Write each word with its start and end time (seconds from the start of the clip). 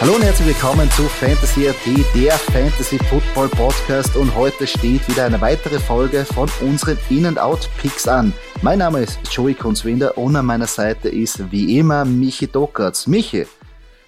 Hallo 0.00 0.14
und 0.14 0.22
herzlich 0.22 0.48
willkommen 0.48 0.90
zu 0.92 1.02
Fantasy 1.02 1.68
AT, 1.68 1.76
der 2.14 2.32
Fantasy 2.32 2.96
Football 3.10 3.48
Podcast 3.50 4.16
und 4.16 4.34
heute 4.34 4.66
steht 4.66 5.06
wieder 5.06 5.26
eine 5.26 5.38
weitere 5.42 5.78
Folge 5.78 6.24
von 6.24 6.48
unseren 6.62 6.96
In-and-Out 7.10 7.68
Picks 7.76 8.08
an. 8.08 8.32
Mein 8.62 8.78
Name 8.78 9.02
ist 9.02 9.18
Joey 9.30 9.52
Kunzwinder 9.52 10.16
und 10.16 10.34
an 10.36 10.46
meiner 10.46 10.66
Seite 10.66 11.10
ist 11.10 11.52
wie 11.52 11.76
immer 11.76 12.06
Michi 12.06 12.46
Dockertz. 12.46 13.08
Michi, 13.08 13.44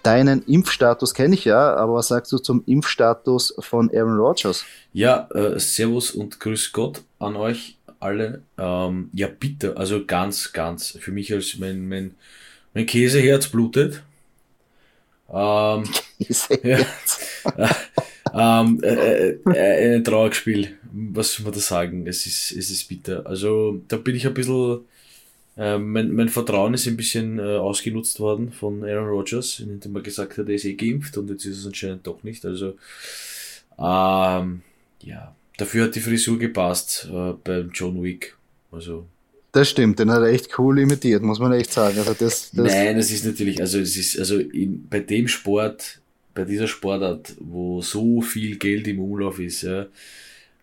deinen 0.03 0.43
Impfstatus 0.45 1.13
kenne 1.13 1.35
ich 1.35 1.45
ja, 1.45 1.77
aber 1.77 1.97
was 1.97 2.09
sagst 2.09 2.33
du 2.33 2.39
zum 2.39 2.65
Impfstatus 2.65 3.55
von 3.59 3.91
Aaron 3.95 4.17
Rodgers? 4.17 4.65
Ja, 4.95 5.29
äh, 5.35 5.61
Servus 5.61 6.13
und 6.13 6.41
Grüß 6.41 6.73
Gott 6.73 7.03
an 7.19 7.37
euch 7.37 7.77
alle. 8.01 8.41
Ähm, 8.57 9.11
ja, 9.13 9.29
bitte, 9.29 9.77
also 9.77 10.07
ganz, 10.07 10.55
ganz, 10.55 10.97
für 10.98 11.13
mich 11.13 11.35
als 11.35 11.59
mein, 11.59 11.87
mein, 11.87 12.15
mein 12.73 12.87
Käseherz 12.87 13.48
blutet 13.48 14.03
ähm, 15.33 15.85
ja, 16.63 16.79
ähm, 18.61 18.81
äh, 18.83 19.31
äh, 19.31 19.97
ein 19.97 20.05
Trauerspiel, 20.05 20.77
was 20.93 21.33
soll 21.33 21.45
man 21.45 21.55
da 21.55 21.61
sagen? 21.61 22.07
Es 22.07 22.27
ist, 22.27 22.53
es 22.53 22.71
ist 22.71 22.89
bitter. 22.89 23.27
Also 23.27 23.81
da 23.89 23.97
bin 23.97 24.15
ich 24.17 24.27
ein 24.27 24.35
bisschen, 24.35 24.81
äh, 25.57 25.79
mein, 25.79 26.13
mein 26.13 26.29
Vertrauen 26.29 26.75
ist 26.75 26.87
ein 26.87 26.97
bisschen 26.97 27.39
äh, 27.39 27.57
ausgenutzt 27.57 28.21
worden 28.21 28.53
von 28.53 28.85
Aaron 28.85 29.09
Rodgers, 29.09 29.61
indem 29.61 29.97
er 29.97 30.03
gesagt 30.03 30.39
hat, 30.39 30.49
er 30.49 30.55
ist 30.55 30.65
eh 30.65 30.75
geimpft 30.75 31.17
und 31.17 31.31
jetzt 31.31 31.45
ist 31.45 31.59
es 31.59 31.67
anscheinend 31.67 32.07
doch 32.07 32.23
nicht. 32.23 32.45
Also 32.45 32.77
ähm, 33.79 34.63
ja, 35.03 35.35
dafür 35.57 35.85
hat 35.85 35.95
die 35.95 36.01
Frisur 36.01 36.39
gepasst 36.39 37.09
äh, 37.13 37.33
beim 37.45 37.71
John 37.73 38.03
Wick. 38.03 38.37
Also 38.71 39.07
das 39.53 39.69
stimmt, 39.69 39.98
den 39.98 40.11
hat 40.11 40.22
er 40.22 40.28
echt 40.28 40.58
cool 40.58 40.78
imitiert, 40.78 41.22
muss 41.22 41.39
man 41.39 41.53
echt 41.53 41.72
sagen. 41.72 41.98
Also 41.98 42.14
das, 42.14 42.50
das 42.53 42.72
Nein, 42.72 42.98
es 42.98 43.11
ist 43.11 43.27
natürlich, 43.27 43.61
also 43.61 43.78
es 43.78 43.97
ist, 43.97 44.19
also 44.19 44.39
in, 44.39 44.89
bei 44.89 45.00
dem 45.00 45.28
Sport, 45.28 46.00
bei 46.34 46.45
dieser 46.45 46.67
Sportart, 46.67 47.34
wo 47.39 47.83
so 47.83 48.23
viel 48.23 48.56
Geld 48.56 48.89
im 48.89 49.00
Umlauf 49.00 49.39
ist, 49.39 49.62
ja, 49.62 49.86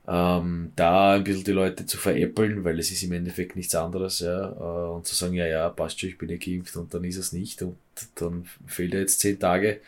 ähm, 0.07 0.71
da 0.75 1.13
ein 1.13 1.23
bisschen 1.23 1.43
die 1.43 1.51
Leute 1.51 1.85
zu 1.85 1.97
veräppeln, 1.97 2.63
weil 2.63 2.79
es 2.79 2.89
ist 2.89 3.03
im 3.03 3.11
Endeffekt 3.11 3.55
nichts 3.55 3.75
anderes, 3.75 4.21
ja, 4.21 4.49
äh, 4.49 4.95
und 4.95 5.05
zu 5.05 5.13
sagen, 5.13 5.35
ja, 5.35 5.45
ja, 5.45 5.69
passt 5.69 5.99
schon, 5.99 6.09
ich 6.09 6.17
bin 6.17 6.29
ja 6.29 6.37
geimpft 6.37 6.75
und 6.75 6.91
dann 6.91 7.03
ist 7.03 7.17
es 7.17 7.31
nicht 7.31 7.61
und 7.61 7.77
dann 8.15 8.45
fehlt 8.65 8.95
er 8.95 9.01
jetzt 9.01 9.19
zehn 9.19 9.39
Tage 9.39 9.81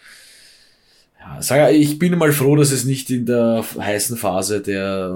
ja, 1.22 1.42
sag, 1.42 1.72
ich 1.72 2.00
bin 2.00 2.18
mal 2.18 2.32
froh, 2.32 2.56
dass 2.56 2.72
es 2.72 2.84
nicht 2.84 3.12
in 3.12 3.28
der 3.28 3.64
heißen 3.78 4.18
Phase 4.18 4.60
der, 4.60 5.12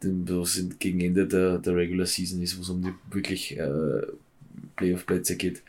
was 0.00 0.60
gegen 0.78 1.00
Ende 1.00 1.26
der, 1.26 1.58
der 1.58 1.74
Regular 1.74 2.06
Season 2.06 2.40
ist, 2.40 2.56
wo 2.56 2.62
es 2.62 2.68
um 2.68 2.82
die 2.82 2.94
wirklich 3.10 3.58
äh, 3.58 4.02
Playoff-Plätze 4.76 5.36
geht. 5.36 5.62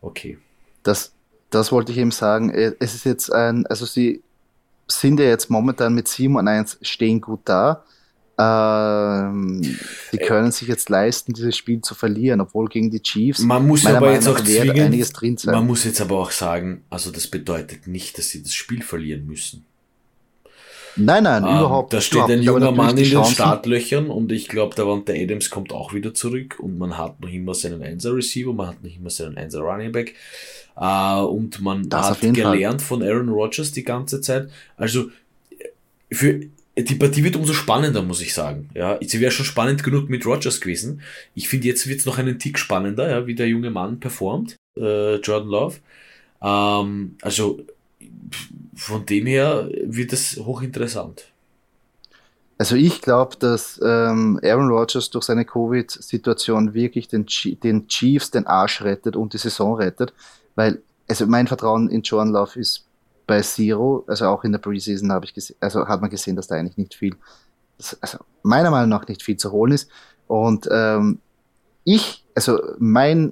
Okay. 0.00 0.38
Das, 0.82 1.12
das 1.50 1.70
wollte 1.70 1.92
ich 1.92 1.98
eben 1.98 2.12
sagen. 2.12 2.50
Äh, 2.50 2.72
es 2.78 2.94
ist 2.94 3.04
jetzt 3.04 3.30
ein, 3.30 3.66
also 3.66 3.84
sie 3.84 4.22
sind 4.86 5.20
ja 5.20 5.26
jetzt 5.26 5.50
momentan 5.50 5.94
mit 5.94 6.08
7 6.08 6.34
und 6.36 6.48
1 6.48 6.78
stehen 6.80 7.20
gut 7.20 7.40
da. 7.44 7.84
Ähm, 8.40 9.60
die 10.12 10.18
können 10.18 10.50
sich 10.50 10.68
jetzt 10.68 10.88
leisten, 10.88 11.34
dieses 11.34 11.56
Spiel 11.56 11.82
zu 11.82 11.94
verlieren, 11.94 12.40
obwohl 12.40 12.68
gegen 12.68 12.90
die 12.90 13.02
Chiefs. 13.02 13.40
Man 13.40 13.66
muss 13.66 13.84
aber 13.84 14.00
Meinung 14.00 14.14
jetzt 14.14 14.28
auch 14.28 14.40
zwingend, 14.40 14.80
einiges 14.80 15.12
drin 15.12 15.36
sein. 15.36 15.54
Man 15.54 15.66
muss 15.66 15.84
jetzt 15.84 16.00
aber 16.00 16.18
auch 16.18 16.30
sagen, 16.30 16.82
also 16.88 17.10
das 17.10 17.26
bedeutet 17.26 17.86
nicht, 17.86 18.16
dass 18.16 18.30
sie 18.30 18.42
das 18.42 18.54
Spiel 18.54 18.82
verlieren 18.82 19.26
müssen. 19.26 19.66
Nein, 20.96 21.24
nein, 21.24 21.44
ähm, 21.44 21.50
überhaupt 21.50 21.92
Da 21.92 22.00
steht 22.00 22.22
ein 22.22 22.42
junger 22.42 22.72
Mann 22.72 22.96
in 22.96 23.10
den 23.10 23.24
Startlöchern 23.24 24.10
und 24.10 24.32
ich 24.32 24.48
glaube, 24.48 24.74
der 24.74 24.86
Wante 24.86 25.14
Adams 25.14 25.50
kommt 25.50 25.72
auch 25.72 25.92
wieder 25.92 26.14
zurück 26.14 26.58
und 26.58 26.78
man 26.78 26.98
hat 26.98 27.20
noch 27.20 27.28
immer 27.28 27.54
seinen 27.54 27.82
1er 27.82 28.16
Receiver, 28.16 28.52
man 28.52 28.68
hat 28.68 28.82
noch 28.82 28.90
immer 28.94 29.10
seinen 29.10 29.36
1er 29.36 29.58
Running 29.58 29.92
Back 29.92 30.14
äh, 30.76 31.20
und 31.20 31.60
man 31.60 31.88
das 31.88 32.10
hat 32.10 32.20
gelernt 32.20 32.82
Fall. 32.82 32.98
von 32.98 33.02
Aaron 33.02 33.28
Rodgers 33.28 33.72
die 33.72 33.84
ganze 33.84 34.20
Zeit. 34.20 34.48
Also 34.76 35.10
für 36.10 36.40
die 36.82 36.94
Partie 36.94 37.24
wird 37.24 37.36
umso 37.36 37.52
spannender, 37.52 38.02
muss 38.02 38.20
ich 38.20 38.34
sagen. 38.34 38.68
Ja, 38.74 38.98
sie 39.00 39.20
wäre 39.20 39.32
schon 39.32 39.46
spannend 39.46 39.82
genug 39.82 40.08
mit 40.08 40.26
Rogers 40.26 40.60
gewesen. 40.60 41.02
Ich 41.34 41.48
finde, 41.48 41.68
jetzt 41.68 41.86
wird 41.86 42.00
es 42.00 42.06
noch 42.06 42.18
einen 42.18 42.38
Tick 42.38 42.58
spannender, 42.58 43.10
ja, 43.10 43.26
wie 43.26 43.34
der 43.34 43.48
junge 43.48 43.70
Mann 43.70 44.00
performt, 44.00 44.56
äh, 44.76 45.16
Jordan 45.16 45.48
Love. 45.48 45.76
Ähm, 46.42 47.16
also 47.22 47.60
von 48.74 49.04
dem 49.06 49.26
her 49.26 49.68
wird 49.84 50.12
es 50.12 50.36
hochinteressant. 50.36 51.26
Also 52.58 52.76
ich 52.76 53.00
glaube, 53.00 53.36
dass 53.38 53.80
ähm, 53.82 54.38
Aaron 54.42 54.68
Rodgers 54.68 55.08
durch 55.08 55.24
seine 55.24 55.46
Covid-Situation 55.46 56.74
wirklich 56.74 57.08
den, 57.08 57.26
den 57.64 57.88
Chiefs 57.88 58.30
den 58.30 58.46
Arsch 58.46 58.82
rettet 58.82 59.16
und 59.16 59.32
die 59.32 59.38
Saison 59.38 59.76
rettet, 59.76 60.12
weil 60.56 60.82
also 61.08 61.26
mein 61.26 61.46
Vertrauen 61.46 61.88
in 61.88 62.02
Jordan 62.02 62.32
Love 62.32 62.60
ist 62.60 62.84
bei 63.30 63.42
Zero, 63.42 64.02
also 64.08 64.26
auch 64.26 64.42
in 64.42 64.50
der 64.50 64.58
Preseason 64.58 65.12
habe 65.12 65.24
ich 65.24 65.32
gesehen, 65.32 65.54
also 65.60 65.86
hat 65.86 66.00
man 66.00 66.10
gesehen, 66.10 66.34
dass 66.34 66.48
da 66.48 66.56
eigentlich 66.56 66.76
nicht 66.76 66.96
viel, 66.96 67.14
also 68.00 68.18
meiner 68.42 68.72
Meinung 68.72 68.88
nach 68.88 69.06
nicht 69.06 69.22
viel 69.22 69.36
zu 69.36 69.52
holen 69.52 69.70
ist. 69.70 69.88
Und 70.26 70.68
ähm, 70.68 71.20
ich, 71.84 72.24
also 72.34 72.60
mein, 72.80 73.30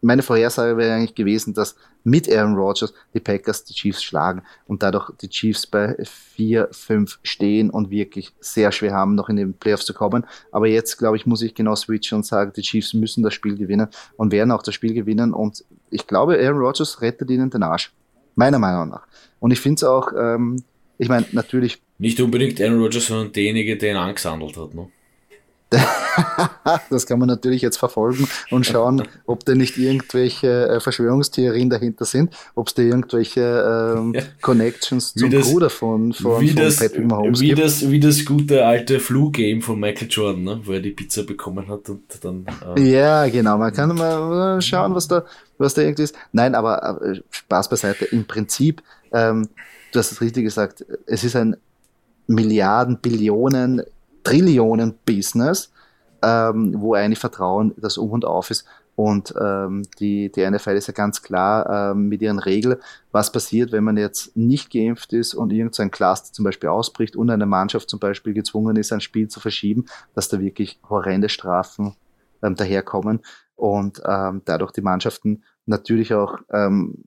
meine 0.00 0.24
Vorhersage 0.24 0.76
wäre 0.76 0.96
eigentlich 0.96 1.14
gewesen, 1.14 1.54
dass 1.54 1.76
mit 2.02 2.28
Aaron 2.28 2.56
Rodgers 2.56 2.92
die 3.14 3.20
Packers 3.20 3.62
die 3.62 3.74
Chiefs 3.74 4.02
schlagen 4.02 4.42
und 4.66 4.82
dadurch 4.82 5.12
die 5.22 5.28
Chiefs 5.28 5.64
bei 5.64 5.96
4, 6.34 6.68
5 6.72 7.20
stehen 7.22 7.70
und 7.70 7.90
wirklich 7.90 8.34
sehr 8.40 8.72
schwer 8.72 8.94
haben, 8.94 9.14
noch 9.14 9.28
in 9.28 9.36
den 9.36 9.54
Playoffs 9.54 9.86
zu 9.86 9.94
kommen. 9.94 10.26
Aber 10.50 10.66
jetzt, 10.66 10.98
glaube 10.98 11.16
ich, 11.16 11.24
muss 11.24 11.42
ich 11.42 11.54
genau 11.54 11.76
switchen 11.76 12.16
und 12.16 12.26
sagen, 12.26 12.52
die 12.52 12.62
Chiefs 12.62 12.94
müssen 12.94 13.22
das 13.22 13.34
Spiel 13.34 13.56
gewinnen 13.56 13.86
und 14.16 14.32
werden 14.32 14.50
auch 14.50 14.64
das 14.64 14.74
Spiel 14.74 14.92
gewinnen. 14.92 15.32
Und 15.32 15.64
ich 15.88 16.08
glaube, 16.08 16.36
Aaron 16.44 16.58
Rodgers 16.58 17.00
rettet 17.00 17.30
ihnen 17.30 17.50
den 17.50 17.62
Arsch 17.62 17.92
meiner 18.38 18.58
Meinung 18.58 18.88
nach. 18.88 19.06
Und 19.40 19.50
ich 19.50 19.60
finde 19.60 19.76
es 19.76 19.84
auch, 19.84 20.12
ähm, 20.16 20.62
ich 20.96 21.08
meine, 21.08 21.26
natürlich. 21.32 21.82
Nicht 21.98 22.20
unbedingt 22.20 22.60
Aaron 22.60 22.80
Rodgers, 22.80 23.06
sondern 23.06 23.32
derjenige, 23.32 23.76
der 23.76 23.92
ihn 23.92 23.96
angesammelt 23.96 24.56
hat, 24.56 24.74
ne? 24.74 24.88
das 26.90 27.06
kann 27.06 27.18
man 27.18 27.28
natürlich 27.28 27.60
jetzt 27.60 27.76
verfolgen 27.76 28.26
und 28.50 28.64
schauen, 28.64 29.06
ob 29.26 29.44
da 29.44 29.54
nicht 29.54 29.76
irgendwelche 29.76 30.68
äh, 30.68 30.80
Verschwörungstheorien 30.80 31.68
dahinter 31.68 32.06
sind, 32.06 32.34
ob 32.54 32.68
es 32.68 32.74
da 32.74 32.82
irgendwelche 32.82 33.94
ähm, 33.96 34.14
ja. 34.14 34.22
Connections 34.40 35.12
zum 35.12 35.30
das, 35.30 35.50
Bruder 35.50 35.68
von, 35.68 36.14
von, 36.14 36.40
wie 36.40 36.48
von 36.48 36.64
das, 36.64 36.76
Patrick 36.76 37.06
Mahomes 37.06 37.40
wie 37.40 37.48
gibt. 37.48 37.60
Das, 37.60 37.90
wie 37.90 38.00
das 38.00 38.24
gute 38.24 38.64
alte 38.64 38.98
Flu-Game 38.98 39.60
von 39.60 39.78
Michael 39.78 40.08
Jordan, 40.10 40.44
ne? 40.44 40.60
wo 40.64 40.72
er 40.72 40.80
die 40.80 40.92
Pizza 40.92 41.22
bekommen 41.24 41.68
hat 41.68 41.88
und 41.90 42.02
dann. 42.22 42.46
Äh 42.76 42.90
ja, 42.90 43.28
genau. 43.28 43.58
Man 43.58 43.72
kann 43.72 43.94
mal 43.94 44.62
schauen, 44.62 44.94
was 44.94 45.06
da, 45.06 45.24
was 45.58 45.74
da 45.74 45.82
irgendwie 45.82 46.04
ist. 46.04 46.16
Nein, 46.32 46.54
aber 46.54 47.02
äh, 47.02 47.20
Spaß 47.30 47.68
beiseite. 47.68 48.06
Im 48.06 48.24
Prinzip, 48.24 48.82
ähm, 49.12 49.48
du 49.92 49.98
hast 49.98 50.12
es 50.12 50.20
richtig 50.22 50.44
gesagt, 50.44 50.84
es 51.06 51.24
ist 51.24 51.36
ein 51.36 51.56
Milliarden, 52.26 52.98
Billionen 52.98 53.82
Trillionen-Business, 54.28 55.72
ähm, 56.22 56.74
wo 56.76 56.94
eigentlich 56.94 57.18
Vertrauen 57.18 57.74
das 57.76 57.96
Um 57.98 58.10
und 58.10 58.24
Auf 58.24 58.50
ist. 58.50 58.66
Und 58.94 59.32
ähm, 59.40 59.84
die, 60.00 60.30
die 60.32 60.50
NFL 60.50 60.70
ist 60.70 60.88
ja 60.88 60.92
ganz 60.92 61.22
klar 61.22 61.92
ähm, 61.92 62.08
mit 62.08 62.20
ihren 62.20 62.40
Regeln, 62.40 62.78
was 63.12 63.30
passiert, 63.30 63.70
wenn 63.70 63.84
man 63.84 63.96
jetzt 63.96 64.36
nicht 64.36 64.72
geimpft 64.72 65.12
ist 65.12 65.34
und 65.34 65.52
irgendein 65.52 65.92
Cluster 65.92 66.32
zum 66.32 66.44
Beispiel 66.44 66.68
ausbricht 66.68 67.14
und 67.14 67.30
eine 67.30 67.46
Mannschaft 67.46 67.88
zum 67.88 68.00
Beispiel 68.00 68.34
gezwungen 68.34 68.74
ist, 68.74 68.92
ein 68.92 69.00
Spiel 69.00 69.28
zu 69.28 69.38
verschieben, 69.38 69.86
dass 70.14 70.28
da 70.28 70.40
wirklich 70.40 70.80
horrende 70.88 71.28
Strafen 71.28 71.94
ähm, 72.42 72.56
daherkommen 72.56 73.20
und 73.54 74.02
ähm, 74.04 74.42
dadurch 74.44 74.72
die 74.72 74.82
Mannschaften 74.82 75.44
natürlich 75.64 76.12
auch 76.12 76.38
ähm, 76.50 77.04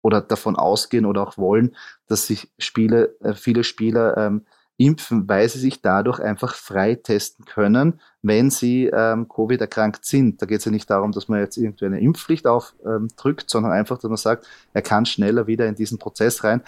oder 0.00 0.22
davon 0.22 0.56
ausgehen 0.56 1.04
oder 1.04 1.22
auch 1.22 1.36
wollen, 1.36 1.76
dass 2.06 2.26
sich 2.26 2.50
Spiele, 2.58 3.14
äh, 3.20 3.34
viele 3.34 3.62
Spieler 3.62 4.16
ähm, 4.16 4.46
impfen, 4.76 5.28
weil 5.28 5.48
sie 5.48 5.60
sich 5.60 5.82
dadurch 5.82 6.18
einfach 6.20 6.54
frei 6.54 6.96
testen 6.96 7.44
können, 7.44 8.00
wenn 8.22 8.50
sie 8.50 8.90
ähm, 8.92 9.28
Covid 9.28 9.60
erkrankt 9.60 10.04
sind. 10.04 10.42
Da 10.42 10.46
geht 10.46 10.58
es 10.58 10.64
ja 10.64 10.72
nicht 10.72 10.90
darum, 10.90 11.12
dass 11.12 11.28
man 11.28 11.38
jetzt 11.40 11.56
irgendwie 11.56 11.86
eine 11.86 12.00
Impfpflicht 12.00 12.46
aufdrückt, 12.46 13.42
ähm, 13.42 13.48
sondern 13.48 13.72
einfach, 13.72 13.98
dass 13.98 14.08
man 14.08 14.16
sagt, 14.16 14.46
er 14.72 14.82
kann 14.82 15.06
schneller 15.06 15.46
wieder 15.46 15.66
in 15.66 15.76
diesen 15.76 15.98
Prozess 15.98 16.42
rein, 16.42 16.62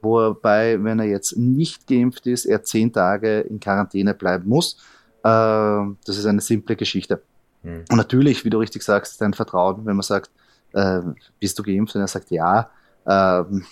wobei, 0.00 0.82
wenn 0.82 0.98
er 0.98 1.06
jetzt 1.06 1.36
nicht 1.36 1.86
geimpft 1.86 2.26
ist, 2.26 2.46
er 2.46 2.64
zehn 2.64 2.92
Tage 2.92 3.40
in 3.40 3.60
Quarantäne 3.60 4.14
bleiben 4.14 4.48
muss. 4.48 4.78
Ähm, 5.24 5.98
das 6.04 6.18
ist 6.18 6.26
eine 6.26 6.40
simple 6.40 6.74
Geschichte. 6.74 7.22
Mhm. 7.62 7.84
Und 7.90 7.96
natürlich, 7.96 8.44
wie 8.44 8.50
du 8.50 8.58
richtig 8.58 8.82
sagst, 8.82 9.12
ist 9.12 9.22
ein 9.22 9.34
Vertrauen, 9.34 9.86
wenn 9.86 9.94
man 9.94 10.02
sagt, 10.02 10.30
äh, 10.72 11.00
bist 11.38 11.58
du 11.58 11.62
geimpft? 11.62 11.94
Und 11.94 12.00
er 12.00 12.08
sagt 12.08 12.30
ja. 12.30 12.70
Ähm, 13.06 13.64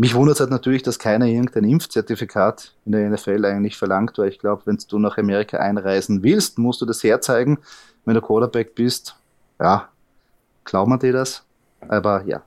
mich 0.00 0.14
wundert 0.14 0.36
es 0.36 0.40
halt 0.40 0.48
natürlich, 0.48 0.82
dass 0.82 0.98
keiner 0.98 1.26
irgendein 1.26 1.64
Impfzertifikat 1.64 2.72
in 2.86 2.92
der 2.92 3.10
NFL 3.10 3.44
eigentlich 3.44 3.76
verlangt, 3.76 4.16
weil 4.16 4.30
ich 4.30 4.38
glaube, 4.38 4.62
wenn 4.64 4.78
du 4.88 4.98
nach 4.98 5.18
Amerika 5.18 5.58
einreisen 5.58 6.22
willst, 6.22 6.56
musst 6.56 6.80
du 6.80 6.86
das 6.86 7.04
herzeigen. 7.04 7.58
Wenn 8.06 8.14
du 8.14 8.22
Quarterback 8.22 8.74
bist, 8.74 9.14
ja, 9.60 9.90
glauben 10.64 10.92
wir 10.92 10.98
dir 10.98 11.12
das. 11.12 11.44
Aber 11.86 12.24
ja, 12.26 12.42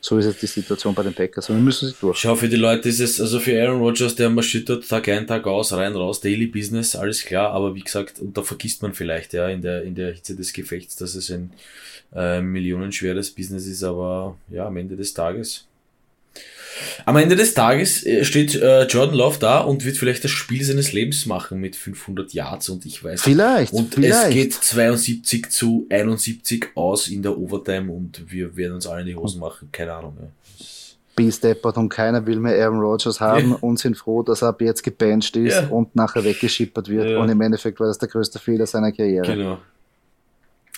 so 0.00 0.16
ist 0.16 0.24
jetzt 0.24 0.40
die 0.40 0.46
Situation 0.46 0.94
bei 0.94 1.02
den 1.02 1.12
Packers 1.12 1.50
und 1.50 1.56
wir 1.56 1.62
müssen 1.62 1.88
sie 1.88 1.94
durch. 2.00 2.16
Schau, 2.16 2.34
für 2.34 2.48
die 2.48 2.56
Leute 2.56 2.88
ist 2.88 3.00
es, 3.00 3.20
also 3.20 3.40
für 3.40 3.62
Aaron 3.62 3.82
Rodgers, 3.82 4.14
der 4.14 4.30
marschiert 4.30 4.88
Tag 4.88 5.06
ein, 5.10 5.26
Tag 5.26 5.46
aus, 5.46 5.74
rein, 5.74 5.94
raus, 5.94 6.22
Daily 6.22 6.46
Business, 6.46 6.96
alles 6.96 7.22
klar, 7.22 7.50
aber 7.50 7.74
wie 7.74 7.82
gesagt, 7.82 8.20
und 8.20 8.38
da 8.38 8.42
vergisst 8.42 8.80
man 8.80 8.94
vielleicht, 8.94 9.34
ja, 9.34 9.50
in 9.50 9.60
der, 9.60 9.82
in 9.82 9.94
der 9.94 10.14
Hitze 10.14 10.34
des 10.34 10.54
Gefechts, 10.54 10.96
dass 10.96 11.14
es 11.14 11.30
ein 11.30 11.52
äh, 12.14 12.40
millionenschweres 12.40 13.32
Business 13.32 13.66
ist, 13.66 13.84
aber 13.84 14.38
ja, 14.48 14.66
am 14.66 14.78
Ende 14.78 14.96
des 14.96 15.12
Tages. 15.12 15.66
Am 17.04 17.16
Ende 17.16 17.36
des 17.36 17.54
Tages 17.54 18.04
äh, 18.04 18.24
steht 18.24 18.54
äh, 18.54 18.84
Jordan 18.84 19.14
Love 19.14 19.38
da 19.38 19.60
und 19.60 19.84
wird 19.84 19.96
vielleicht 19.96 20.24
das 20.24 20.30
Spiel 20.30 20.64
seines 20.64 20.92
Lebens 20.92 21.26
machen 21.26 21.60
mit 21.60 21.76
500 21.76 22.32
Yards 22.32 22.68
und 22.68 22.86
ich 22.86 23.02
weiß 23.02 23.22
Vielleicht. 23.22 23.72
Und 23.72 23.94
vielleicht. 23.94 24.28
es 24.28 24.34
geht 24.34 24.54
72 24.54 25.50
zu 25.50 25.86
71 25.90 26.68
aus 26.74 27.08
in 27.08 27.22
der 27.22 27.36
Overtime 27.36 27.90
und 27.92 28.30
wir 28.30 28.56
werden 28.56 28.74
uns 28.74 28.86
alle 28.86 29.02
in 29.02 29.06
die 29.08 29.16
Hosen 29.16 29.40
machen. 29.40 29.68
Keine 29.72 29.92
Ahnung. 29.94 30.16
Ja. 30.20 30.28
Deppert 31.18 31.76
und 31.76 31.90
keiner 31.90 32.24
will 32.24 32.38
mehr 32.38 32.64
Aaron 32.64 32.80
Rodgers 32.80 33.20
haben 33.20 33.50
ja. 33.50 33.58
und 33.60 33.78
sind 33.78 33.94
froh, 33.94 34.22
dass 34.22 34.40
er 34.40 34.48
ab 34.48 34.62
jetzt 34.62 34.82
gebancht 34.82 35.36
ist 35.36 35.54
ja. 35.54 35.68
und 35.68 35.94
nachher 35.94 36.24
weggeschippert 36.24 36.88
wird. 36.88 37.18
Und 37.18 37.28
im 37.28 37.40
Endeffekt 37.42 37.78
war 37.78 37.88
das 37.88 37.98
der 37.98 38.08
größte 38.08 38.38
Fehler 38.38 38.66
seiner 38.66 38.90
Karriere. 38.90 39.26
Genau. 39.26 39.58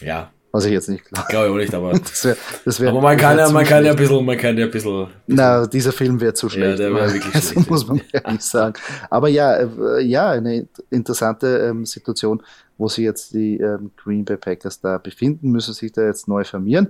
Ja, 0.00 0.32
was 0.52 0.66
ich 0.66 0.72
jetzt 0.72 0.90
nicht 0.90 1.06
glaube. 1.06 1.26
Glaube 1.30 1.46
ich 1.46 1.52
auch 1.52 1.56
nicht, 1.56 1.74
aber. 1.74 1.92
das 1.98 2.24
wär, 2.24 2.36
das 2.64 2.78
wär, 2.78 2.90
aber 2.90 3.00
man 3.00 3.16
kann 3.16 3.38
ja, 3.38 3.48
man 3.48 3.64
kann 3.64 3.84
ja 3.84 3.92
ein 3.92 3.96
bisschen, 3.96 4.24
man 4.24 4.36
kann 4.36 4.56
ja 4.56 4.66
ein 4.66 4.70
bisschen. 4.70 5.08
Na, 5.26 5.66
dieser 5.66 5.92
Film 5.92 6.20
wäre 6.20 6.34
zu 6.34 6.50
schlecht. 6.50 6.78
Ja, 6.78 6.88
der 6.88 6.94
wäre 6.94 7.12
wirklich 7.12 7.32
das 7.32 7.50
schlecht. 7.50 7.70
muss 7.70 7.86
man 7.88 8.00
ehrlich 8.12 8.42
sagen. 8.42 8.74
Aber 9.08 9.28
ja, 9.28 9.54
äh, 9.56 10.02
ja, 10.02 10.30
eine 10.30 10.68
interessante 10.90 11.46
ähm, 11.58 11.86
Situation, 11.86 12.42
wo 12.76 12.86
sich 12.88 13.04
jetzt 13.04 13.32
die 13.32 13.56
ähm, 13.56 13.90
Green 13.96 14.26
Bay 14.26 14.36
Packers 14.36 14.80
da 14.80 14.98
befinden, 14.98 15.50
müssen 15.50 15.72
sich 15.72 15.90
da 15.90 16.02
jetzt 16.02 16.28
neu 16.28 16.44
formieren. 16.44 16.88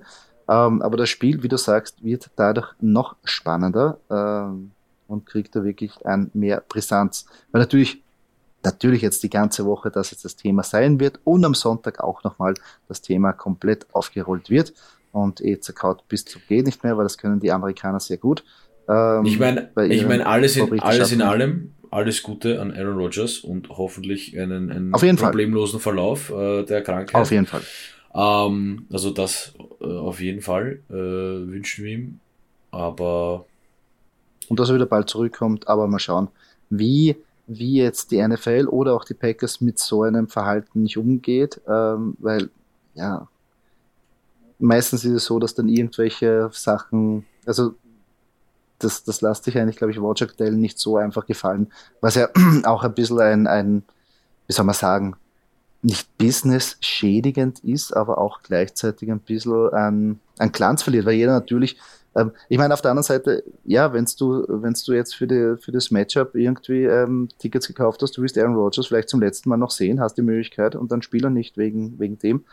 Ähm, 0.48 0.82
aber 0.82 0.96
das 0.96 1.08
Spiel, 1.08 1.42
wie 1.44 1.48
du 1.48 1.56
sagst, 1.56 2.02
wird 2.02 2.30
dadurch 2.34 2.68
noch 2.80 3.14
spannender 3.24 3.98
ähm, 4.10 4.72
und 5.06 5.24
kriegt 5.24 5.54
da 5.54 5.62
wirklich 5.62 6.04
ein 6.04 6.32
mehr 6.34 6.64
Brisanz. 6.68 7.26
Weil 7.52 7.60
natürlich 7.60 8.02
natürlich 8.64 9.02
jetzt 9.02 9.22
die 9.22 9.30
ganze 9.30 9.64
Woche 9.64 9.90
das 9.90 10.10
jetzt 10.10 10.24
das 10.24 10.36
Thema 10.36 10.62
sein 10.62 11.00
wird 11.00 11.20
und 11.24 11.44
am 11.44 11.54
Sonntag 11.54 12.00
auch 12.00 12.22
nochmal 12.24 12.54
das 12.88 13.02
Thema 13.02 13.32
komplett 13.32 13.86
aufgerollt 13.92 14.50
wird 14.50 14.72
und 15.12 15.42
zerkaut 15.60 16.06
bis 16.08 16.24
zum 16.24 16.42
geht 16.48 16.66
nicht 16.66 16.82
mehr, 16.82 16.96
weil 16.96 17.04
das 17.04 17.18
können 17.18 17.40
die 17.40 17.52
Amerikaner 17.52 18.00
sehr 18.00 18.16
gut. 18.16 18.44
Ähm, 18.88 19.24
ich 19.24 19.38
meine, 19.38 19.70
ich 19.88 20.06
meine 20.06 20.26
alles 20.26 20.56
in, 20.56 20.80
alles 20.80 21.12
in 21.12 21.22
allem, 21.22 21.74
alles 21.90 22.22
Gute 22.22 22.60
an 22.60 22.72
Aaron 22.72 22.96
Rodgers 22.96 23.38
und 23.38 23.68
hoffentlich 23.68 24.38
einen, 24.38 24.70
einen 24.70 25.16
problemlosen 25.16 25.78
Fall. 25.78 25.94
Verlauf 25.94 26.30
äh, 26.30 26.64
der 26.64 26.82
Krankheit. 26.82 27.20
Auf 27.20 27.30
jeden 27.30 27.46
Fall. 27.46 27.62
Ähm, 28.14 28.86
also 28.90 29.10
das 29.10 29.54
äh, 29.80 29.84
auf 29.84 30.20
jeden 30.20 30.40
Fall 30.40 30.80
äh, 30.90 30.94
wünschen 30.94 31.84
wir 31.84 31.92
ihm, 31.92 32.20
aber 32.70 33.46
und 34.48 34.58
dass 34.58 34.68
er 34.68 34.74
wieder 34.74 34.86
bald 34.86 35.08
zurückkommt, 35.08 35.68
aber 35.68 35.86
mal 35.86 35.98
schauen, 35.98 36.28
wie 36.68 37.16
wie 37.46 37.76
jetzt 37.76 38.10
die 38.10 38.26
NFL 38.26 38.68
oder 38.68 38.94
auch 38.94 39.04
die 39.04 39.14
Packers 39.14 39.60
mit 39.60 39.78
so 39.78 40.02
einem 40.02 40.28
Verhalten 40.28 40.82
nicht 40.82 40.96
umgeht, 40.96 41.60
ähm, 41.68 42.16
weil 42.18 42.50
ja, 42.94 43.28
meistens 44.58 45.04
ist 45.04 45.12
es 45.12 45.24
so, 45.24 45.38
dass 45.38 45.54
dann 45.54 45.68
irgendwelche 45.68 46.50
Sachen, 46.52 47.26
also 47.46 47.74
das, 48.78 49.04
das 49.04 49.20
lässt 49.20 49.44
sich 49.44 49.58
eigentlich, 49.58 49.76
glaube 49.76 49.92
ich, 49.92 49.98
Roger 49.98 50.26
Goodell 50.26 50.52
nicht 50.52 50.78
so 50.78 50.96
einfach 50.96 51.26
gefallen, 51.26 51.72
was 52.00 52.14
ja 52.14 52.28
auch 52.64 52.84
ein 52.84 52.94
bisschen 52.94 53.20
ein, 53.20 53.46
ein, 53.46 53.82
wie 54.46 54.52
soll 54.52 54.64
man 54.64 54.74
sagen, 54.74 55.16
nicht 55.82 56.16
business 56.16 56.76
schädigend 56.80 57.58
ist, 57.60 57.92
aber 57.92 58.18
auch 58.18 58.42
gleichzeitig 58.42 59.10
ein 59.10 59.18
bisschen 59.18 59.70
an, 59.70 60.20
an 60.38 60.52
Glanz 60.52 60.82
verliert, 60.84 61.06
weil 61.06 61.14
jeder 61.14 61.32
natürlich 61.32 61.76
ähm, 62.14 62.32
ich 62.48 62.58
meine, 62.58 62.74
auf 62.74 62.82
der 62.82 62.90
anderen 62.90 63.04
Seite, 63.04 63.44
ja, 63.64 63.92
wenn 63.92 64.06
du, 64.18 64.44
wenn's 64.48 64.84
du 64.84 64.92
jetzt 64.92 65.14
für, 65.14 65.26
die, 65.26 65.56
für 65.60 65.72
das 65.72 65.90
Matchup 65.90 66.34
irgendwie 66.34 66.84
ähm, 66.84 67.28
Tickets 67.38 67.66
gekauft 67.66 68.02
hast, 68.02 68.16
du 68.16 68.22
willst 68.22 68.38
Aaron 68.38 68.54
Rodgers 68.54 68.86
vielleicht 68.86 69.08
zum 69.08 69.20
letzten 69.20 69.48
Mal 69.48 69.56
noch 69.56 69.70
sehen, 69.70 70.00
hast 70.00 70.14
die 70.14 70.22
Möglichkeit 70.22 70.74
und 70.74 70.92
dann 70.92 71.02
spielt 71.02 71.24
er 71.24 71.30
nicht 71.30 71.56
wegen, 71.56 71.98
wegen 71.98 72.18
dem. 72.18 72.44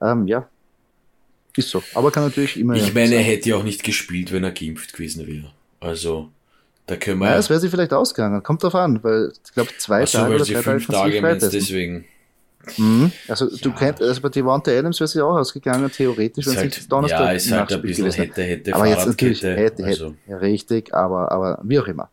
Ähm, 0.00 0.26
ja, 0.28 0.48
ist 1.58 1.70
so. 1.70 1.82
Aber 1.94 2.12
kann 2.12 2.22
natürlich 2.22 2.58
immer. 2.58 2.74
Ich 2.74 2.94
meine, 2.94 3.16
er 3.16 3.22
hätte 3.22 3.48
ja 3.48 3.56
auch 3.56 3.64
nicht 3.64 3.82
gespielt, 3.82 4.32
wenn 4.32 4.44
er 4.44 4.52
geimpft 4.52 4.92
gewesen 4.92 5.26
wäre. 5.26 5.50
Also, 5.80 6.30
da 6.86 6.96
können 6.96 7.18
wir. 7.18 7.30
Ja, 7.30 7.36
es 7.36 7.50
wäre 7.50 7.58
sie 7.58 7.68
vielleicht 7.68 7.92
ausgegangen. 7.92 8.42
Kommt 8.44 8.62
drauf 8.62 8.76
an, 8.76 9.02
weil 9.02 9.32
ich 9.44 9.52
glaube, 9.52 9.70
zwei 9.78 10.06
so, 10.06 10.18
Tage 10.18 10.36
oder 10.36 10.44
drei 10.44 10.62
Tage. 10.62 10.86
Tage 10.86 11.20
meinst, 11.20 11.52
deswegen. 11.52 12.04
Mhm. 12.76 13.12
Also 13.28 13.48
du 13.48 13.68
ja. 13.70 13.74
kennst, 13.74 14.02
also 14.02 14.20
bei 14.20 14.28
Devonta 14.28 14.70
Adams 14.70 15.00
wäre 15.00 15.08
sie 15.08 15.20
auch 15.20 15.36
ausgegangen, 15.36 15.90
theoretisch, 15.90 16.46
wenn 16.46 16.56
halt, 16.56 16.74
sich 16.74 16.88
Donnerstag 16.88 17.20
Ja, 17.20 17.32
ist 17.32 17.50
halt 17.50 17.72
ein 17.72 17.82
bisschen 17.82 18.04
gewesen. 18.04 18.22
hätte, 18.22 18.42
hätte, 18.42 18.74
Aber 18.74 18.86
jetzt 18.86 19.06
natürlich 19.06 19.42
hätte, 19.42 19.56
hätte, 19.56 19.84
also. 19.84 20.14
ja, 20.26 20.36
richtig, 20.36 20.92
aber, 20.94 21.30
aber 21.32 21.60
wie 21.62 21.78
auch 21.78 21.86
immer. 21.86 22.10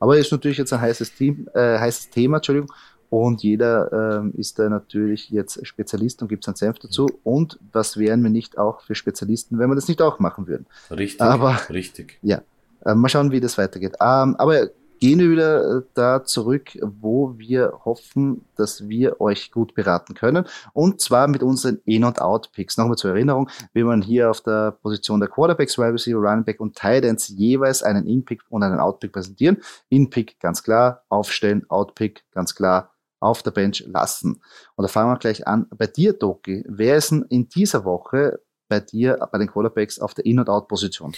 Aber 0.00 0.16
ist 0.16 0.30
natürlich 0.30 0.58
jetzt 0.58 0.72
ein 0.72 0.80
heißes, 0.80 1.14
Team, 1.14 1.48
äh, 1.54 1.78
heißes 1.78 2.10
Thema, 2.10 2.36
Entschuldigung, 2.36 2.72
und 3.10 3.42
jeder 3.42 4.20
ähm, 4.20 4.34
ist 4.36 4.58
da 4.58 4.68
natürlich 4.68 5.30
jetzt 5.30 5.66
Spezialist 5.66 6.20
und 6.20 6.28
gibt 6.28 6.44
seinen 6.44 6.56
Senf 6.56 6.78
dazu. 6.78 7.06
Und 7.24 7.58
was 7.72 7.96
wären 7.96 8.22
wir 8.22 8.30
nicht 8.30 8.58
auch 8.58 8.82
für 8.82 8.94
Spezialisten, 8.94 9.58
wenn 9.58 9.70
wir 9.70 9.74
das 9.74 9.88
nicht 9.88 10.02
auch 10.02 10.18
machen 10.18 10.46
würden? 10.46 10.66
Richtig, 10.90 11.22
aber, 11.22 11.58
richtig. 11.70 12.18
Ja, 12.20 12.42
äh, 12.84 12.94
mal 12.94 13.08
schauen, 13.08 13.32
wie 13.32 13.40
das 13.40 13.56
weitergeht. 13.56 13.94
Ähm, 14.00 14.36
aber 14.36 14.68
gehen 14.98 15.18
wir 15.18 15.30
wieder 15.30 15.78
äh, 15.78 15.82
da 15.94 16.24
zurück, 16.24 16.78
wo 16.82 17.38
wir 17.38 17.80
hoffen, 17.84 18.44
dass 18.56 18.88
wir 18.88 19.20
euch 19.20 19.50
gut 19.50 19.74
beraten 19.74 20.14
können. 20.14 20.44
Und 20.72 21.00
zwar 21.00 21.28
mit 21.28 21.42
unseren 21.42 21.80
In- 21.84 22.04
und 22.04 22.20
Out-Picks. 22.20 22.76
Nochmal 22.76 22.96
zur 22.96 23.10
Erinnerung, 23.10 23.48
wie 23.72 23.84
man 23.84 24.02
hier 24.02 24.30
auf 24.30 24.40
der 24.40 24.72
Position 24.72 25.20
der 25.20 25.28
Quarterbacks, 25.28 25.78
Wide 25.78 25.92
Receiver, 25.92 26.18
Running 26.18 26.44
Back 26.44 26.60
und 26.60 26.76
Tight 26.76 27.04
jeweils 27.28 27.82
einen 27.82 28.06
In-Pick 28.06 28.42
und 28.48 28.62
einen 28.62 28.80
Out-Pick 28.80 29.12
präsentieren. 29.12 29.58
In-Pick 29.88 30.40
ganz 30.40 30.62
klar, 30.62 31.04
aufstellen, 31.08 31.64
Out-Pick 31.68 32.24
ganz 32.32 32.54
klar 32.54 32.92
auf 33.20 33.42
der 33.42 33.50
Bench 33.50 33.84
lassen. 33.86 34.40
Und 34.76 34.82
da 34.82 34.88
fangen 34.88 35.10
wir 35.10 35.18
gleich 35.18 35.46
an. 35.46 35.66
Bei 35.76 35.86
dir, 35.86 36.12
Doki, 36.12 36.64
wer 36.68 36.96
ist 36.96 37.10
denn 37.10 37.24
in 37.28 37.48
dieser 37.48 37.84
Woche 37.84 38.40
bei 38.68 38.80
dir, 38.80 39.18
bei 39.32 39.38
den 39.38 39.48
Quarterbacks 39.48 39.98
auf 39.98 40.14
der 40.14 40.26
In- 40.26 40.38
und 40.38 40.48
Out-Position? 40.48 41.12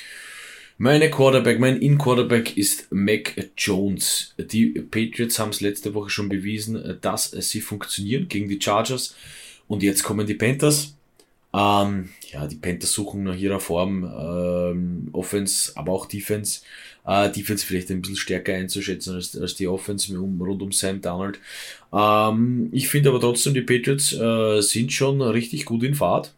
Meine 0.83 1.11
Quarterback, 1.11 1.61
mein 1.61 1.77
In-Quarterback 1.77 2.57
ist 2.57 2.91
Mac 2.91 3.35
Jones. 3.55 4.35
Die 4.39 4.69
Patriots 4.71 5.39
haben 5.39 5.51
es 5.51 5.61
letzte 5.61 5.93
Woche 5.93 6.09
schon 6.09 6.31
bewiesen, 6.31 6.97
dass 7.03 7.33
sie 7.33 7.61
funktionieren 7.61 8.29
gegen 8.29 8.49
die 8.49 8.59
Chargers. 8.59 9.15
Und 9.69 9.83
jetzt 9.83 10.03
kommen 10.03 10.27
die 10.27 10.37
Panthers. 10.37 10.95
Ähm, 11.53 12.09
ja, 12.33 12.47
die 12.47 12.57
Panthers 12.57 12.93
suchen 12.93 13.25
nach 13.25 13.37
ihrer 13.37 13.61
Form 13.61 14.05
ähm, 14.05 15.09
Offense, 15.13 15.73
aber 15.75 15.93
auch 15.93 16.07
Defense. 16.07 16.63
Äh, 17.05 17.31
Defense 17.31 17.67
vielleicht 17.67 17.91
ein 17.91 18.01
bisschen 18.01 18.17
stärker 18.17 18.55
einzuschätzen 18.55 19.17
als, 19.17 19.37
als 19.37 19.57
die 19.57 19.69
Offense 19.69 20.19
um, 20.19 20.41
rund 20.41 20.63
um 20.63 20.73
Sam 20.73 21.03
Donald. 21.03 21.41
Ähm, 21.93 22.71
ich 22.73 22.89
finde 22.89 23.11
aber 23.11 23.21
trotzdem, 23.21 23.53
die 23.53 23.61
Patriots 23.61 24.15
äh, 24.15 24.63
sind 24.63 24.95
schon 24.95 25.21
richtig 25.21 25.67
gut 25.67 25.83
in 25.83 25.95
Fahrt. 25.95 26.33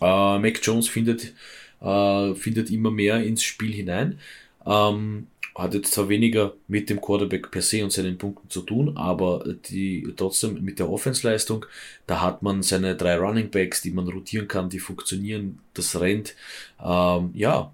Äh, 0.00 0.38
Mac 0.38 0.58
Jones 0.62 0.88
findet 0.88 1.34
äh, 1.82 2.34
findet 2.34 2.70
immer 2.70 2.90
mehr 2.90 3.22
ins 3.22 3.42
Spiel 3.42 3.72
hinein. 3.72 4.18
Ähm, 4.66 5.26
hat 5.54 5.74
jetzt 5.74 5.92
zwar 5.92 6.08
weniger 6.08 6.54
mit 6.66 6.88
dem 6.88 7.00
Quarterback 7.00 7.50
per 7.50 7.60
se 7.60 7.84
und 7.84 7.92
seinen 7.92 8.16
Punkten 8.16 8.48
zu 8.48 8.62
tun, 8.62 8.96
aber 8.96 9.44
die 9.68 10.14
trotzdem 10.16 10.64
mit 10.64 10.78
der 10.78 10.88
Offensleistung, 10.88 11.66
da 12.06 12.22
hat 12.22 12.42
man 12.42 12.62
seine 12.62 12.96
drei 12.96 13.16
Running 13.16 13.50
Backs, 13.50 13.82
die 13.82 13.90
man 13.90 14.08
rotieren 14.08 14.48
kann, 14.48 14.70
die 14.70 14.78
funktionieren, 14.78 15.58
das 15.74 16.00
rennt. 16.00 16.34
Ähm, 16.82 17.30
ja, 17.34 17.70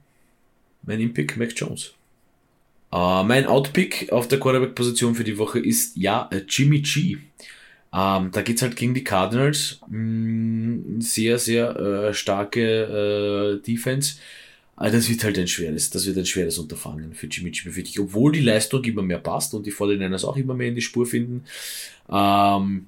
mein 0.83 1.01
Impick 1.01 1.37
Mac 1.37 1.53
Jones. 1.55 1.95
Äh, 2.93 3.23
mein 3.23 3.47
Outpick 3.47 4.11
auf 4.11 4.27
der 4.27 4.41
Quarterback-Position 4.41 5.15
für 5.15 5.25
die 5.25 5.39
Woche 5.39 5.61
ist 5.61 5.97
ja 5.97 6.29
Jimmy 6.49 6.81
G. 6.81 7.19
Ähm, 7.93 8.31
da 8.33 8.43
geht's 8.43 8.63
halt 8.63 8.77
gegen 8.77 8.95
die 8.95 9.05
Cardinals. 9.05 9.81
Mh, 9.89 9.99
mm, 9.99 11.01
sehr, 11.01 11.39
sehr 11.39 11.77
äh, 11.77 12.15
starke 12.15 13.61
äh, 13.61 13.67
Defense. 13.67 14.17
Aber 14.77 14.91
das 14.91 15.09
wird 15.09 15.25
halt 15.25 15.37
ein 15.39 15.49
schweres, 15.49 15.91
das 15.91 16.07
wird 16.07 16.19
ein 16.19 16.27
schweres 16.27 16.57
Unterfangen 16.59 17.13
für 17.13 17.27
Jimmy 17.27 17.51
G, 17.51 17.69
für 17.71 17.83
dich. 17.83 17.99
Obwohl 17.99 18.33
die 18.33 18.41
Leistung 18.41 18.85
immer 18.85 19.03
mehr 19.03 19.19
passt 19.19 19.55
und 19.55 19.67
die 19.67 19.73
49ers 19.73 20.25
auch 20.25 20.37
immer 20.37 20.55
mehr 20.55 20.69
in 20.69 20.77
die 20.77 20.83
Spur 20.83 21.05
finden. 21.05 21.45
Ähm, 22.09 22.87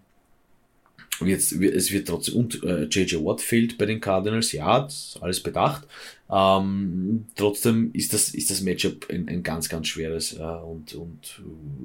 Jetzt, 1.28 1.52
es 1.52 1.90
wird 1.90 2.08
trotzdem, 2.08 2.36
und 2.36 2.62
äh, 2.62 2.84
JJ 2.84 3.16
Watt 3.16 3.40
fehlt 3.40 3.78
bei 3.78 3.86
den 3.86 4.00
Cardinals, 4.00 4.52
ja, 4.52 4.88
alles 5.20 5.40
bedacht. 5.40 5.86
Ähm, 6.30 7.26
trotzdem 7.34 7.90
ist 7.92 8.12
das, 8.12 8.30
ist 8.30 8.50
das 8.50 8.60
Matchup 8.60 9.10
ein, 9.10 9.28
ein 9.28 9.42
ganz, 9.42 9.68
ganz 9.68 9.88
schweres. 9.88 10.34
Äh, 10.38 10.42
und, 10.42 10.94
und 10.94 11.42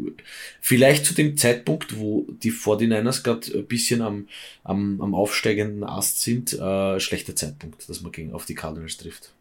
äh, 0.08 0.12
vielleicht 0.62 1.06
zu 1.06 1.14
dem 1.14 1.36
Zeitpunkt, 1.36 1.98
wo 1.98 2.28
die 2.44 2.52
49ers 2.52 3.24
gerade 3.24 3.58
ein 3.58 3.66
bisschen 3.66 4.02
am, 4.02 4.28
am, 4.64 5.02
am 5.02 5.16
aufsteigenden 5.16 5.84
Ast 5.84 6.22
sind, 6.22 6.54
äh, 6.54 7.00
schlechter 7.00 7.36
Zeitpunkt, 7.36 7.90
dass 7.90 8.02
man 8.02 8.12
gegen 8.12 8.34
auf 8.34 8.46
die 8.46 8.56
Cardinals 8.56 8.98
trifft. 8.98 9.32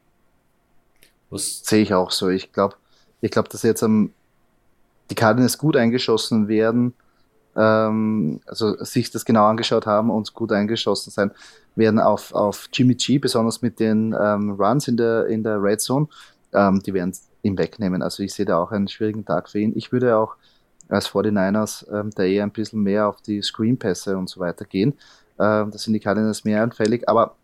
Was 1.30 1.62
sehe 1.64 1.82
ich 1.82 1.92
auch 1.92 2.10
so. 2.10 2.28
Ich 2.30 2.52
glaube, 2.52 2.76
ich 3.20 3.30
glaube, 3.30 3.48
dass 3.48 3.62
jetzt 3.62 3.82
am, 3.82 4.12
die 5.10 5.14
Cardinals 5.14 5.58
gut 5.58 5.76
eingeschossen 5.76 6.48
werden 6.48 6.94
ähm, 7.56 8.40
also 8.46 8.76
sich 8.84 9.10
das 9.10 9.24
genau 9.24 9.46
angeschaut 9.46 9.86
haben 9.86 10.10
und 10.10 10.34
gut 10.34 10.52
eingeschossen 10.52 11.10
sein, 11.10 11.30
werden 11.76 11.98
auf, 11.98 12.32
auf 12.34 12.68
Jimmy 12.72 12.94
G, 12.94 13.18
besonders 13.18 13.62
mit 13.62 13.80
den 13.80 14.14
ähm, 14.18 14.52
Runs 14.52 14.88
in 14.88 14.96
der, 14.96 15.26
in 15.26 15.42
der 15.42 15.62
Red 15.62 15.80
Zone, 15.80 16.08
ähm, 16.52 16.80
die 16.84 16.94
werden 16.94 17.12
ihm 17.42 17.58
wegnehmen. 17.58 18.02
Also 18.02 18.22
ich 18.22 18.32
sehe 18.32 18.46
da 18.46 18.58
auch 18.58 18.70
einen 18.70 18.88
schwierigen 18.88 19.24
Tag 19.24 19.48
für 19.48 19.58
ihn. 19.58 19.72
Ich 19.76 19.92
würde 19.92 20.16
auch 20.16 20.36
als 20.88 21.08
49ers 21.08 21.90
ähm, 21.92 22.10
da 22.14 22.22
eher 22.22 22.44
ein 22.44 22.50
bisschen 22.50 22.82
mehr 22.82 23.08
auf 23.08 23.20
die 23.20 23.42
Screenpässe 23.42 24.16
und 24.16 24.28
so 24.28 24.40
weiter 24.40 24.64
gehen. 24.64 24.94
Ähm, 25.38 25.70
das 25.70 25.82
sind 25.82 25.94
die 25.94 26.00
Cardinals 26.00 26.44
mehr 26.44 26.62
anfällig, 26.62 27.08
aber 27.08 27.36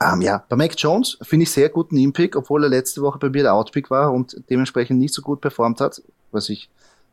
ähm, 0.00 0.20
ja, 0.20 0.44
bei 0.48 0.56
Mac 0.56 0.74
Jones 0.76 1.18
finde 1.22 1.42
ich 1.42 1.50
sehr 1.50 1.68
guten 1.68 1.96
In-Pick, 1.96 2.36
obwohl 2.36 2.62
er 2.62 2.70
letzte 2.70 3.02
Woche 3.02 3.18
bei 3.18 3.28
mir 3.28 3.42
der 3.42 3.54
Outpick 3.54 3.90
war 3.90 4.12
und 4.12 4.42
dementsprechend 4.48 5.00
nicht 5.00 5.12
so 5.12 5.22
gut 5.22 5.40
performt 5.40 5.80
hat, 5.80 6.00
was 6.30 6.48
ich 6.48 6.70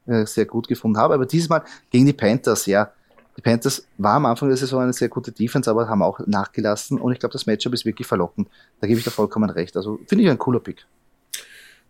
äh, 0.07 0.25
sehr 0.25 0.45
gut 0.45 0.67
gefunden 0.67 0.97
habe. 0.97 1.13
Aber 1.13 1.25
dieses 1.25 1.49
Mal 1.49 1.63
gegen 1.89 2.05
die 2.05 2.13
Panthers, 2.13 2.65
ja. 2.65 2.91
Die 3.37 3.41
Panthers 3.41 3.85
war 3.97 4.15
am 4.15 4.25
Anfang 4.25 4.47
der 4.47 4.57
Saison 4.57 4.81
eine 4.81 4.93
sehr 4.93 5.09
gute 5.09 5.31
Defense, 5.31 5.69
aber 5.69 5.89
haben 5.89 6.01
auch 6.01 6.19
nachgelassen 6.25 6.99
und 6.99 7.11
ich 7.11 7.19
glaube, 7.19 7.33
das 7.33 7.45
Matchup 7.45 7.73
ist 7.73 7.85
wirklich 7.85 8.07
verlockend. 8.07 8.47
Da 8.79 8.87
gebe 8.87 8.97
ich 8.97 9.03
da 9.03 9.11
vollkommen 9.11 9.49
recht. 9.49 9.75
Also 9.75 9.99
finde 10.07 10.23
ich 10.23 10.29
ein 10.29 10.37
cooler 10.37 10.61
Pick. 10.61 10.85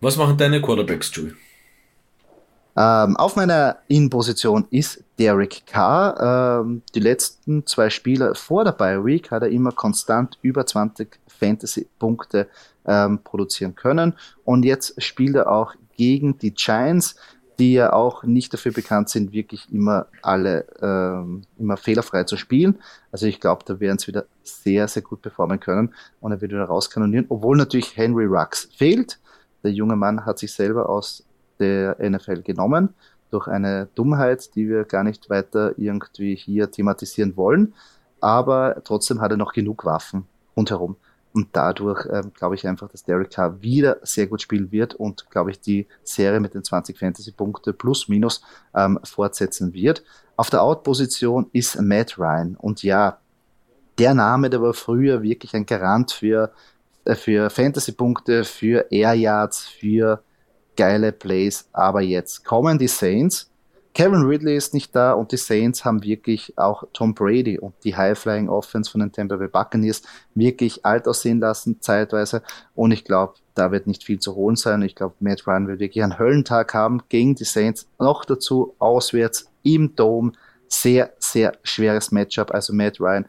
Was 0.01 0.17
machen 0.17 0.37
deine 0.37 0.61
Quarterbacks, 0.61 1.11
Joey? 1.13 1.33
Ähm, 2.77 3.15
auf 3.15 3.37
meiner 3.37 3.77
In-Position 3.87 4.67
ist 4.69 5.03
Derek 5.17 5.65
Carr. 5.65 6.61
Ähm, 6.61 6.81
die 6.93 6.99
letzten 6.99 7.65
zwei 7.65 7.89
Spiele 7.89 8.35
vor 8.35 8.65
der 8.65 8.73
Bye 8.73 9.05
Week 9.05 9.31
hat 9.31 9.43
er 9.43 9.49
immer 9.49 9.71
konstant 9.71 10.37
über 10.41 10.65
20 10.65 11.19
Fantasy-Punkte 11.27 12.49
ähm, 12.85 13.19
produzieren 13.23 13.75
können. 13.75 14.13
Und 14.43 14.65
jetzt 14.65 15.01
spielt 15.01 15.35
er 15.35 15.49
auch 15.49 15.73
gegen 15.95 16.37
die 16.37 16.53
Giants 16.53 17.15
die 17.59 17.73
ja 17.73 17.93
auch 17.93 18.23
nicht 18.23 18.53
dafür 18.53 18.71
bekannt 18.71 19.09
sind, 19.09 19.31
wirklich 19.31 19.71
immer 19.71 20.07
alle 20.21 20.65
ähm, 20.81 21.43
immer 21.57 21.77
fehlerfrei 21.77 22.23
zu 22.23 22.37
spielen. 22.37 22.79
Also 23.11 23.25
ich 23.25 23.39
glaube, 23.39 23.63
da 23.65 23.79
werden 23.79 23.97
sie 23.97 24.07
wieder 24.07 24.25
sehr, 24.43 24.87
sehr 24.87 25.01
gut 25.01 25.21
performen 25.21 25.59
können 25.59 25.93
und 26.21 26.31
er 26.31 26.41
wird 26.41 26.51
wieder 26.51 26.65
rauskanonieren, 26.65 27.25
obwohl 27.29 27.57
natürlich 27.57 27.95
Henry 27.97 28.25
Rux 28.25 28.69
fehlt. 28.75 29.19
Der 29.63 29.71
junge 29.71 29.95
Mann 29.95 30.25
hat 30.25 30.39
sich 30.39 30.53
selber 30.53 30.89
aus 30.89 31.25
der 31.59 31.97
NFL 31.99 32.41
genommen 32.41 32.89
durch 33.31 33.47
eine 33.47 33.87
Dummheit, 33.95 34.55
die 34.55 34.69
wir 34.69 34.83
gar 34.83 35.03
nicht 35.03 35.29
weiter 35.29 35.73
irgendwie 35.77 36.35
hier 36.35 36.69
thematisieren 36.71 37.35
wollen. 37.35 37.73
Aber 38.21 38.81
trotzdem 38.83 39.21
hat 39.21 39.31
er 39.31 39.37
noch 39.37 39.53
genug 39.53 39.85
Waffen 39.85 40.25
rundherum. 40.55 40.95
Und 41.35 41.49
dadurch 41.51 42.07
ähm, 42.09 42.31
glaube 42.33 42.55
ich 42.55 42.65
einfach, 42.65 42.87
dass 42.87 43.03
Derek 43.03 43.29
Carr 43.29 43.61
wieder 43.61 43.97
sehr 44.03 44.25
gut 44.25 44.41
spielen 44.41 44.71
wird 44.71 44.93
und 44.93 45.29
glaube 45.29 45.51
ich 45.51 45.59
die 45.59 45.85
Serie 46.01 46.39
mit 46.39 46.53
den 46.53 46.63
20 46.63 46.97
Fantasy-Punkte 46.97 47.73
plus 47.73 48.07
minus 48.07 48.41
ähm, 48.73 48.97
fortsetzen 49.03 49.73
wird. 49.73 50.01
Auf 50.37 50.49
der 50.49 50.61
Out-Position 50.63 51.49
ist 51.51 51.77
Matt 51.81 52.17
Ryan. 52.17 52.55
Und 52.55 52.83
ja, 52.83 53.17
der 53.97 54.13
Name, 54.13 54.49
der 54.49 54.61
war 54.61 54.73
früher 54.73 55.23
wirklich 55.23 55.53
ein 55.53 55.65
Garant 55.65 56.13
für, 56.13 56.53
äh, 57.03 57.15
für 57.15 57.49
Fantasy-Punkte, 57.49 58.45
für 58.45 58.85
Air 58.89 59.15
Yards, 59.15 59.65
für 59.65 60.23
geile 60.77 61.11
Plays. 61.11 61.67
Aber 61.73 61.99
jetzt 61.99 62.45
kommen 62.45 62.79
die 62.79 62.87
Saints 62.87 63.51
Kevin 63.95 64.23
Ridley 64.23 64.57
ist 64.57 64.73
nicht 64.73 64.93
da 64.93 65.13
und 65.13 65.31
die 65.31 65.37
Saints 65.37 65.85
haben 65.85 66.03
wirklich 66.03 66.57
auch 66.57 66.83
Tom 66.91 67.15
Brady 67.15 67.57
und 67.57 67.73
die 67.85 67.95
High-Flying 67.95 68.49
Offense 68.49 68.91
von 68.91 68.99
den 68.99 69.13
Tampa 69.13 69.37
Bay 69.37 69.47
Buccaneers 69.47 70.03
wirklich 70.35 70.85
alt 70.85 71.07
aussehen 71.07 71.39
lassen, 71.39 71.79
zeitweise. 71.79 72.43
Und 72.75 72.91
ich 72.91 73.05
glaube, 73.05 73.35
da 73.53 73.71
wird 73.71 73.87
nicht 73.87 74.03
viel 74.03 74.19
zu 74.19 74.35
holen 74.35 74.57
sein. 74.57 74.81
Ich 74.81 74.95
glaube, 74.95 75.15
Matt 75.21 75.47
Ryan 75.47 75.69
wird 75.69 75.79
wirklich 75.79 76.03
einen 76.03 76.19
Höllentag 76.19 76.73
haben 76.73 77.03
gegen 77.07 77.35
die 77.35 77.45
Saints. 77.45 77.87
Noch 77.97 78.25
dazu 78.25 78.75
auswärts 78.79 79.49
im 79.63 79.95
Dome. 79.95 80.33
Sehr, 80.67 81.13
sehr 81.17 81.57
schweres 81.63 82.11
Matchup. 82.11 82.51
Also 82.51 82.73
Matt 82.73 82.99
Ryan, 82.99 83.25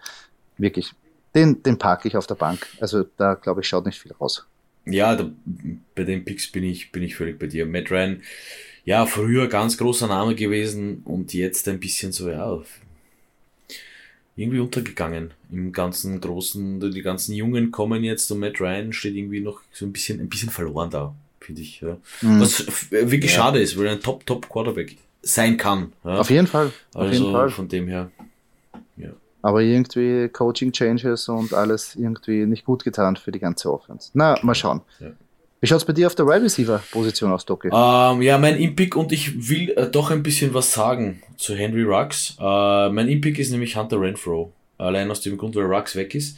wirklich, 0.58 0.90
den, 1.36 1.62
den 1.62 1.78
parke 1.78 2.08
ich 2.08 2.16
auf 2.16 2.26
der 2.26 2.34
Bank. 2.34 2.66
Also 2.80 3.04
da, 3.16 3.34
glaube 3.34 3.60
ich, 3.60 3.68
schaut 3.68 3.86
nicht 3.86 4.00
viel 4.00 4.14
raus. 4.14 4.44
Ja, 4.84 5.14
da, 5.14 5.30
bei 5.94 6.02
den 6.02 6.24
Picks 6.24 6.50
bin 6.50 6.64
ich, 6.64 6.90
bin 6.90 7.04
ich 7.04 7.14
völlig 7.14 7.38
bei 7.38 7.46
dir. 7.46 7.66
Matt 7.66 7.92
Ryan 7.92 8.20
ja, 8.86 9.04
früher 9.04 9.48
ganz 9.48 9.76
großer 9.76 10.06
Name 10.06 10.34
gewesen 10.34 11.02
und 11.04 11.34
jetzt 11.34 11.68
ein 11.68 11.80
bisschen 11.80 12.12
so, 12.12 12.30
ja, 12.30 12.62
irgendwie 14.36 14.60
untergegangen 14.60 15.32
im 15.50 15.72
ganzen 15.72 16.20
großen, 16.20 16.92
die 16.92 17.02
ganzen 17.02 17.34
Jungen 17.34 17.72
kommen 17.72 18.04
jetzt 18.04 18.30
und 18.30 18.38
Matt 18.38 18.60
Ryan 18.60 18.92
steht 18.92 19.16
irgendwie 19.16 19.40
noch 19.40 19.60
so 19.72 19.86
ein 19.86 19.92
bisschen, 19.92 20.20
ein 20.20 20.28
bisschen 20.28 20.50
verloren 20.50 20.90
da, 20.90 21.14
finde 21.40 21.62
ich. 21.62 21.80
Ja. 21.80 21.96
Mhm. 22.22 22.40
Was 22.40 22.90
wirklich 22.90 23.32
ja. 23.32 23.38
schade 23.38 23.60
ist, 23.60 23.76
weil 23.76 23.86
er 23.86 23.92
ein 23.92 24.00
Top, 24.00 24.24
Top 24.24 24.48
Quarterback 24.48 24.96
sein 25.20 25.56
kann. 25.56 25.92
Ja. 26.04 26.18
Auf 26.18 26.30
jeden 26.30 26.46
Fall. 26.46 26.66
Auf 26.94 27.02
also 27.02 27.12
jeden 27.12 27.32
Fall. 27.32 27.50
von 27.50 27.66
dem 27.66 27.88
her. 27.88 28.10
Ja. 28.96 29.10
Aber 29.42 29.62
irgendwie 29.62 30.28
Coaching 30.28 30.70
Changes 30.70 31.28
und 31.28 31.52
alles 31.54 31.96
irgendwie 31.96 32.46
nicht 32.46 32.64
gut 32.64 32.84
getan 32.84 33.16
für 33.16 33.32
die 33.32 33.40
ganze 33.40 33.72
Offense. 33.72 34.10
Na, 34.14 34.38
mal 34.42 34.54
schauen. 34.54 34.82
Ja. 35.00 35.10
Wie 35.60 35.66
schaut 35.66 35.78
es 35.78 35.84
bei 35.84 35.92
dir 35.94 36.06
auf 36.06 36.14
der 36.14 36.26
Wide 36.26 36.42
Receiver 36.42 36.82
Position 36.90 37.32
aus, 37.32 37.46
Doki? 37.46 37.68
Ähm, 37.68 38.22
ja, 38.22 38.36
mein 38.36 38.58
Impick 38.58 38.94
und 38.94 39.10
ich 39.12 39.48
will 39.48 39.70
äh, 39.70 39.88
doch 39.90 40.10
ein 40.10 40.22
bisschen 40.22 40.52
was 40.52 40.72
sagen 40.72 41.22
zu 41.38 41.54
Henry 41.54 41.82
Rux. 41.82 42.36
Äh, 42.38 42.90
mein 42.90 43.08
Impick 43.08 43.38
ist 43.38 43.50
nämlich 43.50 43.76
Hunter 43.76 44.00
Renfro. 44.00 44.52
Allein 44.78 45.10
aus 45.10 45.22
dem 45.22 45.38
Grund, 45.38 45.56
weil 45.56 45.64
Rux 45.64 45.96
weg 45.96 46.14
ist. 46.14 46.36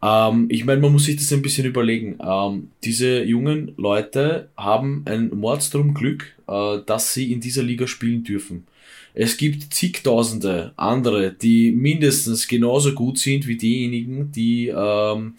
Ähm, 0.00 0.46
ich 0.48 0.64
meine, 0.64 0.80
man 0.80 0.92
muss 0.92 1.06
sich 1.06 1.16
das 1.16 1.32
ein 1.32 1.42
bisschen 1.42 1.66
überlegen. 1.66 2.18
Ähm, 2.24 2.70
diese 2.84 3.24
jungen 3.24 3.72
Leute 3.76 4.48
haben 4.56 5.02
ein 5.06 5.30
Mordstrom 5.30 5.94
Glück, 5.94 6.36
äh, 6.46 6.78
dass 6.86 7.14
sie 7.14 7.32
in 7.32 7.40
dieser 7.40 7.64
Liga 7.64 7.88
spielen 7.88 8.22
dürfen. 8.22 8.66
Es 9.14 9.38
gibt 9.38 9.72
zigtausende 9.74 10.72
andere, 10.76 11.32
die 11.32 11.72
mindestens 11.72 12.46
genauso 12.46 12.92
gut 12.92 13.18
sind 13.18 13.46
wie 13.46 13.56
diejenigen, 13.56 14.30
die 14.30 14.68
ähm, 14.68 15.34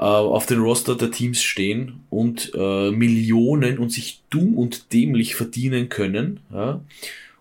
äh, 0.00 0.04
auf 0.04 0.46
den 0.46 0.60
Roster 0.60 0.96
der 0.96 1.10
Teams 1.10 1.42
stehen 1.42 2.00
und 2.10 2.52
äh, 2.54 2.90
Millionen 2.90 3.78
und 3.78 3.90
sich 3.90 4.22
dumm 4.30 4.56
und 4.56 4.92
dämlich 4.92 5.34
verdienen 5.34 5.88
können. 5.88 6.40
Ja? 6.52 6.80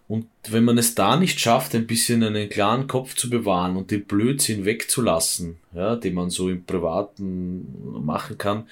Und 0.08 0.28
wenn 0.50 0.64
man 0.64 0.78
es 0.78 0.96
da 0.96 1.18
nicht 1.18 1.40
schafft, 1.40 1.76
ein 1.76 1.86
bisschen 1.86 2.24
einen 2.24 2.50
klaren 2.50 2.88
Kopf 2.88 3.16
zu 3.16 3.30
bewahren 3.30 3.76
und 3.76 3.92
den 3.92 4.06
Blödsinn 4.06 4.64
wegzulassen, 4.64 5.58
ja, 5.76 5.98
den 5.98 6.14
man 6.14 6.30
so 6.30 6.50
im 6.50 6.64
Privaten 6.64 7.68
machen 8.06 8.38
kann, 8.38 8.68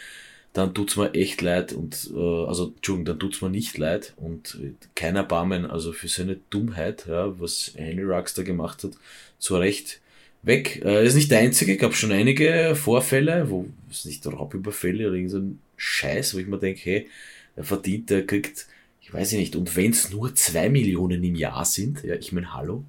dann 0.54 0.74
tut's 0.74 0.96
mir 0.96 1.14
echt 1.14 1.42
leid 1.42 1.74
und 1.74 2.10
äh, 2.16 2.46
also 2.46 2.72
Entschuldigung, 2.76 3.06
dann 3.06 3.20
tut's 3.20 3.42
mir 3.42 3.50
nicht 3.50 3.78
leid 3.78 4.14
und 4.16 4.58
keiner 4.96 5.24
Barmen, 5.24 5.66
also 5.66 5.92
für 5.92 6.08
seine 6.08 6.38
Dummheit, 6.50 7.06
ja, 7.10 7.38
was 7.40 7.74
Henry 7.76 8.04
Rux 8.06 8.34
da 8.34 8.44
gemacht 8.44 8.86
hat, 8.86 8.92
zu 9.38 9.58
Recht 9.58 10.00
weg. 10.46 10.82
Äh, 10.86 11.06
ist 11.06 11.16
nicht 11.16 11.32
der 11.32 11.40
einzige, 11.40 11.78
gab 11.78 11.96
schon 11.96 12.12
einige 12.12 12.76
Vorfälle, 12.76 13.50
wo 13.50 13.68
es 13.90 14.06
nicht 14.06 14.26
Raubüberfälle 14.26 15.08
oder 15.08 15.16
irgendein 15.16 15.42
so 15.42 15.58
Scheiß, 15.78 16.36
wo 16.36 16.40
ich 16.40 16.48
mir 16.48 16.60
denke, 16.60 16.82
hey, 16.84 17.08
er 17.56 17.64
verdient, 17.64 18.12
er 18.12 18.26
kriegt, 18.26 18.68
ich 19.02 19.14
weiß 19.14 19.34
nicht, 19.34 19.56
und 19.56 19.76
wenn 19.76 19.92
es 19.92 20.12
nur 20.12 20.36
zwei 20.36 20.70
Millionen 20.70 21.24
im 21.24 21.36
Jahr 21.36 21.66
sind, 21.66 22.04
ja, 22.04 22.16
ich 22.16 22.32
meine, 22.32 22.54
hallo, 22.54 22.84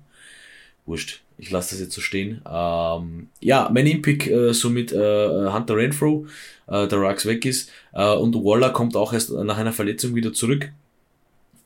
wurscht, 0.84 1.22
ich 1.38 1.50
lasse 1.50 1.74
das 1.74 1.80
jetzt 1.80 1.94
so 1.94 2.00
stehen. 2.00 2.40
Ähm, 2.50 3.28
ja, 3.40 3.68
mein 3.72 3.86
Impick 3.86 4.26
äh, 4.26 4.52
somit 4.54 4.92
äh, 4.92 4.96
Hunter 5.50 5.76
Renfro, 5.76 6.26
äh, 6.68 6.86
der 6.86 6.98
Rux 6.98 7.26
weg 7.26 7.44
ist, 7.44 7.70
äh, 7.92 8.14
und 8.14 8.34
Waller 8.34 8.70
kommt 8.70 8.96
auch 8.96 9.12
erst 9.12 9.30
nach 9.30 9.58
einer 9.58 9.72
Verletzung 9.72 10.14
wieder 10.14 10.32
zurück. 10.32 10.72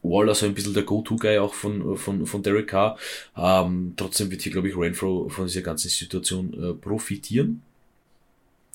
Waller 0.02 0.34
so 0.34 0.46
ein 0.46 0.54
bisschen 0.54 0.74
der 0.74 0.82
Go-To-Guy 0.84 1.38
auch 1.38 1.54
von, 1.54 1.96
von, 1.96 2.26
von 2.26 2.42
Derek 2.42 2.68
Carr. 2.68 2.98
Ähm, 3.36 3.94
trotzdem 3.96 4.30
wird 4.30 4.42
hier, 4.42 4.52
glaube 4.52 4.68
ich, 4.68 4.76
Renfro 4.76 5.28
von 5.28 5.46
dieser 5.46 5.62
ganzen 5.62 5.88
Situation 5.88 6.54
äh, 6.54 6.74
profitieren. 6.74 7.62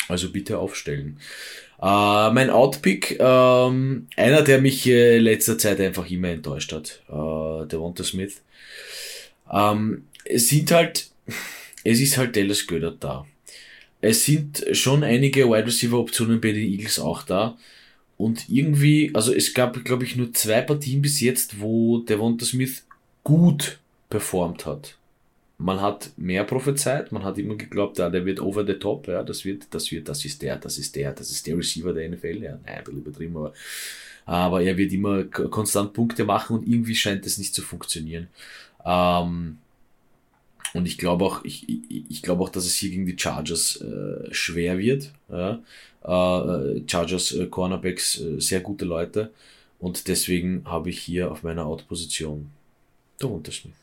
Also 0.08 0.32
bitte 0.32 0.60
aufstellen. 0.60 1.17
Äh, 1.82 2.32
mein 2.32 2.50
Outpick, 2.51 3.17
ähm, 3.20 4.08
einer, 4.15 4.41
der 4.44 4.62
mich 4.62 4.86
äh, 4.88 5.17
letzter 5.17 5.58
Zeit 5.58 5.79
einfach 5.79 6.10
immer 6.10 6.29
enttäuscht 6.29 6.72
hat, 6.72 7.01
äh, 7.10 7.67
der 7.67 7.79
Wonta 7.79 8.03
Smith. 8.03 8.41
Ähm, 9.51 10.05
es 10.25 10.50
sind 10.50 10.72
halt, 10.72 11.10
es 11.84 12.00
ist 12.00 12.17
halt 12.17 12.36
Dallas 12.36 12.67
Gödert 12.67 13.03
da 13.03 13.25
es 14.05 14.25
sind 14.25 14.63
schon 14.74 15.03
einige 15.03 15.50
Wide 15.50 15.65
Receiver 15.65 15.98
Optionen 15.98 16.39
bei 16.39 16.51
den 16.51 16.70
Eagles 16.72 17.00
auch 17.00 17.24
da. 17.24 17.58
Und 18.17 18.50
irgendwie, 18.50 19.12
also 19.13 19.34
es 19.34 19.53
gab, 19.53 19.84
glaube 19.84 20.05
ich, 20.05 20.15
nur 20.15 20.34
zwei 20.34 20.62
Partien 20.62 21.01
bis 21.01 21.19
jetzt, 21.19 21.60
wo 21.60 22.00
Devonta 22.00 22.45
Smith 22.45 22.86
gut 23.24 23.79
performt 24.10 24.65
hat. 24.65 24.98
Man 25.57 25.81
hat 25.81 26.12
mehr 26.17 26.43
prophezeit, 26.43 27.12
man 27.12 27.24
hat 27.24 27.38
immer 27.38 27.55
geglaubt, 27.55 27.98
ja, 27.98 28.10
der 28.10 28.25
wird 28.25 28.41
over 28.41 28.65
the 28.65 28.74
top, 28.74 29.07
ja, 29.07 29.24
das 29.24 29.45
wird, 29.45 29.67
das 29.72 29.91
wird, 29.91 30.10
das 30.10 30.24
ist 30.25 30.41
der, 30.41 30.57
das 30.57 30.77
ist 30.77 30.95
der, 30.95 31.13
das 31.13 31.31
ist 31.31 31.48
der 31.48 31.57
Receiver 31.57 31.93
der 31.93 32.10
NFL, 32.10 32.43
ja, 32.43 32.60
nein, 32.65 32.77
ein 32.77 32.84
bisschen 32.84 33.00
übertrieben, 33.00 33.38
aber, 33.38 33.53
aber 34.25 34.62
er 34.62 34.75
wird 34.75 34.91
immer 34.91 35.24
konstant 35.24 35.93
Punkte 35.93 36.25
machen 36.25 36.57
und 36.57 36.67
irgendwie 36.67 36.95
scheint 36.95 37.25
es 37.25 37.38
nicht 37.38 37.55
zu 37.55 37.62
funktionieren. 37.62 38.27
Ähm, 38.86 39.57
und 40.75 40.86
ich 40.86 40.98
glaube 40.98 41.24
auch, 41.25 41.46
ich, 41.46 41.70
ich, 41.70 42.05
ich 42.10 42.22
glaube 42.22 42.44
auch, 42.44 42.50
dass 42.50 42.65
es 42.65 42.75
hier 42.75 42.89
gegen 42.89 43.05
die 43.05 43.17
Chargers 43.17 43.82
äh, 43.82 44.34
schwer 44.34 44.77
wird. 44.77 45.13
Ja? 45.29 45.62
Äh, 46.03 46.82
Chargers 46.86 47.32
äh, 47.32 47.46
Cornerbacks 47.48 48.20
äh, 48.20 48.39
sehr 48.39 48.60
gute 48.60 48.86
Leute. 48.86 49.32
Und 49.79 50.08
deswegen 50.08 50.63
habe 50.65 50.89
ich 50.89 51.00
hier 51.00 51.32
auf 51.32 51.44
meiner 51.44 51.65
Out-Position 51.65 52.50
der 53.22 53.29
Unterschnitt. 53.29 53.74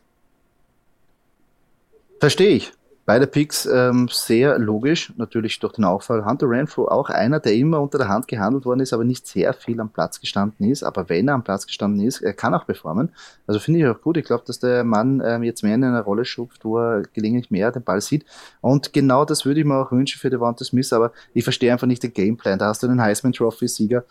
Verstehe 2.20 2.56
ich. 2.56 2.72
Beide 3.04 3.26
Picks 3.26 3.66
ähm, 3.66 4.08
sehr 4.12 4.60
logisch, 4.60 5.12
natürlich 5.16 5.58
durch 5.58 5.72
den 5.72 5.84
Auffall. 5.84 6.24
Hunter 6.24 6.48
Renfro 6.48 6.86
auch 6.86 7.10
einer, 7.10 7.40
der 7.40 7.54
immer 7.54 7.80
unter 7.80 7.98
der 7.98 8.08
Hand 8.08 8.28
gehandelt 8.28 8.64
worden 8.64 8.78
ist, 8.78 8.92
aber 8.92 9.02
nicht 9.02 9.26
sehr 9.26 9.52
viel 9.54 9.80
am 9.80 9.90
Platz 9.90 10.20
gestanden 10.20 10.70
ist. 10.70 10.84
Aber 10.84 11.08
wenn 11.08 11.26
er 11.26 11.34
am 11.34 11.42
Platz 11.42 11.66
gestanden 11.66 12.00
ist, 12.06 12.20
er 12.20 12.32
kann 12.32 12.54
auch 12.54 12.64
performen. 12.64 13.10
Also 13.48 13.58
finde 13.58 13.80
ich 13.80 13.86
auch 13.86 14.00
gut. 14.00 14.16
Ich 14.18 14.24
glaube, 14.24 14.44
dass 14.46 14.60
der 14.60 14.84
Mann 14.84 15.20
ähm, 15.24 15.42
jetzt 15.42 15.64
mehr 15.64 15.74
in 15.74 15.82
einer 15.82 16.02
Rolle 16.02 16.24
schupft, 16.24 16.64
wo 16.64 16.78
er 16.78 17.02
gelegentlich 17.12 17.50
mehr 17.50 17.72
den 17.72 17.82
Ball 17.82 18.00
sieht. 18.00 18.24
Und 18.60 18.92
genau 18.92 19.24
das 19.24 19.44
würde 19.44 19.58
ich 19.58 19.66
mir 19.66 19.76
auch 19.76 19.90
wünschen 19.90 20.20
für 20.20 20.30
Devonta 20.30 20.64
Smith, 20.64 20.92
aber 20.92 21.10
ich 21.34 21.42
verstehe 21.42 21.72
einfach 21.72 21.88
nicht 21.88 22.04
den 22.04 22.12
Gameplan. 22.12 22.60
Da 22.60 22.66
hast 22.66 22.84
du 22.84 22.86
den 22.86 23.02
Heisman 23.02 23.32
Trophy-Sieger, 23.32 24.04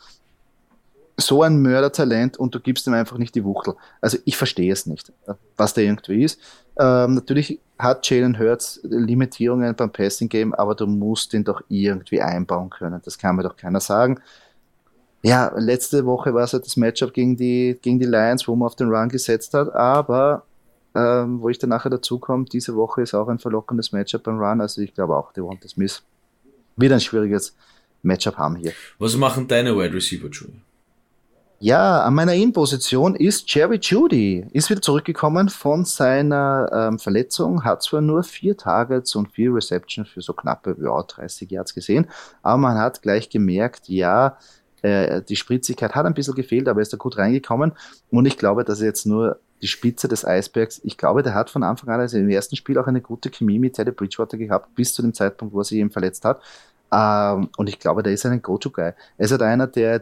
so 1.17 1.43
ein 1.43 1.61
Mördertalent 1.61 2.37
und 2.37 2.55
du 2.55 2.59
gibst 2.59 2.87
ihm 2.87 2.93
einfach 2.93 3.17
nicht 3.17 3.35
die 3.35 3.43
Wuchtel. 3.45 3.75
Also 4.01 4.17
ich 4.25 4.35
verstehe 4.35 4.71
es 4.71 4.85
nicht, 4.85 5.13
was 5.55 5.73
der 5.73 5.85
irgendwie 5.85 6.23
ist. 6.23 6.39
Ähm, 6.77 7.15
natürlich 7.15 7.59
hat 7.81 8.09
Jalen 8.09 8.37
Hurts 8.37 8.79
Limitierungen 8.83 9.75
beim 9.75 9.91
Passing 9.91 10.29
Game, 10.29 10.53
aber 10.53 10.75
du 10.75 10.87
musst 10.87 11.33
ihn 11.33 11.43
doch 11.43 11.61
irgendwie 11.67 12.21
einbauen 12.21 12.69
können. 12.69 13.01
Das 13.03 13.17
kann 13.17 13.35
mir 13.35 13.43
doch 13.43 13.55
keiner 13.55 13.79
sagen. 13.79 14.19
Ja, 15.23 15.53
letzte 15.55 16.05
Woche 16.05 16.33
war 16.33 16.43
es 16.43 16.53
halt 16.53 16.65
das 16.65 16.77
Matchup 16.77 17.13
gegen 17.13 17.37
die, 17.37 17.77
gegen 17.81 17.99
die 17.99 18.05
Lions, 18.05 18.47
wo 18.47 18.55
man 18.55 18.67
auf 18.67 18.75
den 18.75 18.89
Run 18.89 19.09
gesetzt 19.09 19.53
hat, 19.53 19.73
aber 19.73 20.43
ähm, 20.95 21.41
wo 21.41 21.49
ich 21.49 21.59
dann 21.59 21.69
nachher 21.69 21.89
dazu 21.89 22.17
komme, 22.19 22.45
diese 22.45 22.75
Woche 22.75 23.03
ist 23.03 23.13
auch 23.13 23.27
ein 23.27 23.39
verlockendes 23.39 23.91
Matchup 23.91 24.23
beim 24.23 24.39
Run, 24.39 24.61
also 24.61 24.81
ich 24.81 24.93
glaube 24.93 25.15
auch, 25.15 25.31
Devonta 25.31 25.67
Smith 25.67 26.01
wird 26.75 26.91
ein 26.91 26.99
schwieriges 26.99 27.55
Matchup 28.01 28.37
haben 28.37 28.55
hier. 28.55 28.73
Was 28.97 29.15
machen 29.15 29.47
deine 29.47 29.77
Wide 29.77 29.93
Receiver, 29.93 30.27
Julie? 30.29 30.61
Ja, 31.63 32.01
an 32.01 32.15
meiner 32.15 32.33
In-Position 32.33 33.13
ist 33.13 33.53
Jerry 33.53 33.77
Judy. 33.79 34.47
Ist 34.51 34.71
wieder 34.71 34.81
zurückgekommen 34.81 35.47
von 35.47 35.85
seiner 35.85 36.67
ähm, 36.73 36.97
Verletzung, 36.97 37.63
hat 37.63 37.83
zwar 37.83 38.01
nur 38.01 38.23
vier 38.23 38.57
Targets 38.57 39.13
und 39.13 39.31
vier 39.31 39.53
Receptions 39.53 40.09
für 40.09 40.23
so 40.23 40.33
knappe 40.33 40.75
ja, 40.81 41.03
30 41.03 41.51
Yards 41.51 41.75
gesehen, 41.75 42.07
aber 42.41 42.57
man 42.57 42.79
hat 42.79 43.03
gleich 43.03 43.29
gemerkt, 43.29 43.89
ja, 43.89 44.39
äh, 44.81 45.21
die 45.21 45.35
Spritzigkeit 45.35 45.93
hat 45.93 46.07
ein 46.07 46.15
bisschen 46.15 46.33
gefehlt, 46.33 46.67
aber 46.67 46.79
er 46.79 46.81
ist 46.81 46.93
da 46.93 46.97
gut 46.97 47.19
reingekommen 47.19 47.73
und 48.09 48.25
ich 48.25 48.39
glaube, 48.39 48.63
dass 48.63 48.81
jetzt 48.81 49.05
nur 49.05 49.37
die 49.61 49.67
Spitze 49.67 50.07
des 50.07 50.25
Eisbergs. 50.25 50.81
Ich 50.83 50.97
glaube, 50.97 51.21
der 51.21 51.35
hat 51.35 51.51
von 51.51 51.61
Anfang 51.61 51.89
an, 51.89 51.99
also 51.99 52.17
im 52.17 52.29
ersten 52.31 52.55
Spiel 52.55 52.79
auch 52.79 52.87
eine 52.87 53.01
gute 53.01 53.29
Chemie 53.29 53.59
mit 53.59 53.75
Teddy 53.75 53.91
Bridgewater 53.91 54.37
gehabt, 54.37 54.73
bis 54.73 54.95
zu 54.95 55.03
dem 55.03 55.13
Zeitpunkt, 55.13 55.53
wo 55.53 55.59
er 55.59 55.65
sich 55.65 55.77
eben 55.77 55.91
verletzt 55.91 56.25
hat. 56.25 56.41
Ähm, 56.91 57.49
und 57.55 57.69
ich 57.69 57.77
glaube, 57.77 58.01
der 58.01 58.13
ist 58.13 58.25
ein 58.25 58.41
Go-To-Guy. 58.41 58.93
Er 59.17 59.25
ist 59.25 59.31
halt 59.31 59.43
einer, 59.43 59.67
der 59.67 60.01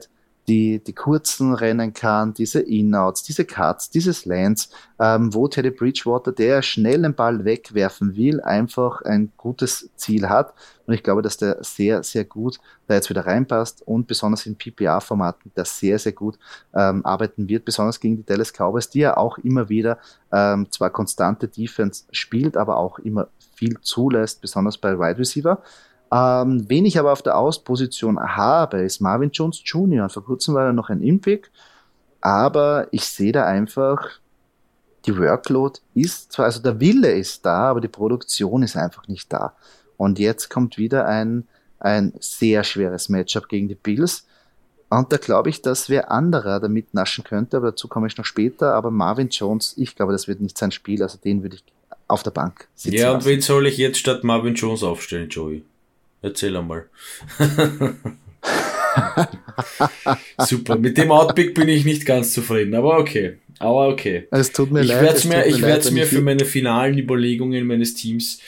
die, 0.49 0.83
die 0.83 0.93
kurzen 0.93 1.53
rennen 1.53 1.93
kann, 1.93 2.33
diese 2.33 2.59
In-Outs, 2.59 3.21
diese 3.21 3.45
Cuts, 3.45 3.91
diese 3.91 4.13
Slants, 4.13 4.71
ähm, 4.99 5.31
wo 5.31 5.47
Teddy 5.47 5.69
Bridgewater, 5.69 6.31
der 6.31 6.63
schnell 6.63 7.03
den 7.03 7.13
Ball 7.13 7.45
wegwerfen 7.45 8.15
will, 8.15 8.41
einfach 8.41 9.03
ein 9.03 9.31
gutes 9.37 9.91
Ziel 9.95 10.27
hat. 10.27 10.55
Und 10.87 10.95
ich 10.95 11.03
glaube, 11.03 11.21
dass 11.21 11.37
der 11.37 11.63
sehr, 11.63 12.01
sehr 12.01 12.25
gut 12.25 12.57
da 12.87 12.95
jetzt 12.95 13.11
wieder 13.11 13.27
reinpasst 13.27 13.83
und 13.85 14.07
besonders 14.07 14.47
in 14.47 14.57
PPA-Formaten, 14.57 15.51
der 15.55 15.65
sehr, 15.65 15.99
sehr 15.99 16.13
gut 16.13 16.39
ähm, 16.73 17.05
arbeiten 17.05 17.47
wird, 17.47 17.63
besonders 17.63 17.99
gegen 17.99 18.17
die 18.17 18.25
Dallas 18.25 18.51
Cowboys, 18.51 18.89
die 18.89 18.99
ja 18.99 19.17
auch 19.17 19.37
immer 19.37 19.69
wieder 19.69 19.99
ähm, 20.31 20.65
zwar 20.71 20.89
konstante 20.89 21.47
Defense 21.47 22.05
spielt, 22.11 22.57
aber 22.57 22.77
auch 22.77 22.97
immer 22.97 23.27
viel 23.53 23.79
zulässt, 23.81 24.41
besonders 24.41 24.79
bei 24.79 24.97
Wide 24.97 25.19
Receiver. 25.19 25.61
Ähm, 26.11 26.65
wen 26.67 26.85
ich 26.85 26.97
aber 26.97 27.11
auf 27.11 27.21
der 27.21 27.37
Ausposition 27.37 28.19
habe, 28.19 28.81
ist 28.81 28.99
Marvin 28.99 29.29
Jones 29.31 29.61
Jr. 29.63 30.03
Und 30.03 30.11
vor 30.11 30.25
kurzem 30.25 30.55
war 30.55 30.65
er 30.65 30.73
noch 30.73 30.89
ein 30.89 31.01
Impick, 31.01 31.51
aber 32.21 32.87
ich 32.91 33.05
sehe 33.05 33.31
da 33.31 33.45
einfach, 33.45 34.19
die 35.05 35.17
Workload 35.17 35.79
ist 35.93 36.31
zwar, 36.31 36.45
also 36.45 36.61
der 36.61 36.79
Wille 36.79 37.11
ist 37.11 37.45
da, 37.45 37.69
aber 37.69 37.81
die 37.81 37.87
Produktion 37.87 38.63
ist 38.63 38.75
einfach 38.75 39.07
nicht 39.07 39.31
da. 39.31 39.53
Und 39.97 40.19
jetzt 40.19 40.49
kommt 40.49 40.77
wieder 40.77 41.07
ein, 41.07 41.47
ein 41.79 42.13
sehr 42.19 42.63
schweres 42.63 43.09
Matchup 43.09 43.47
gegen 43.47 43.67
die 43.67 43.75
Bills. 43.75 44.25
Und 44.89 45.13
da 45.13 45.17
glaube 45.17 45.49
ich, 45.49 45.61
dass 45.61 45.89
wer 45.89 46.11
anderer 46.11 46.59
damit 46.59 46.93
naschen 46.93 47.23
könnte, 47.23 47.57
aber 47.57 47.71
dazu 47.71 47.87
komme 47.87 48.07
ich 48.07 48.17
noch 48.17 48.25
später. 48.25 48.73
Aber 48.73 48.91
Marvin 48.91 49.29
Jones, 49.29 49.75
ich 49.77 49.95
glaube, 49.95 50.11
das 50.11 50.27
wird 50.27 50.41
nicht 50.41 50.57
sein 50.57 50.71
Spiel, 50.71 51.03
also 51.03 51.17
den 51.17 51.43
würde 51.43 51.57
ich 51.57 51.63
auf 52.07 52.23
der 52.23 52.31
Bank 52.31 52.67
sitzen. 52.75 52.97
Ja, 52.97 53.09
und 53.09 53.17
lassen. 53.17 53.29
wen 53.29 53.41
soll 53.41 53.67
ich 53.67 53.77
jetzt 53.77 53.99
statt 53.99 54.23
Marvin 54.23 54.55
Jones 54.55 54.83
aufstellen, 54.83 55.29
Joey? 55.29 55.63
Erzähl 56.21 56.55
einmal. 56.55 56.85
Super. 60.39 60.75
Mit 60.77 60.97
dem 60.97 61.11
Outpick 61.11 61.53
bin 61.53 61.69
ich 61.69 61.85
nicht 61.85 62.05
ganz 62.05 62.33
zufrieden, 62.33 62.75
aber 62.75 62.97
okay. 62.97 63.37
Aber 63.59 63.87
okay. 63.89 64.27
Es 64.31 64.51
tut 64.51 64.71
mir 64.71 64.81
ich 64.81 64.87
leid. 64.87 65.01
Werd's 65.01 65.25
mir, 65.25 65.45
ich 65.45 65.61
werde 65.61 65.79
es 65.81 65.91
mir 65.91 66.05
für 66.05 66.21
meine 66.21 66.45
finalen 66.45 66.97
Überlegungen 66.97 67.67
meines 67.67 67.93
Teams 67.93 68.39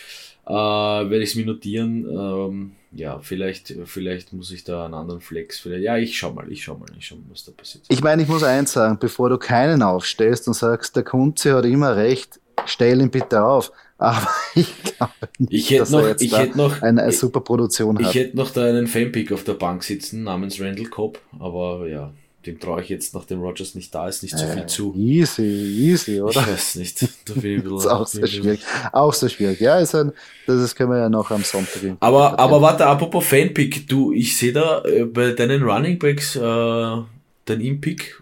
äh, 0.47 0.53
werde 0.53 1.19
ich 1.19 1.31
es 1.31 1.35
mir 1.35 1.45
notieren. 1.45 2.05
Ähm, 2.09 2.71
ja, 2.93 3.19
vielleicht, 3.19 3.73
vielleicht 3.85 4.33
muss 4.33 4.51
ich 4.51 4.63
da 4.63 4.85
einen 4.85 4.93
anderen 4.93 5.21
Flex. 5.21 5.59
Vielleicht, 5.59 5.83
ja, 5.83 5.97
ich 5.97 6.17
schau 6.17 6.31
mal, 6.31 6.51
ich 6.51 6.63
schau 6.63 6.75
mal, 6.75 6.87
ich 6.97 7.07
schau 7.07 7.15
mal, 7.15 7.25
was 7.29 7.45
da 7.45 7.51
passiert. 7.51 7.85
Ich 7.87 8.01
meine, 8.01 8.21
ich 8.21 8.27
muss 8.27 8.43
eins 8.43 8.73
sagen, 8.73 8.97
bevor 8.99 9.29
du 9.29 9.37
keinen 9.37 9.81
aufstellst 9.81 10.47
und 10.47 10.55
sagst, 10.55 10.95
der 10.95 11.03
Kunze 11.03 11.53
hat 11.53 11.65
immer 11.65 11.95
recht, 11.95 12.39
stell 12.65 12.99
ihn 12.99 13.11
bitte 13.11 13.43
auf. 13.43 13.71
Aber 14.01 14.27
ich 14.55 14.73
glaube 14.83 15.13
nicht, 15.37 15.53
ich 15.53 15.69
hätte 15.69 15.79
dass 15.81 15.91
noch, 15.91 16.07
jetzt 16.07 16.23
ich 16.23 16.35
hätte 16.35 16.57
noch, 16.57 16.81
eine, 16.81 17.03
eine 17.03 17.11
super 17.11 17.39
Produktion 17.41 17.99
hat. 17.99 18.07
Ich 18.07 18.19
hätte 18.19 18.35
noch 18.35 18.49
da 18.49 18.65
einen 18.65 18.87
Fanpick 18.87 19.31
auf 19.31 19.43
der 19.43 19.53
Bank 19.53 19.83
sitzen 19.83 20.23
namens 20.23 20.59
Randall 20.59 20.87
Cobb, 20.87 21.19
aber 21.39 21.87
ja, 21.87 22.11
dem 22.47 22.59
traue 22.59 22.81
ich 22.81 22.89
jetzt, 22.89 23.13
nachdem 23.13 23.41
Rogers 23.41 23.75
nicht 23.75 23.93
da 23.93 24.07
ist, 24.07 24.23
nicht 24.23 24.35
so 24.35 24.47
viel 24.47 24.63
äh, 24.63 24.65
zu. 24.65 24.95
Easy, 24.97 25.43
easy, 25.43 26.19
oder? 26.19 26.31
Ich 26.31 26.47
weiß 26.47 26.75
nicht. 26.77 27.07
Da 27.25 27.33
bin 27.35 27.59
ich 27.59 27.71
ist 27.77 27.85
auch 27.85 28.07
sehr 28.07 28.25
schwierig. 28.25 28.61
Auch 28.91 29.13
so 29.13 29.29
schwierig. 29.29 29.59
Ja, 29.59 29.77
ist 29.77 29.93
ein, 29.93 30.11
das 30.47 30.73
können 30.73 30.89
wir 30.89 30.97
ja 30.97 31.09
noch 31.09 31.29
am 31.29 31.43
Sonntag. 31.43 31.97
Aber, 31.99 32.39
aber 32.39 32.59
warte, 32.59 32.87
apropos 32.87 33.23
Fanpick, 33.23 33.87
du, 33.87 34.13
ich 34.13 34.35
sehe 34.35 34.51
da 34.51 34.83
äh, 34.83 35.05
bei 35.05 35.33
deinen 35.33 35.61
Running 35.61 35.99
Backs 35.99 36.35
äh, 36.35 36.39
dein 36.39 37.61
Impick. 37.61 38.19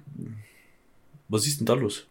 Was 1.30 1.48
ist 1.48 1.62
denn 1.62 1.66
da 1.66 1.76
los? 1.76 2.06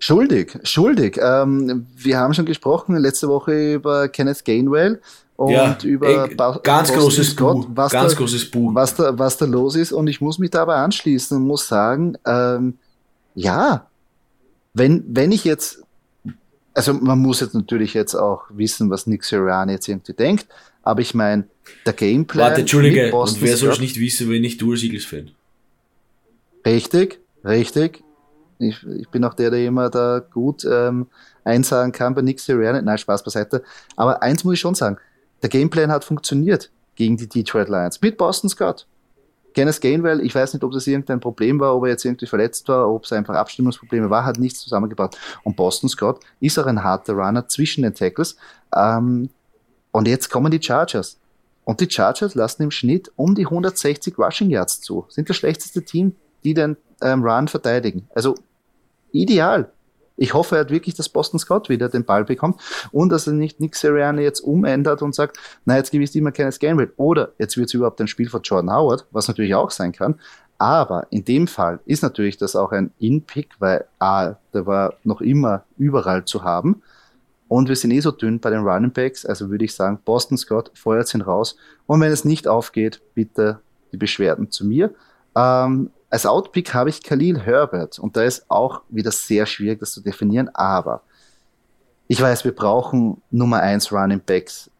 Schuldig, 0.00 0.58
schuldig. 0.62 1.18
Ähm, 1.20 1.86
wir 1.96 2.18
haben 2.18 2.34
schon 2.34 2.46
gesprochen 2.46 2.96
letzte 2.96 3.28
Woche 3.28 3.74
über 3.74 4.08
Kenneth 4.08 4.44
Gainwell 4.44 5.00
und 5.36 5.52
ja, 5.52 5.78
über 5.84 6.28
ey, 6.28 6.34
ganz 6.62 6.92
großes 6.92 7.30
Scott, 7.30 7.66
was 7.70 7.92
ganz 7.92 8.12
da, 8.12 8.18
großes 8.18 8.50
Buch. 8.50 8.74
Was 8.74 8.96
da, 8.96 9.16
was 9.18 9.36
da 9.36 9.46
los 9.46 9.76
ist. 9.76 9.92
Und 9.92 10.08
ich 10.08 10.20
muss 10.20 10.38
mich 10.38 10.50
dabei 10.50 10.76
anschließen 10.76 11.36
und 11.36 11.44
muss 11.44 11.68
sagen, 11.68 12.16
ähm, 12.26 12.78
ja, 13.34 13.86
wenn, 14.74 15.04
wenn 15.08 15.30
ich 15.30 15.44
jetzt, 15.44 15.82
also 16.74 16.92
man 16.92 17.20
muss 17.20 17.40
jetzt 17.40 17.54
natürlich 17.54 17.94
jetzt 17.94 18.14
auch 18.14 18.44
wissen, 18.50 18.90
was 18.90 19.06
Nick 19.06 19.24
Sirianni 19.24 19.72
jetzt 19.72 19.88
irgendwie 19.88 20.12
denkt, 20.12 20.46
aber 20.82 21.02
ich 21.02 21.14
meine, 21.14 21.44
der 21.86 21.92
Gameplan. 21.92 22.48
Warte, 22.48 22.60
Entschuldige, 22.62 23.14
und 23.14 23.40
wer 23.40 23.56
soll 23.56 23.70
es 23.70 23.80
nicht 23.80 24.00
wissen, 24.00 24.30
wenn 24.30 24.42
ich 24.42 24.56
du 24.56 24.72
als 24.72 24.82
Eagles-Fan? 24.82 25.30
Richtig, 26.66 27.20
richtig. 27.44 28.02
Ich, 28.58 28.84
ich 28.86 29.08
bin 29.08 29.24
auch 29.24 29.34
der, 29.34 29.50
der 29.50 29.64
immer 29.64 29.90
da 29.90 30.20
gut 30.20 30.66
ähm, 30.70 31.06
einsagen 31.44 31.92
kann 31.92 32.14
bei 32.14 32.22
Nick 32.22 32.40
Sirianni. 32.40 32.82
Nein, 32.82 32.98
Spaß 32.98 33.22
beiseite. 33.22 33.62
Aber 33.96 34.22
eins 34.22 34.44
muss 34.44 34.54
ich 34.54 34.60
schon 34.60 34.74
sagen. 34.74 34.98
Der 35.42 35.48
Gameplan 35.48 35.92
hat 35.92 36.04
funktioniert 36.04 36.70
gegen 36.96 37.16
die 37.16 37.28
Detroit 37.28 37.68
Lions 37.68 38.00
mit 38.00 38.18
Boston 38.18 38.50
Scott. 38.50 38.86
Kenneth 39.54 39.80
Gainwell, 39.80 40.20
ich 40.20 40.34
weiß 40.34 40.54
nicht, 40.54 40.62
ob 40.62 40.72
das 40.72 40.86
irgendein 40.86 41.20
Problem 41.20 41.58
war, 41.58 41.74
ob 41.74 41.84
er 41.84 41.90
jetzt 41.90 42.04
irgendwie 42.04 42.26
verletzt 42.26 42.68
war, 42.68 42.88
ob 42.88 43.04
es 43.04 43.12
einfach 43.12 43.34
Abstimmungsprobleme 43.34 44.10
war, 44.10 44.24
hat 44.24 44.38
nichts 44.38 44.60
zusammengebracht. 44.60 45.16
Und 45.42 45.56
Boston 45.56 45.88
Scott 45.88 46.20
ist 46.38 46.58
auch 46.58 46.66
ein 46.66 46.84
harter 46.84 47.14
Runner 47.14 47.48
zwischen 47.48 47.82
den 47.82 47.94
Tackles. 47.94 48.36
Ähm, 48.74 49.30
und 49.90 50.06
jetzt 50.06 50.28
kommen 50.28 50.50
die 50.50 50.62
Chargers. 50.62 51.18
Und 51.64 51.80
die 51.80 51.90
Chargers 51.90 52.34
lassen 52.34 52.62
im 52.62 52.70
Schnitt 52.70 53.10
um 53.16 53.34
die 53.34 53.46
160 53.46 54.18
Rushing 54.18 54.50
Yards 54.50 54.80
zu. 54.80 55.06
Sind 55.08 55.28
das 55.28 55.36
schlechteste 55.36 55.84
Team, 55.84 56.14
die 56.44 56.54
den 56.54 56.76
ähm, 57.02 57.24
Run 57.24 57.48
verteidigen. 57.48 58.08
Also 58.14 58.34
ideal. 59.12 59.70
Ich 60.18 60.34
hoffe 60.34 60.56
halt 60.56 60.70
wirklich, 60.70 60.96
dass 60.96 61.08
Boston 61.08 61.38
Scott 61.38 61.68
wieder 61.68 61.88
den 61.88 62.04
Ball 62.04 62.24
bekommt 62.24 62.60
und 62.90 63.10
dass 63.10 63.28
er 63.28 63.34
nicht 63.34 63.60
Nick 63.60 63.76
Sirianni 63.76 64.22
jetzt 64.22 64.40
umändert 64.40 65.00
und 65.00 65.14
sagt, 65.14 65.38
na, 65.64 65.76
jetzt 65.76 65.94
ich 65.94 66.14
ihm 66.16 66.32
keines 66.32 66.58
Gamble. 66.58 66.92
Oder 66.96 67.32
jetzt 67.38 67.56
wird 67.56 67.68
es 67.68 67.74
überhaupt 67.74 68.00
ein 68.00 68.08
Spiel 68.08 68.28
von 68.28 68.42
Jordan 68.42 68.74
Howard, 68.74 69.06
was 69.12 69.28
natürlich 69.28 69.54
auch 69.54 69.70
sein 69.70 69.92
kann. 69.92 70.16
Aber 70.58 71.06
in 71.10 71.24
dem 71.24 71.46
Fall 71.46 71.78
ist 71.86 72.02
natürlich 72.02 72.36
das 72.36 72.56
auch 72.56 72.72
ein 72.72 72.90
In-Pick, 72.98 73.50
weil 73.60 73.84
A, 74.00 74.34
der 74.52 74.66
war 74.66 74.94
noch 75.04 75.20
immer 75.20 75.62
überall 75.78 76.24
zu 76.24 76.42
haben. 76.42 76.82
Und 77.46 77.68
wir 77.68 77.76
sind 77.76 77.92
eh 77.92 78.00
so 78.00 78.10
dünn 78.10 78.40
bei 78.40 78.50
den 78.50 78.60
Running 78.60 78.92
Backs, 78.92 79.24
also 79.24 79.48
würde 79.50 79.64
ich 79.64 79.74
sagen, 79.74 80.00
Boston 80.04 80.36
Scott 80.36 80.70
feuert 80.74 81.14
ihn 81.14 81.22
raus. 81.22 81.56
Und 81.86 82.00
wenn 82.00 82.12
es 82.12 82.24
nicht 82.24 82.48
aufgeht, 82.48 83.00
bitte 83.14 83.60
die 83.92 83.96
Beschwerden 83.96 84.50
zu 84.50 84.66
mir. 84.66 84.92
Ähm, 85.34 85.90
als 86.10 86.26
Outpick 86.26 86.72
habe 86.74 86.90
ich 86.90 87.02
Khalil 87.02 87.40
Herbert 87.40 87.98
und 87.98 88.16
da 88.16 88.22
ist 88.22 88.50
auch 88.50 88.82
wieder 88.88 89.10
sehr 89.10 89.46
schwierig, 89.46 89.80
das 89.80 89.92
zu 89.92 90.00
definieren, 90.00 90.48
aber 90.54 91.02
ich 92.06 92.20
weiß, 92.20 92.44
wir 92.44 92.54
brauchen 92.54 93.20
Nummer 93.30 93.60
1 93.60 93.92
Running 93.92 94.22
Backs. 94.24 94.70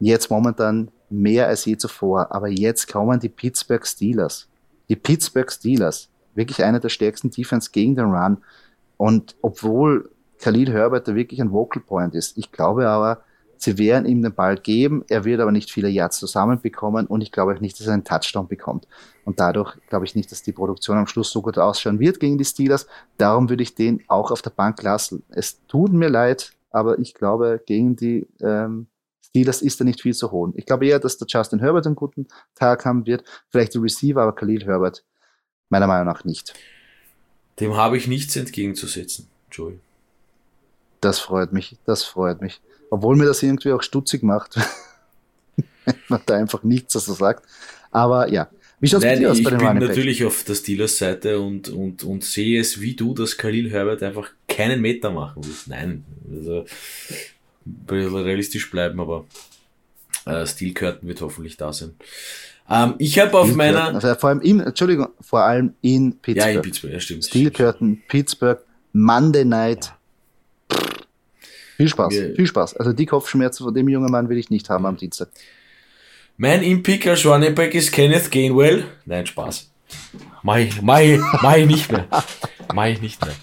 Jetzt 0.00 0.30
momentan 0.30 0.90
mehr 1.10 1.46
als 1.46 1.64
je 1.64 1.76
zuvor, 1.76 2.32
aber 2.34 2.48
jetzt 2.48 2.90
kommen 2.90 3.20
die 3.20 3.28
Pittsburgh 3.28 3.86
Steelers. 3.86 4.48
Die 4.88 4.96
Pittsburgh 4.96 5.50
Steelers, 5.52 6.08
wirklich 6.34 6.64
eine 6.64 6.80
der 6.80 6.88
stärksten 6.88 7.30
Defense 7.30 7.70
gegen 7.70 7.94
den 7.94 8.12
Run. 8.12 8.38
Und 8.96 9.36
obwohl 9.42 10.10
Khalil 10.38 10.72
Herbert 10.72 11.06
da 11.06 11.14
wirklich 11.14 11.40
ein 11.40 11.52
Vocal 11.52 11.82
Point 11.82 12.16
ist, 12.16 12.36
ich 12.36 12.50
glaube 12.50 12.88
aber, 12.88 13.22
Sie 13.62 13.78
werden 13.78 14.06
ihm 14.06 14.22
den 14.22 14.34
Ball 14.34 14.56
geben, 14.56 15.04
er 15.08 15.24
wird 15.24 15.40
aber 15.40 15.52
nicht 15.52 15.70
viele 15.70 15.88
Yards 15.88 16.18
zusammenbekommen 16.18 17.06
und 17.06 17.20
ich 17.20 17.30
glaube 17.30 17.54
auch 17.54 17.60
nicht, 17.60 17.78
dass 17.78 17.86
er 17.86 17.92
einen 17.92 18.02
Touchdown 18.02 18.48
bekommt. 18.48 18.88
Und 19.24 19.38
dadurch 19.38 19.76
glaube 19.88 20.04
ich 20.04 20.16
nicht, 20.16 20.32
dass 20.32 20.42
die 20.42 20.50
Produktion 20.50 20.98
am 20.98 21.06
Schluss 21.06 21.30
so 21.30 21.42
gut 21.42 21.58
ausschauen 21.58 22.00
wird 22.00 22.18
gegen 22.18 22.38
die 22.38 22.44
Steelers. 22.44 22.88
Darum 23.18 23.48
würde 23.48 23.62
ich 23.62 23.76
den 23.76 24.02
auch 24.08 24.32
auf 24.32 24.42
der 24.42 24.50
Bank 24.50 24.82
lassen. 24.82 25.22
Es 25.28 25.64
tut 25.68 25.92
mir 25.92 26.08
leid, 26.08 26.54
aber 26.72 26.98
ich 26.98 27.14
glaube, 27.14 27.62
gegen 27.64 27.94
die 27.94 28.26
ähm, 28.40 28.88
Steelers 29.24 29.62
ist 29.62 29.80
er 29.80 29.84
nicht 29.84 30.02
viel 30.02 30.14
zu 30.14 30.32
holen. 30.32 30.54
Ich 30.56 30.66
glaube 30.66 30.84
eher, 30.88 30.98
dass 30.98 31.18
der 31.18 31.28
Justin 31.28 31.60
Herbert 31.60 31.86
einen 31.86 31.94
guten 31.94 32.26
Tag 32.56 32.84
haben 32.84 33.06
wird, 33.06 33.22
vielleicht 33.48 33.74
der 33.74 33.82
Receiver, 33.82 34.22
aber 34.22 34.34
Khalil 34.34 34.64
Herbert 34.64 35.04
meiner 35.68 35.86
Meinung 35.86 36.06
nach 36.06 36.24
nicht. 36.24 36.52
Dem 37.60 37.76
habe 37.76 37.96
ich 37.96 38.08
nichts 38.08 38.34
entgegenzusetzen, 38.34 39.28
Joey. 39.52 39.78
Das 41.00 41.20
freut 41.20 41.52
mich, 41.52 41.76
das 41.84 42.02
freut 42.02 42.40
mich. 42.40 42.60
Obwohl 42.92 43.16
mir 43.16 43.24
das 43.24 43.42
irgendwie 43.42 43.72
auch 43.72 43.82
stutzig 43.82 44.22
macht, 44.22 44.56
wenn 45.86 45.94
man 46.08 46.20
da 46.26 46.36
einfach 46.36 46.62
nichts 46.62 46.92
dazu 46.92 47.14
sagt. 47.14 47.42
Aber 47.90 48.30
ja, 48.30 48.50
wie 48.80 48.88
schaut 48.88 49.02
es 49.02 49.24
aus 49.24 49.42
bei 49.42 49.50
den 49.50 49.60
Ich 49.60 49.66
bin 49.66 49.78
natürlich 49.78 50.26
auf 50.26 50.44
der 50.44 50.54
Steelers 50.54 50.98
Seite 50.98 51.40
und, 51.40 51.70
und, 51.70 52.04
und 52.04 52.22
sehe 52.22 52.60
es 52.60 52.82
wie 52.82 52.94
du, 52.94 53.14
dass 53.14 53.38
Khalil 53.38 53.70
Herbert 53.70 54.02
einfach 54.02 54.28
keinen 54.46 54.82
Meter 54.82 55.10
machen 55.10 55.42
will. 55.42 55.54
Nein, 55.68 56.04
also 56.30 56.66
realistisch 57.88 58.70
bleiben, 58.70 59.00
aber 59.00 59.24
äh, 60.26 60.46
Steel 60.46 60.74
Curtain 60.74 61.08
wird 61.08 61.22
hoffentlich 61.22 61.56
da 61.56 61.72
sein. 61.72 61.94
Ähm, 62.68 62.96
ich 62.98 63.18
habe 63.18 63.38
auf 63.38 63.54
meiner... 63.54 63.94
Also 63.94 64.14
vor 64.16 64.28
allem 64.28 64.42
in, 64.42 64.60
Entschuldigung, 64.60 65.08
vor 65.18 65.44
allem 65.44 65.72
in 65.80 66.18
Pittsburgh. 66.18 66.46
Ja, 66.46 66.56
in 66.56 66.62
Pittsburgh, 66.62 66.92
ja 66.92 67.00
stimmt. 67.00 67.24
Steel 67.24 67.50
Curtain, 67.50 68.02
Pittsburgh, 68.06 68.60
Monday 68.92 69.46
Night. 69.46 69.86
Ja. 69.86 69.98
Viel 71.82 71.88
Spaß, 71.88 72.14
Wir, 72.14 72.34
viel 72.36 72.46
Spaß. 72.46 72.76
Also 72.76 72.92
die 72.92 73.06
Kopfschmerzen 73.06 73.64
von 73.64 73.74
dem 73.74 73.88
jungen 73.88 74.08
Mann 74.08 74.28
will 74.28 74.38
ich 74.38 74.50
nicht 74.50 74.70
haben 74.70 74.86
am 74.86 74.96
Dienstag. 74.96 75.28
Mein 76.36 76.62
Impick 76.62 77.08
als 77.08 77.26
Running 77.26 77.56
Back 77.56 77.74
ist 77.74 77.90
Kenneth 77.90 78.30
Gainwell. 78.30 78.84
Nein, 79.04 79.26
Spaß. 79.26 79.68
Mach 80.44 80.58
ich, 80.58 80.80
mach 80.80 81.00
ich, 81.00 81.20
mach 81.42 81.56
ich 81.56 81.66
nicht 81.66 81.90
mehr. 81.90 82.06
Mach 82.72 82.86
ich 82.86 83.02
nicht 83.02 83.20
mehr. 83.24 83.34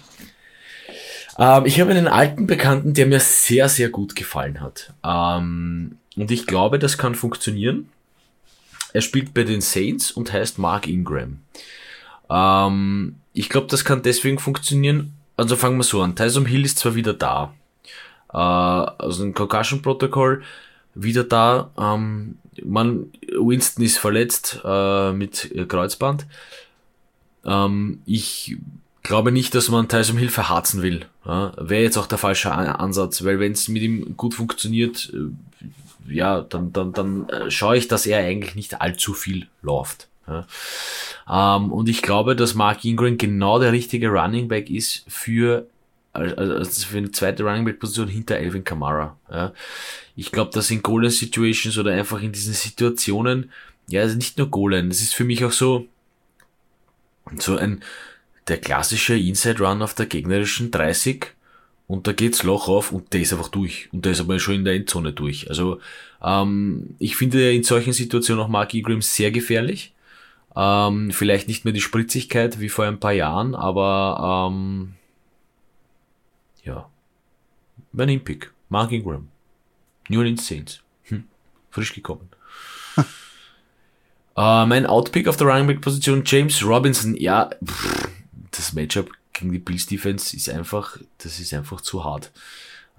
Ähm, 1.38 1.66
ich 1.66 1.78
habe 1.80 1.90
einen 1.90 2.08
alten 2.08 2.46
Bekannten, 2.46 2.94
der 2.94 3.06
mir 3.06 3.20
sehr, 3.20 3.68
sehr 3.68 3.90
gut 3.90 4.16
gefallen 4.16 4.62
hat. 4.62 4.94
Ähm, 5.04 5.98
und 6.16 6.30
ich 6.30 6.46
glaube, 6.46 6.78
das 6.78 6.96
kann 6.96 7.14
funktionieren. 7.14 7.90
Er 8.94 9.02
spielt 9.02 9.34
bei 9.34 9.42
den 9.42 9.60
Saints 9.60 10.10
und 10.10 10.32
heißt 10.32 10.58
Mark 10.58 10.88
Ingram. 10.88 11.40
Ähm, 12.30 13.16
ich 13.34 13.50
glaube, 13.50 13.66
das 13.66 13.84
kann 13.84 14.02
deswegen 14.02 14.38
funktionieren. 14.38 15.12
Also 15.36 15.56
fangen 15.56 15.76
wir 15.76 15.84
so 15.84 16.00
an. 16.00 16.16
Tyson 16.16 16.46
Hill 16.46 16.64
ist 16.64 16.78
zwar 16.78 16.94
wieder 16.94 17.12
da 17.12 17.52
äh, 18.32 18.36
also 18.36 19.24
ein 19.24 19.34
Concussion-Protokoll 19.34 20.42
wieder 20.94 21.24
da. 21.24 21.70
Ähm, 21.78 22.38
man, 22.64 23.06
Winston 23.32 23.84
ist 23.84 23.98
verletzt 23.98 24.60
äh, 24.64 25.12
mit 25.12 25.50
Kreuzband. 25.68 26.26
Ähm, 27.44 28.00
ich 28.06 28.56
glaube 29.02 29.32
nicht, 29.32 29.54
dass 29.54 29.68
man 29.68 29.88
Tyson 29.88 30.18
Hill 30.18 30.28
verharzen 30.28 30.82
will. 30.82 31.06
Ja? 31.24 31.52
Wäre 31.56 31.82
jetzt 31.82 31.96
auch 31.96 32.06
der 32.06 32.18
falsche 32.18 32.52
Ansatz, 32.52 33.24
weil 33.24 33.40
wenn 33.40 33.52
es 33.52 33.68
mit 33.68 33.82
ihm 33.82 34.16
gut 34.16 34.34
funktioniert, 34.34 35.12
äh, 35.14 36.12
ja, 36.12 36.40
dann, 36.40 36.72
dann, 36.72 36.92
dann 36.92 37.28
äh, 37.28 37.50
schaue 37.50 37.76
ich, 37.76 37.88
dass 37.88 38.06
er 38.06 38.18
eigentlich 38.18 38.54
nicht 38.54 38.80
allzu 38.80 39.14
viel 39.14 39.46
läuft. 39.62 40.08
Ja? 40.26 40.46
Ähm, 41.28 41.72
und 41.72 41.88
ich 41.88 42.02
glaube, 42.02 42.36
dass 42.36 42.54
Mark 42.54 42.84
Ingram 42.84 43.16
genau 43.16 43.58
der 43.58 43.72
richtige 43.72 44.08
Running 44.08 44.48
Back 44.48 44.70
ist 44.70 45.04
für 45.08 45.66
also 46.12 46.86
für 46.86 46.98
eine 46.98 47.12
zweite 47.12 47.44
Running 47.44 47.64
Back 47.64 47.78
Position 47.78 48.08
hinter 48.08 48.36
Alvin 48.36 48.64
Kamara. 48.64 49.16
Ja. 49.30 49.52
Ich 50.16 50.32
glaube, 50.32 50.50
dass 50.52 50.70
in 50.70 50.82
Goal 50.82 51.08
Situations 51.10 51.78
oder 51.78 51.92
einfach 51.92 52.20
in 52.20 52.32
diesen 52.32 52.54
Situationen, 52.54 53.50
ja, 53.88 54.02
also 54.02 54.16
nicht 54.16 54.38
nur 54.38 54.48
Goal 54.48 54.74
es 54.74 55.02
ist 55.02 55.14
für 55.14 55.24
mich 55.24 55.44
auch 55.44 55.52
so, 55.52 55.86
so 57.38 57.56
ein, 57.56 57.82
der 58.48 58.58
klassische 58.58 59.16
Inside 59.16 59.62
Run 59.62 59.82
auf 59.82 59.94
der 59.94 60.06
gegnerischen 60.06 60.70
30 60.70 61.26
und 61.86 62.06
da 62.06 62.12
geht's 62.12 62.42
Loch 62.42 62.68
auf 62.68 62.92
und 62.92 63.12
der 63.12 63.20
ist 63.20 63.32
einfach 63.32 63.48
durch 63.48 63.88
und 63.92 64.04
der 64.04 64.12
ist 64.12 64.20
aber 64.20 64.38
schon 64.38 64.54
in 64.54 64.64
der 64.64 64.74
Endzone 64.74 65.12
durch. 65.12 65.48
Also 65.48 65.80
ähm, 66.22 66.94
ich 66.98 67.16
finde 67.16 67.52
in 67.52 67.62
solchen 67.62 67.92
Situationen 67.92 68.44
auch 68.44 68.48
Mark 68.48 68.74
Ingram 68.74 69.02
sehr 69.02 69.30
gefährlich. 69.30 69.92
Ähm, 70.56 71.12
vielleicht 71.12 71.46
nicht 71.46 71.64
mehr 71.64 71.72
die 71.72 71.80
Spritzigkeit 71.80 72.58
wie 72.60 72.68
vor 72.68 72.84
ein 72.84 72.98
paar 72.98 73.12
Jahren, 73.12 73.54
aber 73.54 74.50
ähm, 74.50 74.94
ja. 76.64 76.88
Mein 77.92 78.22
Pick. 78.22 78.52
Mark 78.68 78.92
Ingram. 78.92 79.28
New 80.08 80.18
Orleans 80.18 80.46
Saints. 80.46 80.80
Hm. 81.04 81.24
Frisch 81.70 81.94
gekommen. 81.94 82.28
uh, 82.96 83.04
mein 84.66 84.86
Outpick 84.86 85.28
auf 85.28 85.36
der 85.36 85.46
Running 85.46 85.66
Back 85.66 85.80
Position 85.80 86.22
James 86.24 86.64
Robinson. 86.64 87.16
Ja, 87.16 87.50
pff, 87.64 88.08
das 88.50 88.72
Matchup 88.72 89.10
gegen 89.32 89.52
die 89.52 89.58
Bills 89.58 89.86
Defense 89.86 90.36
ist 90.36 90.48
einfach, 90.48 90.98
das 91.18 91.40
ist 91.40 91.54
einfach 91.54 91.80
zu 91.80 92.04
hart. 92.04 92.30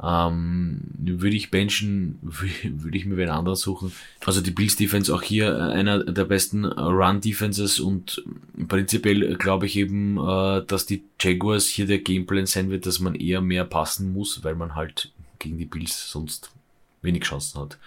Ähm, 0.03 0.81
würde 0.99 1.35
ich 1.35 1.51
benchen, 1.51 2.17
würde 2.23 2.97
ich 2.97 3.05
mir 3.05 3.17
wen 3.17 3.29
anderen 3.29 3.55
suchen. 3.55 3.91
Also 4.25 4.41
die 4.41 4.51
Bills 4.51 4.75
Defense 4.75 5.13
auch 5.13 5.21
hier 5.21 5.55
äh, 5.55 5.73
einer 5.73 6.03
der 6.03 6.25
besten 6.25 6.65
Run 6.65 7.21
Defenses 7.21 7.79
und 7.79 8.23
prinzipiell 8.67 9.35
glaube 9.35 9.67
ich 9.67 9.75
eben, 9.75 10.17
äh, 10.17 10.65
dass 10.65 10.87
die 10.87 11.03
Jaguars 11.19 11.67
hier 11.67 11.85
der 11.85 11.99
Gameplan 11.99 12.47
sein 12.47 12.71
wird, 12.71 12.85
dass 12.87 12.99
man 12.99 13.13
eher 13.13 13.41
mehr 13.41 13.63
passen 13.63 14.11
muss, 14.11 14.43
weil 14.43 14.55
man 14.55 14.75
halt 14.75 15.11
gegen 15.37 15.57
die 15.57 15.65
Bills 15.65 16.09
sonst 16.09 16.51
wenig 17.01 17.23
Chancen 17.23 17.61
hat. 17.61 17.77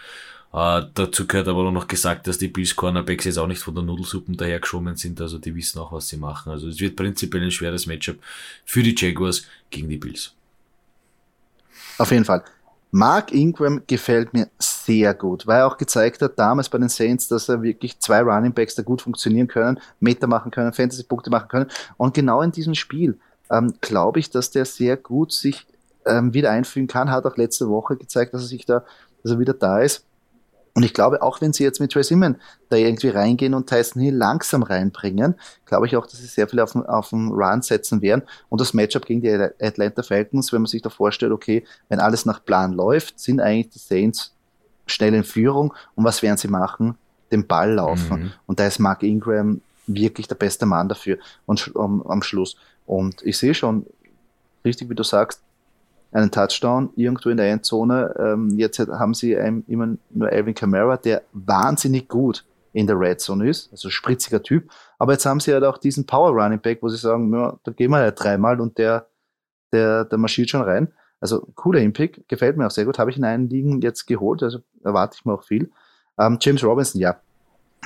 Uh, 0.53 0.87
dazu 0.95 1.27
gehört 1.27 1.49
aber 1.49 1.65
auch 1.65 1.73
noch 1.73 1.89
gesagt, 1.89 2.29
dass 2.29 2.39
die 2.39 2.47
Bills 2.47 2.77
Cornerbacks 2.77 3.25
jetzt 3.25 3.39
auch 3.39 3.49
nicht 3.49 3.59
von 3.59 3.75
der 3.75 3.83
Nudelsuppen 3.83 4.37
dahergeschwommen 4.37 4.95
sind, 4.95 5.21
also 5.21 5.39
die 5.39 5.53
wissen 5.57 5.81
auch, 5.81 5.91
was 5.91 6.07
sie 6.07 6.17
machen. 6.17 6.53
Also 6.53 6.69
es 6.69 6.79
wird 6.79 6.95
prinzipiell 6.95 7.43
ein 7.43 7.51
schweres 7.51 7.87
Matchup 7.87 8.19
für 8.65 8.85
die 8.85 8.95
Jaguars 8.97 9.49
gegen 9.71 9.89
die 9.89 9.97
Bills. 9.97 10.34
Auf 11.99 12.11
jeden 12.11 12.25
Fall. 12.25 12.43
Mark 12.91 13.33
Ingram 13.33 13.83
gefällt 13.89 14.33
mir 14.33 14.49
sehr 14.59 15.15
gut, 15.15 15.49
weil 15.49 15.59
er 15.59 15.67
auch 15.67 15.79
gezeigt 15.79 16.23
hat 16.23 16.39
damals 16.39 16.69
bei 16.69 16.79
den 16.79 16.89
Saints, 16.89 17.27
dass 17.27 17.49
er 17.49 17.61
wirklich 17.61 17.99
zwei 17.99 18.21
Running 18.21 18.53
Backs 18.53 18.77
da 18.77 18.83
gut 18.83 19.03
funktionieren 19.03 19.49
können, 19.49 19.81
Meter 19.99 20.29
machen 20.29 20.53
können, 20.53 20.73
Fantasy-Punkte 20.73 21.29
machen 21.29 21.49
können. 21.49 21.71
Und 21.97 22.15
genau 22.15 22.41
in 22.41 22.53
diesem 22.53 22.77
Spiel 22.77 23.19
ähm, 23.51 23.75
glaube 23.81 24.21
ich, 24.21 24.31
dass 24.31 24.53
der 24.53 24.65
sehr 24.65 24.97
gut 24.97 25.33
sich 25.33 25.67
ähm, 26.07 26.35
wieder 26.35 26.51
einfügen 26.51 26.87
kann. 26.87 27.11
Hat 27.11 27.27
auch 27.27 27.37
letzte 27.37 27.69
Woche 27.69 27.97
gezeigt, 27.97 28.33
dass 28.33 28.43
er 28.43 28.49
sich 28.49 28.65
da, 28.65 28.85
dass 29.23 29.33
er 29.33 29.39
wieder 29.41 29.55
da 29.55 29.81
ist. 29.81 30.05
Und 30.75 30.83
ich 30.83 30.93
glaube, 30.93 31.23
auch 31.23 31.41
wenn 31.41 31.53
sie 31.53 31.63
jetzt 31.63 31.81
mit 31.81 31.93
Trey 31.93 32.03
Simon 32.03 32.37
da 32.69 32.77
irgendwie 32.77 33.09
reingehen 33.09 33.55
und 33.55 33.69
Tyson 33.69 34.03
Hill 34.03 34.17
langsam 34.17 34.65
reinbringen, 34.65 35.37
glaube 35.67 35.87
ich 35.87 35.97
auch, 35.97 36.07
dass 36.07 36.19
sie 36.19 36.27
sehr 36.27 36.49
viel 36.49 36.59
auf, 36.59 36.75
auf 36.75 37.11
den 37.11 37.29
Run 37.31 37.63
setzen 37.63 38.03
werden. 38.03 38.23
Und 38.49 38.61
das 38.61 38.75
Matchup 38.75 39.07
gegen 39.07 39.21
die 39.21 39.31
Atlanta 39.31 40.03
Falcons, 40.03 40.53
wenn 40.53 40.63
man 40.63 40.67
sich 40.67 40.83
da 40.83 40.91
vorstellt, 40.91 41.31
okay, 41.31 41.65
wenn 41.89 42.01
alles 42.01 42.27
nach 42.27 42.45
Plan 42.45 42.73
läuft, 42.73 43.21
sind 43.21 43.41
eigentlich 43.41 43.71
die 43.71 43.79
Saints 43.79 44.35
schnell 44.87 45.15
in 45.15 45.23
Führung. 45.23 45.73
Und 45.95 46.05
was 46.05 46.23
werden 46.23 46.39
sie 46.39 46.49
machen? 46.49 46.97
Den 47.31 47.47
Ball 47.47 47.75
laufen. 47.75 48.23
Mhm. 48.23 48.33
Und 48.47 48.59
da 48.59 48.67
ist 48.67 48.81
Mark 48.81 49.05
Ingram 49.05 49.61
wirklich 49.87 50.27
der 50.27 50.35
beste 50.35 50.67
Mann 50.67 50.89
dafür 50.89 51.19
und 51.47 51.75
um, 51.77 52.05
am 52.07 52.23
Schluss. 52.23 52.57
Und 52.85 53.23
ich 53.23 53.39
sehe 53.39 53.55
schon, 53.55 53.87
richtig 54.65 54.91
wie 54.91 54.95
du 54.95 55.05
sagst, 55.05 55.41
einen 56.15 56.31
Touchdown 56.31 56.91
irgendwo 56.97 57.29
in 57.29 57.37
der 57.37 57.51
Endzone. 57.51 58.15
Ähm, 58.19 58.57
jetzt 58.57 58.79
haben 58.79 59.15
sie 59.15 59.33
immer 59.33 59.97
nur 60.11 60.29
Alvin 60.31 60.55
Kamara, 60.55 60.97
der 60.97 61.23
wahnsinnig 61.33 62.09
gut 62.09 62.45
in 62.73 62.87
der 62.87 62.99
Red 62.99 63.21
Zone 63.21 63.49
ist, 63.49 63.71
also 63.73 63.91
spritziger 63.91 64.43
Typ. 64.43 64.71
Aber 64.99 65.13
jetzt 65.13 65.27
haben 65.27 65.41
sie 65.41 65.53
halt 65.53 65.65
auch 65.65 65.79
diesen 65.79 66.07
Power 66.07 66.31
Running 66.31 66.61
Back, 66.61 66.79
wo 66.83 66.89
sie 66.89 66.97
sagen, 66.97 67.33
ja, 67.33 67.57
da 67.63 67.73
gehen 67.73 67.91
wir 67.91 68.03
ja 68.03 68.11
dreimal 68.11 68.61
und 68.61 68.79
der, 68.79 69.07
der, 69.73 70.05
der 70.05 70.19
marschiert 70.19 70.51
schon 70.51 70.63
rein. 70.63 70.93
Also 71.21 71.47
cooler 71.55 71.81
Impick, 71.81 72.29
gefällt 72.29 72.57
mir 72.57 72.67
auch 72.67 72.73
sehr 72.73 72.85
gut. 72.85 72.99
Habe 72.99 73.11
ich 73.11 73.17
in 73.17 73.25
einen 73.25 73.49
Ligen 73.49 73.81
jetzt 73.81 74.07
geholt, 74.07 74.43
also 74.43 74.59
erwarte 74.83 75.17
ich 75.19 75.25
mir 75.25 75.35
auch 75.35 75.45
viel. 75.45 75.71
Ähm, 76.19 76.39
James 76.41 76.63
Robinson, 76.65 77.01
ja, 77.01 77.21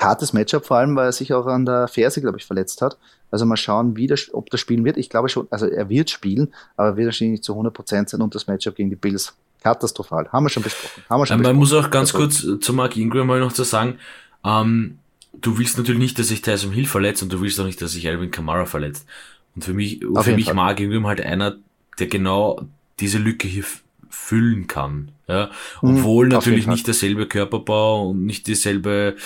hartes 0.01 0.33
Matchup, 0.33 0.65
vor 0.65 0.79
allem, 0.79 0.97
weil 0.97 1.07
er 1.07 1.13
sich 1.13 1.33
auch 1.33 1.47
an 1.47 1.65
der 1.65 1.89
Ferse, 1.89 2.21
glaube 2.21 2.39
ich, 2.39 2.45
verletzt 2.45 2.83
hat. 2.83 2.97
Also 3.31 3.45
mal 3.45 3.57
schauen, 3.57 3.97
wie 3.97 4.07
der, 4.07 4.19
ob 4.33 4.51
das 4.51 4.61
spielen 4.61 4.85
wird. 4.85 4.97
Ich 4.97 5.11
glaube 5.11 5.29
schon, 5.29 5.47
also 5.51 5.67
er 5.67 5.89
wird 5.89 6.11
spielen, 6.11 6.53
aber 6.77 6.97
wird 6.97 7.07
wahrscheinlich 7.07 7.41
nicht 7.41 7.45
zu 7.45 7.55
100% 7.55 8.09
sein 8.09 8.21
und 8.23 8.35
das 8.35 8.47
Matchup 8.47 8.75
gegen 8.75 8.91
die 8.91 8.97
Bills 8.97 9.35
katastrophal. 9.63 10.29
Haben 10.31 10.45
wir 10.45 10.51
schon 10.51 10.63
besprochen. 10.63 11.03
Haben 11.09 11.21
wir 11.21 11.27
schon 11.27 11.35
ähm, 11.35 11.39
besprochen. 11.41 11.57
Man 11.57 11.61
muss 11.61 11.73
auch 11.73 11.91
ganz 11.91 12.15
also, 12.15 12.19
kurz 12.19 12.65
zu 12.65 12.73
Mark 12.73 12.97
Ingram 12.97 13.27
mal 13.27 13.41
noch 13.41 13.53
zu 13.53 13.65
sagen, 13.65 13.99
ähm, 14.45 14.99
du 15.35 15.59
willst 15.59 15.77
natürlich 15.77 16.01
nicht, 16.01 16.19
dass 16.19 16.29
sich 16.29 16.43
Tyson 16.43 16.73
Hill 16.73 16.87
verletzt 16.87 17.23
und 17.23 17.33
du 17.33 17.41
willst 17.41 17.61
auch 17.61 17.65
nicht, 17.65 17.83
dass 17.83 17.93
sich 17.93 18.09
Alvin 18.09 18.31
Kamara 18.31 18.67
verletzt. 18.67 19.07
Und 19.55 19.65
für 19.65 19.75
mich, 19.75 20.01
für 20.01 20.35
mich 20.35 20.47
Fall. 20.47 20.55
Mark 20.55 20.81
Ingram 20.81 21.07
halt 21.07 21.21
einer, 21.21 21.57
der 21.99 22.07
genau 22.07 22.63
diese 23.01 23.19
Lücke 23.19 23.49
hier 23.49 23.65
füllen 24.11 24.67
kann. 24.67 25.11
Ja, 25.27 25.51
mhm, 25.83 25.99
obwohl 25.99 26.27
mhm, 26.27 26.33
natürlich 26.33 26.67
nicht 26.67 26.87
derselbe 26.87 27.27
Körperbau 27.27 28.11
und 28.11 28.25
nicht 28.25 28.47
dieselbe 28.47 29.17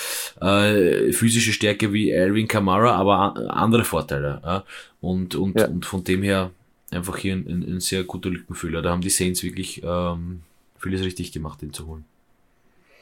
äh, 0.41 1.13
physische 1.13 1.53
Stärke 1.53 1.93
wie 1.93 2.15
Alvin 2.15 2.49
Kamara, 2.49 2.97
aber 2.97 3.51
andere 3.51 3.85
Vorteile. 3.85 4.41
Ja? 4.45 4.65
Und, 5.01 5.35
und, 5.35 5.59
ja. 5.59 5.69
und 5.69 5.87
von 5.87 6.03
dem 6.03 6.23
her 6.23 6.51
einfach 6.91 7.17
hier 7.17 7.35
ein, 7.35 7.47
ein, 7.49 7.63
ein, 7.63 7.81
sehr 7.81 8.05
guter 8.05 8.31
Lückenfüller. 8.31 8.83
Da 8.83 8.91
haben 8.91 9.01
die 9.01 9.11
Saints 9.11 9.43
wirklich 9.43 9.83
ähm, 9.85 10.43
vieles 10.79 11.03
richtig 11.03 11.33
gemacht, 11.33 11.63
den 11.63 11.73
zu 11.73 11.87
holen. 11.87 12.05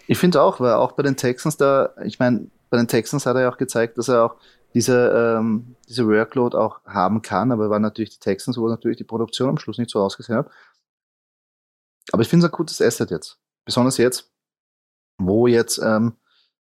Ich 0.07 0.19
finde 0.19 0.43
auch, 0.43 0.61
weil 0.61 0.75
auch 0.75 0.93
bei 0.93 1.03
den 1.03 1.17
Texans 1.17 1.57
da, 1.57 1.91
ich 2.05 2.19
meine, 2.19 2.47
bei 2.69 2.77
den 2.77 2.89
Texans 2.89 3.27
hat 3.27 3.37
er 3.37 3.43
ja 3.43 3.51
auch 3.51 3.59
gezeigt, 3.59 3.99
dass 3.99 4.09
er 4.09 4.25
auch 4.25 4.37
diese, 4.75 5.37
ähm, 5.39 5.75
diese 5.89 6.07
Workload 6.07 6.57
auch 6.57 6.81
haben 6.87 7.23
kann, 7.23 7.51
aber 7.51 7.71
war 7.71 7.81
natürlich 7.81 8.11
die 8.11 8.21
Texans, 8.21 8.57
wo 8.57 8.69
natürlich 8.69 8.99
die 8.99 9.05
Produktion 9.05 9.49
am 9.49 9.59
Schluss 9.59 9.79
nicht 9.79 9.91
so 9.91 10.01
ausgesehen 10.01 10.39
hat. 10.39 10.51
Aber 12.13 12.23
ich 12.23 12.29
finde 12.29 12.47
es 12.47 12.53
ein 12.53 12.57
gutes 12.57 12.81
Asset 12.81 13.11
jetzt. 13.11 13.39
Besonders 13.65 13.99
jetzt, 13.99 14.31
wo 15.19 15.47
jetzt, 15.47 15.79
ähm, 15.79 16.15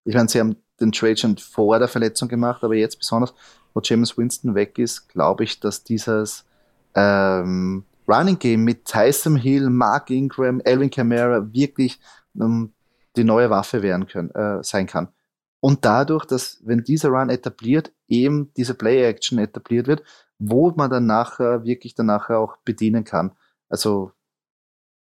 ich 0.04 0.14
meine, 0.14 0.28
sie 0.28 0.40
haben 0.40 0.56
den 0.80 0.92
Trade 0.92 1.16
schon 1.16 1.36
vor 1.36 1.78
der 1.78 1.88
Verletzung 1.88 2.28
gemacht, 2.28 2.64
aber 2.64 2.74
jetzt 2.74 2.98
besonders, 2.98 3.34
wo 3.74 3.80
James 3.82 4.16
Winston 4.16 4.54
weg 4.54 4.78
ist, 4.78 5.08
glaube 5.08 5.44
ich, 5.44 5.60
dass 5.60 5.84
dieses 5.84 6.44
ähm, 6.94 7.84
Running 8.08 8.38
Game 8.38 8.64
mit 8.64 8.84
Tyson 8.84 9.36
Hill, 9.36 9.70
Mark 9.70 10.10
Ingram, 10.10 10.60
Alvin 10.64 10.90
Kamara 10.90 11.52
wirklich 11.52 12.00
ähm, 12.34 12.72
die 13.16 13.24
neue 13.24 13.50
Waffe 13.50 13.82
werden 13.82 14.06
können, 14.06 14.30
äh, 14.30 14.62
sein 14.62 14.86
kann. 14.86 15.08
Und 15.60 15.84
dadurch, 15.84 16.24
dass, 16.24 16.58
wenn 16.64 16.84
dieser 16.84 17.10
Run 17.10 17.28
etabliert, 17.28 17.92
eben 18.08 18.52
diese 18.56 18.74
Play-Action 18.74 19.38
etabliert 19.38 19.86
wird, 19.86 20.02
wo 20.38 20.70
man 20.70 20.90
dann 20.90 21.06
nachher 21.06 21.64
wirklich 21.64 21.94
dann 21.94 22.06
nachher 22.06 22.38
auch 22.38 22.56
bedienen 22.64 23.04
kann. 23.04 23.32
Also 23.68 24.12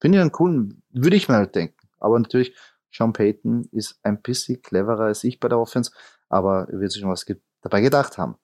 Finde 0.04 0.18
ich 0.18 0.22
einen 0.22 0.34
coolen, 0.34 0.84
würde 0.92 1.16
ich 1.16 1.30
halt 1.30 1.56
denken. 1.56 1.78
Aber 1.98 2.20
natürlich, 2.20 2.54
Sean 2.92 3.14
Payton 3.14 3.70
ist 3.72 4.02
ein 4.04 4.22
bisschen 4.22 4.62
cleverer 4.62 5.06
als 5.06 5.24
ich 5.24 5.40
bei 5.40 5.48
der 5.48 5.58
Offense, 5.58 5.92
aber 6.28 6.68
er 6.70 6.82
wird 6.82 6.92
sich 6.92 7.00
schon 7.00 7.10
was 7.10 7.26
ge 7.26 7.38
dabei 7.62 7.80
gedacht 7.80 8.18
haben. 8.18 8.36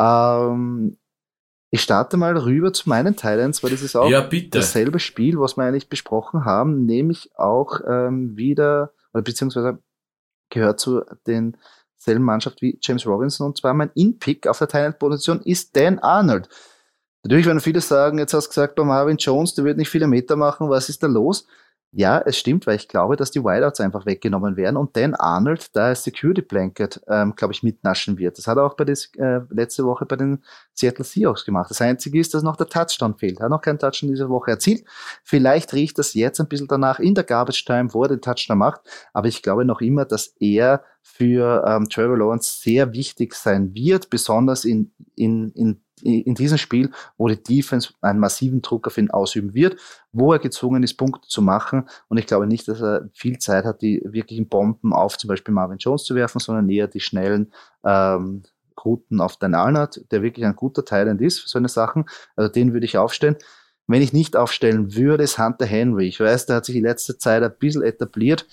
Ähm, 0.00 0.98
ich 1.70 1.82
starte 1.82 2.16
mal 2.16 2.36
rüber 2.36 2.72
zu 2.72 2.88
meinen 2.88 3.14
Titans, 3.14 3.62
weil 3.62 3.70
das 3.70 3.82
ist 3.82 3.94
auch 3.94 4.10
ja, 4.10 4.28
dasselbe 4.50 4.98
Spiel, 4.98 5.38
was 5.38 5.56
wir 5.56 5.62
eigentlich 5.62 5.88
besprochen 5.88 6.44
haben, 6.44 6.86
nämlich 6.86 7.30
auch 7.36 7.82
ähm, 7.86 8.36
wieder, 8.36 8.92
oder 9.14 9.22
beziehungsweise 9.22 9.78
gehört 10.50 10.80
zu 10.80 11.04
denselben 11.24 12.24
Mannschaft 12.24 12.60
wie 12.62 12.80
James 12.82 13.06
Robinson 13.06 13.46
und 13.46 13.58
zwar 13.58 13.74
mein 13.74 13.92
In-Pick 13.94 14.48
auf 14.48 14.58
der 14.58 14.66
Titan-Position 14.66 15.42
ist 15.42 15.76
Dan 15.76 16.00
Arnold. 16.00 16.48
Natürlich 17.26 17.46
werden 17.46 17.58
viele 17.58 17.80
sagen, 17.80 18.18
jetzt 18.18 18.34
hast 18.34 18.46
du 18.46 18.50
gesagt, 18.50 18.76
bei 18.76 18.84
Marvin 18.84 19.16
Jones, 19.16 19.52
der 19.54 19.64
wird 19.64 19.78
nicht 19.78 19.88
viele 19.88 20.06
Meter 20.06 20.36
machen, 20.36 20.70
was 20.70 20.88
ist 20.88 21.02
da 21.02 21.08
los? 21.08 21.44
Ja, 21.90 22.20
es 22.24 22.38
stimmt, 22.38 22.68
weil 22.68 22.76
ich 22.76 22.86
glaube, 22.86 23.16
dass 23.16 23.32
die 23.32 23.42
Wideouts 23.42 23.80
einfach 23.80 24.06
weggenommen 24.06 24.56
werden 24.56 24.76
und 24.76 24.96
Dan 24.96 25.16
Arnold 25.16 25.74
da 25.74 25.86
als 25.86 26.04
Security 26.04 26.42
Blanket, 26.42 27.00
ähm, 27.08 27.34
glaube 27.34 27.52
ich, 27.52 27.64
mitnaschen 27.64 28.16
wird. 28.16 28.38
Das 28.38 28.46
hat 28.46 28.58
er 28.58 28.64
auch 28.64 28.76
bei 28.76 28.84
des, 28.84 29.10
äh, 29.16 29.40
letzte 29.50 29.84
Woche 29.84 30.06
bei 30.06 30.14
den 30.14 30.44
Seattle 30.72 31.04
Seahawks 31.04 31.44
gemacht. 31.44 31.68
Das 31.68 31.80
Einzige 31.80 32.20
ist, 32.20 32.32
dass 32.32 32.44
noch 32.44 32.56
der 32.56 32.68
Touchdown 32.68 33.16
fehlt. 33.16 33.40
Er 33.40 33.44
hat 33.44 33.50
noch 33.50 33.60
keinen 33.60 33.80
Touchdown 33.80 34.10
diese 34.10 34.28
Woche 34.28 34.52
erzielt. 34.52 34.84
Vielleicht 35.24 35.72
riecht 35.72 35.98
das 35.98 36.14
jetzt 36.14 36.38
ein 36.38 36.46
bisschen 36.46 36.68
danach 36.68 37.00
in 37.00 37.16
der 37.16 37.24
Garbage 37.24 37.64
Time, 37.64 37.92
wo 37.92 38.04
er 38.04 38.08
den 38.10 38.20
Touchdown 38.20 38.58
macht. 38.58 38.82
Aber 39.12 39.26
ich 39.26 39.42
glaube 39.42 39.64
noch 39.64 39.80
immer, 39.80 40.04
dass 40.04 40.36
er 40.38 40.84
für 41.02 41.64
ähm, 41.66 41.88
Trevor 41.88 42.18
Lawrence 42.18 42.60
sehr 42.60 42.92
wichtig 42.92 43.34
sein 43.34 43.74
wird, 43.74 44.10
besonders 44.10 44.64
in, 44.64 44.92
in, 45.16 45.50
in 45.52 45.80
in 46.02 46.34
diesem 46.34 46.58
Spiel, 46.58 46.90
wo 47.16 47.28
die 47.28 47.42
Defense 47.42 47.94
einen 48.02 48.18
massiven 48.18 48.60
Druck 48.60 48.86
auf 48.86 48.98
ihn 48.98 49.10
ausüben 49.10 49.54
wird, 49.54 49.76
wo 50.12 50.32
er 50.32 50.38
gezwungen 50.38 50.82
ist, 50.82 50.94
Punkte 50.94 51.28
zu 51.28 51.40
machen. 51.40 51.88
Und 52.08 52.18
ich 52.18 52.26
glaube 52.26 52.46
nicht, 52.46 52.68
dass 52.68 52.82
er 52.82 53.08
viel 53.14 53.38
Zeit 53.38 53.64
hat, 53.64 53.80
die 53.80 54.02
wirklichen 54.04 54.48
Bomben 54.48 54.92
auf 54.92 55.16
zum 55.16 55.28
Beispiel 55.28 55.54
Marvin 55.54 55.78
Jones 55.78 56.04
zu 56.04 56.14
werfen, 56.14 56.38
sondern 56.38 56.68
eher 56.68 56.86
die 56.86 57.00
schnellen 57.00 57.52
ähm, 57.84 58.42
Routen 58.84 59.20
auf 59.20 59.36
Dan 59.36 59.54
Arnold, 59.54 60.04
der 60.10 60.22
wirklich 60.22 60.44
ein 60.44 60.54
guter 60.54 60.84
Thailand 60.84 61.20
ist 61.20 61.40
für 61.40 61.48
so 61.48 61.58
eine 61.58 61.68
Sachen. 61.68 62.04
Also 62.36 62.52
den 62.52 62.72
würde 62.72 62.86
ich 62.86 62.98
aufstellen. 62.98 63.36
Wenn 63.86 64.02
ich 64.02 64.12
nicht 64.12 64.36
aufstellen 64.36 64.94
würde, 64.94 65.24
ist 65.24 65.38
Hunter 65.38 65.66
Henry. 65.66 66.08
Ich 66.08 66.20
weiß, 66.20 66.46
der 66.46 66.56
hat 66.56 66.64
sich 66.64 66.76
in 66.76 66.84
letzter 66.84 67.18
Zeit 67.18 67.42
ein 67.42 67.54
bisschen 67.58 67.82
etabliert, 67.82 68.46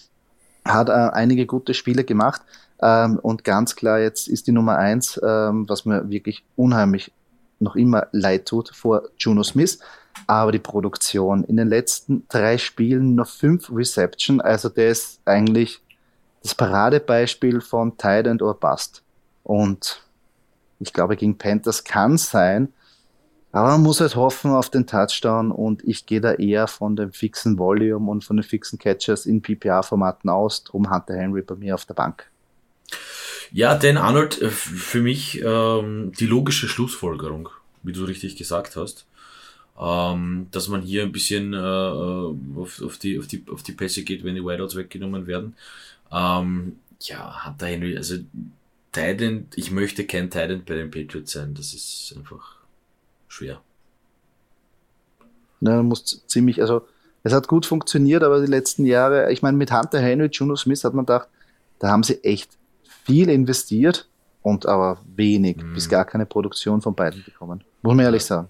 hat 0.63 0.89
äh, 0.89 0.91
einige 0.91 1.45
gute 1.45 1.73
Spiele 1.73 2.03
gemacht. 2.03 2.41
Ähm, 2.81 3.19
und 3.19 3.43
ganz 3.43 3.75
klar, 3.75 3.99
jetzt 3.99 4.27
ist 4.27 4.47
die 4.47 4.51
Nummer 4.51 4.77
eins, 4.77 5.19
ähm, 5.23 5.67
was 5.67 5.85
mir 5.85 6.09
wirklich 6.09 6.45
unheimlich 6.55 7.11
noch 7.63 7.75
immer 7.75 8.07
leid 8.11 8.45
tut 8.45 8.69
vor 8.73 9.03
Juno 9.17 9.43
Smith. 9.43 9.79
Aber 10.27 10.51
die 10.51 10.59
Produktion 10.59 11.43
in 11.43 11.57
den 11.57 11.69
letzten 11.69 12.27
drei 12.29 12.57
Spielen 12.57 13.15
noch 13.15 13.27
fünf 13.27 13.71
Reception, 13.71 14.41
also 14.41 14.69
der 14.69 14.89
ist 14.89 15.19
eigentlich 15.25 15.81
das 16.43 16.53
Paradebeispiel 16.53 17.61
von 17.61 17.97
Tide 17.97 18.37
or 18.41 18.59
Bust. 18.59 19.01
Und 19.43 20.03
ich 20.79 20.93
glaube, 20.93 21.15
gegen 21.15 21.37
Panthers 21.37 21.83
kann 21.83 22.17
sein, 22.17 22.71
aber 23.53 23.69
man 23.69 23.83
muss 23.83 24.01
halt 24.01 24.15
hoffen 24.15 24.51
auf 24.51 24.71
den 24.71 24.87
Touchdown 24.87 25.51
und 25.51 25.83
ich 25.83 26.07
gehe 26.07 26.19
da 26.19 26.33
eher 26.33 26.67
von 26.67 26.95
dem 26.95 27.11
fixen 27.11 27.59
Volume 27.59 28.09
und 28.09 28.23
von 28.23 28.37
den 28.37 28.43
fixen 28.43 28.79
Catchers 28.79 29.27
in 29.27 29.43
PPA-Formaten 29.43 30.27
aus. 30.29 30.63
Drum 30.63 30.89
Hunter 30.89 31.15
Henry 31.15 31.43
bei 31.43 31.53
mir 31.53 31.75
auf 31.75 31.85
der 31.85 31.93
Bank. 31.93 32.29
Ja, 33.53 33.75
Dan 33.75 33.97
Arnold, 33.97 34.41
äh, 34.41 34.49
für 34.49 35.01
mich 35.01 35.39
ähm, 35.45 36.11
die 36.19 36.25
logische 36.25 36.67
Schlussfolgerung, 36.67 37.49
wie 37.83 37.93
du 37.93 38.03
richtig 38.03 38.35
gesagt 38.35 38.75
hast. 38.75 39.05
Ähm, 39.79 40.47
dass 40.51 40.67
man 40.67 40.81
hier 40.81 41.03
ein 41.03 41.11
bisschen 41.11 41.53
äh, 41.53 41.57
äh 41.57 42.35
auf, 42.57 42.81
auf, 42.81 42.97
die, 42.97 43.17
auf, 43.19 43.27
die, 43.27 43.43
auf 43.51 43.63
die 43.63 43.71
Pässe 43.71 44.03
geht, 44.03 44.23
wenn 44.23 44.35
die 44.35 44.43
Wideouts 44.43 44.75
weggenommen 44.75 45.27
werden. 45.27 45.55
Ähm, 46.11 46.77
ja, 47.01 47.45
hat 47.45 47.61
da 47.61 47.67
Henry, 47.67 47.95
also 47.95 48.15
Titan, 48.91 49.47
ich 49.55 49.71
möchte 49.71 50.05
kein 50.05 50.29
Titan 50.29 50.63
bei 50.65 50.75
den 50.75 50.91
Patriots 50.91 51.33
sein, 51.33 51.53
das 51.53 51.73
ist 51.73 52.13
einfach 52.17 52.57
schwer. 53.27 53.61
Na, 55.59 55.81
muss 55.81 56.23
ziemlich, 56.27 56.61
also 56.61 56.87
es 57.23 57.33
hat 57.33 57.47
gut 57.47 57.65
funktioniert, 57.65 58.23
aber 58.23 58.41
die 58.41 58.51
letzten 58.51 58.85
Jahre, 58.85 59.31
ich 59.31 59.41
meine, 59.41 59.57
mit 59.57 59.71
Hunter 59.71 59.99
Henry, 59.99 60.29
Juno 60.31 60.55
Smith 60.55 60.83
hat 60.83 60.93
man 60.93 61.05
gedacht, 61.05 61.29
da 61.79 61.89
haben 61.89 62.03
sie 62.03 62.23
echt 62.23 62.57
viel 63.05 63.29
investiert 63.29 64.07
und 64.41 64.65
aber 64.65 64.99
wenig 65.15 65.57
mhm. 65.57 65.73
bis 65.73 65.89
gar 65.89 66.05
keine 66.05 66.25
Produktion 66.25 66.81
von 66.81 66.93
beiden 66.95 67.23
bekommen. 67.23 67.63
Muss 67.81 67.95
man 67.95 68.05
ehrlich 68.05 68.23
sagen. 68.23 68.49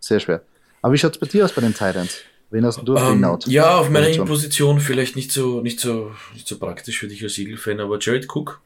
Sehr 0.00 0.20
schwer. 0.20 0.42
Aber 0.82 0.92
wie 0.92 0.98
schaut 0.98 1.14
es 1.14 1.18
bei 1.18 1.26
dir 1.26 1.44
aus 1.44 1.52
bei 1.52 1.62
den 1.62 1.72
Titans? 1.72 2.18
Wen 2.50 2.64
hast 2.64 2.82
du 2.86 2.94
um, 2.94 3.24
ähm, 3.24 3.38
Ja, 3.46 3.78
auf 3.78 3.90
meiner 3.90 4.24
Position 4.24 4.78
vielleicht 4.78 5.16
nicht 5.16 5.32
so, 5.32 5.60
nicht 5.60 5.80
so, 5.80 6.12
nicht 6.34 6.46
so 6.46 6.58
praktisch 6.58 6.98
für 6.98 7.08
dich 7.08 7.22
als 7.22 7.38
Eagle-Fan, 7.38 7.80
aber 7.80 7.98
Jared 7.98 8.28
Cook 8.28 8.60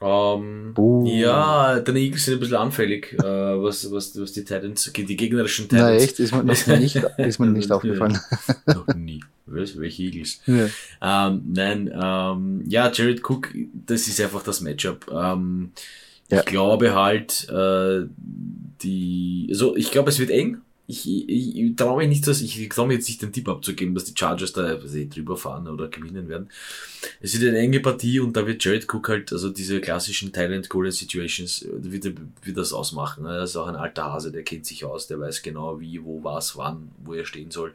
ähm, 0.00 0.74
ja, 1.06 1.80
deine 1.80 1.98
Eagles 2.00 2.24
sind 2.26 2.34
ein 2.34 2.40
bisschen 2.40 2.56
anfällig, 2.56 3.14
äh, 3.14 3.22
was, 3.22 3.90
was, 3.90 4.20
was 4.20 4.32
die 4.32 4.44
Titans, 4.44 4.92
die 4.94 5.16
gegnerischen 5.16 5.68
Titans. 5.68 5.82
Na 5.82 5.94
echt, 5.94 6.20
ist 6.20 6.32
mir 6.32 6.44
noch 6.44 6.66
nicht, 6.78 6.96
ist 6.96 7.38
mir 7.38 7.46
nicht 7.46 7.72
aufgefallen. 7.72 8.18
noch 8.66 8.86
nie. 8.94 9.20
Was? 9.46 9.78
Welche 9.78 10.02
Eagles? 10.02 10.40
Ja. 10.46 11.28
Ähm, 11.28 11.42
nein, 11.52 11.90
ähm, 11.94 12.64
ja, 12.68 12.90
Jared 12.92 13.22
Cook, 13.28 13.48
das 13.86 14.08
ist 14.08 14.20
einfach 14.20 14.42
das 14.42 14.60
Matchup. 14.60 15.06
Ähm, 15.10 15.70
ja. 16.30 16.40
Ich 16.40 16.44
glaube 16.46 16.94
halt, 16.94 17.48
äh, 17.48 18.06
die, 18.82 19.46
also 19.50 19.76
ich 19.76 19.92
glaube, 19.92 20.10
es 20.10 20.18
wird 20.18 20.30
eng 20.30 20.58
ich, 20.88 21.08
ich, 21.08 21.56
ich 21.56 21.76
traue 21.76 21.98
mich 21.98 22.08
nicht, 22.08 22.26
dass 22.26 22.40
ich 22.40 22.68
traue 22.68 22.86
mir 22.86 22.94
jetzt 22.94 23.08
nicht 23.08 23.20
den 23.20 23.32
Tipp 23.32 23.48
abzugeben, 23.48 23.94
dass 23.94 24.04
die 24.04 24.14
Chargers 24.16 24.52
da 24.52 24.78
sie, 24.86 25.08
drüber 25.08 25.36
fahren 25.36 25.66
oder 25.66 25.88
gewinnen 25.88 26.28
werden. 26.28 26.48
Es 27.20 27.38
wird 27.38 27.50
eine 27.50 27.58
enge 27.58 27.80
Partie 27.80 28.20
und 28.20 28.36
da 28.36 28.46
wird 28.46 28.64
Jared 28.64 28.92
Cook 28.92 29.08
halt, 29.08 29.32
also 29.32 29.50
diese 29.50 29.80
klassischen 29.80 30.32
Thailand 30.32 30.68
Golden 30.68 30.92
Situations, 30.92 31.66
wird, 31.68 32.04
wird 32.42 32.56
das 32.56 32.72
ausmachen. 32.72 33.26
Er 33.26 33.42
ist 33.42 33.56
auch 33.56 33.66
ein 33.66 33.76
alter 33.76 34.04
Hase, 34.04 34.30
der 34.30 34.44
kennt 34.44 34.66
sich 34.66 34.84
aus, 34.84 35.08
der 35.08 35.18
weiß 35.18 35.42
genau 35.42 35.80
wie, 35.80 36.02
wo, 36.04 36.22
was, 36.22 36.56
wann, 36.56 36.90
wo 37.04 37.14
er 37.14 37.24
stehen 37.24 37.50
soll. 37.50 37.72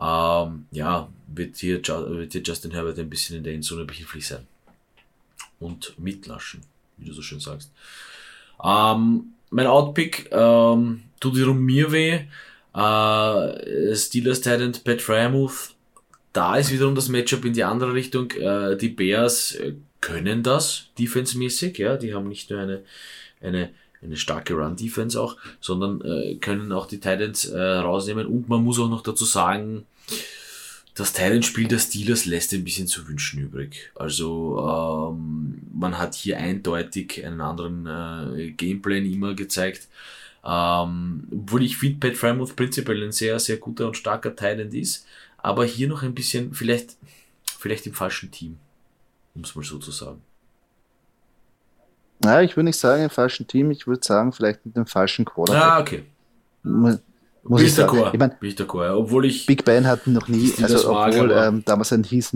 Ähm, 0.00 0.66
ja, 0.70 1.08
wird 1.26 1.56
hier, 1.56 1.82
wird 1.86 2.32
hier 2.32 2.42
Justin 2.42 2.70
Herbert 2.70 2.98
ein 2.98 3.10
bisschen 3.10 3.36
in 3.36 3.44
der 3.44 3.52
Endzone 3.52 3.84
behilflich 3.84 4.26
sein. 4.26 4.46
Und 5.58 5.94
mitlaschen, 5.98 6.62
wie 6.96 7.06
du 7.06 7.12
so 7.12 7.20
schön 7.20 7.40
sagst. 7.40 7.70
Ähm, 8.64 9.34
mein 9.50 9.66
Outpick, 9.66 10.30
ähm, 10.32 11.02
tut 11.20 11.36
wiederum 11.36 11.62
mir 11.62 11.92
weh. 11.92 12.20
Äh, 12.74 13.94
Steelers 13.94 14.40
Titan 14.40 14.72
Pat 14.84 15.02
Fryermuth, 15.02 15.74
da 16.32 16.56
ist 16.56 16.72
wiederum 16.72 16.94
das 16.94 17.08
Matchup 17.08 17.44
in 17.44 17.52
die 17.52 17.64
andere 17.64 17.94
Richtung. 17.94 18.30
Äh, 18.32 18.76
die 18.76 18.88
Bears 18.88 19.54
äh, 19.56 19.74
können 20.00 20.42
das 20.42 20.86
defensemäßig, 20.98 21.78
ja, 21.78 21.96
die 21.96 22.14
haben 22.14 22.28
nicht 22.28 22.50
nur 22.50 22.60
eine, 22.60 22.82
eine, 23.42 23.70
eine 24.02 24.16
starke 24.16 24.54
Run-Defense 24.54 25.20
auch, 25.20 25.36
sondern 25.60 26.00
äh, 26.00 26.36
können 26.36 26.72
auch 26.72 26.86
die 26.86 27.00
Titans 27.00 27.44
äh, 27.46 27.60
rausnehmen. 27.60 28.26
Und 28.26 28.48
man 28.48 28.64
muss 28.64 28.78
auch 28.78 28.88
noch 28.88 29.02
dazu 29.02 29.24
sagen, 29.24 29.84
das 30.94 31.12
Titan-Spiel 31.12 31.68
der 31.68 31.78
Steelers 31.78 32.24
lässt 32.24 32.52
ein 32.52 32.64
bisschen 32.64 32.86
zu 32.86 33.06
wünschen 33.08 33.40
übrig. 33.40 33.90
Also 33.94 35.14
ähm, 35.14 35.60
man 35.72 35.98
hat 35.98 36.14
hier 36.14 36.38
eindeutig 36.38 37.24
einen 37.24 37.40
anderen 37.40 37.86
äh, 37.86 38.50
Gameplan 38.52 39.04
immer 39.04 39.34
gezeigt. 39.34 39.88
Ähm, 40.44 41.28
obwohl 41.32 41.62
ich 41.62 41.76
finde, 41.76 42.08
Pat 42.08 42.16
Frymouth 42.16 42.56
prinzipiell 42.56 43.02
ein 43.02 43.12
sehr, 43.12 43.38
sehr 43.38 43.58
guter 43.58 43.86
und 43.86 43.96
starker 43.96 44.34
Titan 44.34 44.72
ist, 44.72 45.06
aber 45.38 45.64
hier 45.64 45.88
noch 45.88 46.02
ein 46.02 46.14
bisschen, 46.14 46.54
vielleicht, 46.54 46.96
vielleicht 47.58 47.86
im 47.86 47.92
falschen 47.94 48.30
Team, 48.30 48.58
um 49.34 49.42
es 49.42 49.54
mal 49.54 49.64
so 49.64 49.78
zu 49.78 49.90
sagen. 49.90 50.22
Ja, 52.24 52.42
ich 52.42 52.56
würde 52.56 52.64
nicht 52.64 52.78
sagen 52.78 53.02
im 53.04 53.10
falschen 53.10 53.46
Team, 53.46 53.70
ich 53.70 53.86
würde 53.86 54.04
sagen, 54.04 54.32
vielleicht 54.32 54.64
mit 54.66 54.76
dem 54.76 54.86
falschen 54.86 55.24
Quarterback. 55.24 55.62
Ah, 55.62 55.80
okay. 55.80 56.04
Muss 56.62 56.98
Bin 57.42 57.56
ich 57.56 57.62
ich 57.64 57.74
sagen. 57.74 57.96
d'accord. 57.98 58.10
Ich 58.12 58.18
mein, 58.18 58.30
Bin 58.38 58.50
ich 58.50 58.56
d'accord, 58.56 58.84
ja. 58.84 58.94
Obwohl 58.94 59.24
ich, 59.24 59.46
Big 59.46 59.64
Ben 59.64 59.86
hat 59.86 60.06
noch 60.06 60.28
nie, 60.28 60.52
also 60.62 60.90
obwohl 60.90 61.32
ähm, 61.32 61.62
damals 61.64 61.92
ein 61.92 62.04
Heath, 62.04 62.32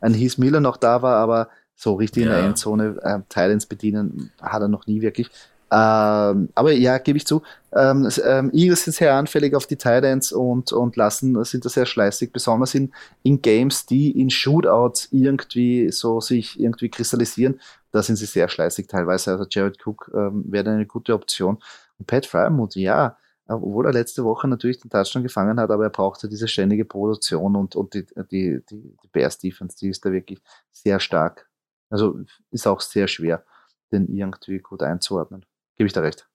ein 0.00 0.14
Heath 0.14 0.38
Miller 0.38 0.60
noch 0.60 0.76
da 0.76 1.02
war, 1.02 1.16
aber 1.16 1.48
so 1.74 1.94
richtig 1.94 2.22
in 2.22 2.28
der 2.28 2.38
Ja. 2.38 2.46
Endzone 2.46 3.00
ähm, 3.02 3.24
Titans 3.28 3.66
bedienen 3.66 4.30
hat 4.40 4.62
er 4.62 4.68
noch 4.68 4.86
nie 4.86 5.00
wirklich. 5.00 5.28
Ähm, 5.74 6.50
aber 6.54 6.70
ja, 6.72 6.98
gebe 6.98 7.18
ich 7.18 7.26
zu. 7.26 7.42
Ähm, 7.72 8.08
ähm, 8.24 8.50
Eagles 8.52 8.84
sind 8.84 8.94
sehr 8.94 9.14
anfällig 9.14 9.56
auf 9.56 9.66
die 9.66 9.76
Titans 9.76 10.30
und, 10.30 10.72
und 10.72 10.94
lassen, 10.94 11.42
sind 11.44 11.64
da 11.64 11.68
sehr 11.68 11.86
schleißig, 11.86 12.32
besonders 12.32 12.76
in, 12.76 12.92
in 13.24 13.42
Games, 13.42 13.84
die 13.84 14.12
in 14.20 14.30
Shootouts 14.30 15.08
irgendwie 15.10 15.90
so 15.90 16.20
sich 16.20 16.60
irgendwie 16.60 16.90
kristallisieren. 16.90 17.60
Da 17.90 18.04
sind 18.04 18.16
sie 18.16 18.26
sehr 18.26 18.48
schleißig 18.48 18.86
teilweise. 18.86 19.32
Also 19.32 19.46
Jared 19.50 19.84
Cook 19.84 20.12
ähm, 20.14 20.44
wäre 20.46 20.70
eine 20.70 20.86
gute 20.86 21.12
Option. 21.12 21.58
Und 21.98 22.06
Pat 22.06 22.26
Fryermuth, 22.26 22.76
ja, 22.76 23.16
obwohl 23.48 23.86
er 23.86 23.92
letzte 23.92 24.22
Woche 24.22 24.46
natürlich 24.46 24.80
den 24.80 24.90
Touchdown 24.90 25.24
gefangen 25.24 25.58
hat, 25.58 25.70
aber 25.70 25.84
er 25.84 25.90
brauchte 25.90 26.28
diese 26.28 26.46
ständige 26.46 26.84
Produktion 26.84 27.56
und, 27.56 27.74
und 27.74 27.94
die, 27.94 28.06
die, 28.30 28.60
die, 28.70 28.96
die 29.02 29.08
Bears 29.12 29.38
Defense, 29.38 29.76
die 29.76 29.88
ist 29.88 30.04
da 30.04 30.12
wirklich 30.12 30.40
sehr 30.70 31.00
stark. 31.00 31.48
Also 31.90 32.20
ist 32.52 32.66
auch 32.68 32.80
sehr 32.80 33.08
schwer, 33.08 33.44
den 33.92 34.08
irgendwie 34.08 34.58
gut 34.60 34.82
einzuordnen. 34.82 35.44
Gebe 35.76 35.86
ich 35.86 35.92
da 35.92 36.00
recht. 36.00 36.26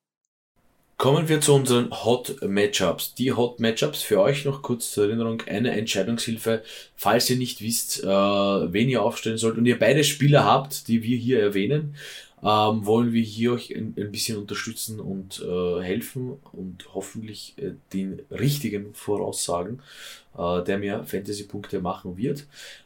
Kommen 0.99 1.29
wir 1.29 1.39
zu 1.39 1.53
unseren 1.53 1.91
Hot 1.91 2.41
Matchups. 2.45 3.15
Die 3.15 3.31
Hot 3.31 3.61
Matchups 3.61 4.01
für 4.01 4.19
euch 4.19 4.43
noch 4.43 4.61
kurz 4.61 4.91
zur 4.91 5.05
Erinnerung 5.05 5.41
eine 5.47 5.71
Entscheidungshilfe, 5.71 6.61
falls 6.97 7.29
ihr 7.29 7.37
nicht 7.37 7.61
wisst, 7.61 8.03
äh, 8.03 8.07
wen 8.07 8.89
ihr 8.89 9.01
aufstellen 9.01 9.37
sollt 9.37 9.57
und 9.57 9.65
ihr 9.65 9.79
beide 9.79 10.03
Spieler 10.03 10.43
habt, 10.43 10.89
die 10.89 11.01
wir 11.01 11.15
hier 11.15 11.39
erwähnen, 11.41 11.95
ähm, 12.41 12.85
wollen 12.85 13.11
wir 13.11 13.21
hier 13.21 13.53
euch 13.53 13.75
ein, 13.75 13.93
ein 13.97 14.11
bisschen 14.11 14.37
unterstützen 14.37 14.99
und 14.99 15.41
äh, 15.41 15.81
helfen 15.81 16.37
und 16.53 16.93
hoffentlich 16.93 17.53
äh, 17.57 17.71
den 17.93 18.21
richtigen 18.31 18.93
voraussagen, 18.93 19.81
äh, 20.37 20.63
der 20.63 20.77
mir 20.77 21.03
Fantasy-Punkte 21.03 21.81
machen 21.81 22.17
wird. 22.17 22.45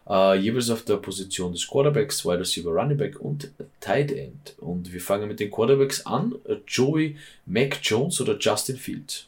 Äh, 0.10 0.40
jeweils 0.40 0.70
auf 0.70 0.84
der 0.84 0.98
Position 0.98 1.52
des 1.52 1.68
Quarterbacks, 1.68 2.26
Wide 2.26 2.40
Receiver, 2.40 2.72
Running 2.72 2.98
Back 2.98 3.20
und 3.20 3.52
Tight 3.80 4.12
End. 4.12 4.56
Und 4.58 4.92
wir 4.92 5.02
fangen 5.02 5.28
mit 5.28 5.40
den 5.40 5.52
Quarterbacks 5.52 6.06
an. 6.06 6.36
Joey, 6.68 7.18
Mac 7.46 7.80
Jones 7.84 8.20
oder 8.22 8.38
Justin 8.40 8.78
Fields? 8.78 9.28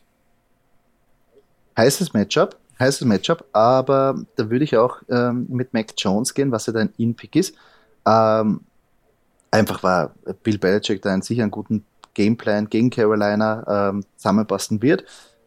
Heißes 1.77 2.13
Matchup, 2.13 2.57
heißes 2.79 3.05
Matchup, 3.05 3.45
aber 3.51 4.23
da 4.38 4.49
würde 4.49 4.63
ich 4.63 4.77
auch 4.77 5.01
ähm, 5.09 5.45
mit 5.49 5.73
Mac 5.73 5.93
Jones 5.97 6.33
gehen, 6.33 6.51
was 6.51 6.65
ja 6.67 6.73
dein 6.73 6.93
In-Pick 6.97 7.35
ist. 7.35 7.55
Ähm, 8.07 8.61
einfach 9.51 9.84
war 9.84 10.15
Bill 10.43 10.58
Belichick 10.58 11.01
da 11.01 11.13
einen 11.13 11.21
sicher 11.21 11.43
einen 11.43 11.51
guten 11.51 11.86
Gameplan 12.13 12.69
gegen 12.69 12.89
Carolina 12.89 13.89
ähm, 13.89 14.03
zusammenpassen 14.15 14.81
wird. 14.81 15.05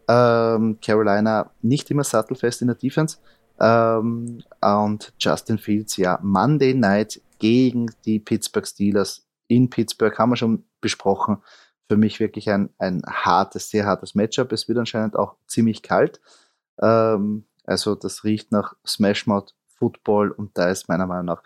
Ähm, 0.09 0.79
Carolina 0.81 1.51
nicht 1.63 1.91
immer 1.91 2.05
sattelfest 2.05 2.63
in 2.63 2.69
der 2.69 2.77
Defense. 2.77 3.19
Ähm, 3.61 4.43
und 4.61 5.13
Justin 5.19 5.59
Fields, 5.59 5.97
ja, 5.97 6.19
Monday 6.23 6.75
Night 6.75 7.21
gegen 7.39 7.91
die 8.05 8.19
Pittsburgh 8.19 8.67
Steelers 8.67 9.27
in 9.49 9.71
Pittsburgh 9.71 10.17
haben 10.19 10.31
wir 10.31 10.37
schon 10.37 10.65
besprochen. 10.81 11.39
Für 11.89 11.97
mich 11.97 12.21
wirklich 12.21 12.51
ein, 12.51 12.69
ein 12.79 13.03
hartes, 13.07 13.71
sehr 13.71 13.87
hartes 13.87 14.15
Matchup. 14.15 14.53
Es 14.53 14.69
wird 14.69 14.79
anscheinend 14.79 15.17
auch 15.17 15.37
ziemlich 15.47 15.83
kalt. 15.83 16.21
Ähm, 16.81 17.47
also 17.65 17.95
das 17.95 18.25
riecht 18.25 18.53
nach 18.53 18.75
Smashmouth 18.87 19.55
Football 19.79 20.31
und 20.33 20.57
da 20.59 20.69
ist 20.69 20.89
meiner 20.89 21.07
Meinung 21.07 21.27
nach 21.27 21.43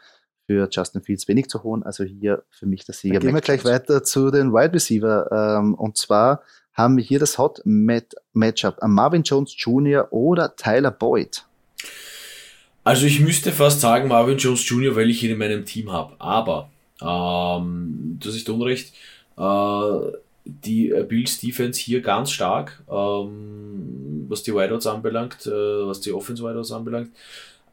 für 0.46 0.68
Justin 0.70 1.02
Fields 1.02 1.28
wenig 1.28 1.48
zu 1.48 1.62
holen. 1.62 1.82
Also 1.82 2.04
hier 2.04 2.42
für 2.50 2.66
mich 2.66 2.84
der 2.84 2.94
Sieger. 2.94 3.14
Dann 3.14 3.22
Gehen 3.28 3.34
wir 3.34 3.40
gleich 3.40 3.64
weiter 3.64 4.02
zu 4.02 4.30
den 4.30 4.52
Wide 4.52 4.72
Receiver. 4.72 5.58
Ähm, 5.58 5.74
und 5.74 5.96
zwar 5.96 6.42
haben 6.72 6.96
wir 6.96 7.04
hier 7.04 7.18
das 7.18 7.38
Hot 7.38 7.60
Mat 7.64 8.14
Matchup. 8.32 8.78
Marvin 8.82 9.22
Jones 9.22 9.54
Jr. 9.56 10.08
oder 10.10 10.56
Tyler 10.56 10.90
Boyd. 10.90 11.44
Also 12.84 13.06
ich 13.06 13.20
müsste 13.20 13.52
fast 13.52 13.80
sagen 13.80 14.08
Marvin 14.08 14.38
Jones 14.38 14.68
Jr., 14.68 14.96
weil 14.96 15.10
ich 15.10 15.22
ihn 15.22 15.30
in 15.30 15.38
meinem 15.38 15.64
Team 15.64 15.92
habe. 15.92 16.14
Aber, 16.18 16.70
ähm, 17.00 18.18
das 18.20 18.34
ist 18.34 18.48
Unrecht, 18.48 18.92
äh, 19.36 19.98
die 20.44 20.90
äh, 20.90 21.04
Bills 21.04 21.38
Defense 21.40 21.80
hier 21.80 22.00
ganz 22.00 22.32
stark, 22.32 22.82
ähm, 22.90 24.26
was 24.28 24.42
die 24.42 24.52
Wideouts 24.52 24.86
anbelangt, 24.86 25.46
äh, 25.46 25.50
was 25.50 26.00
die 26.00 26.12
Offense 26.12 26.42
Wideouts 26.42 26.72
anbelangt. 26.72 27.10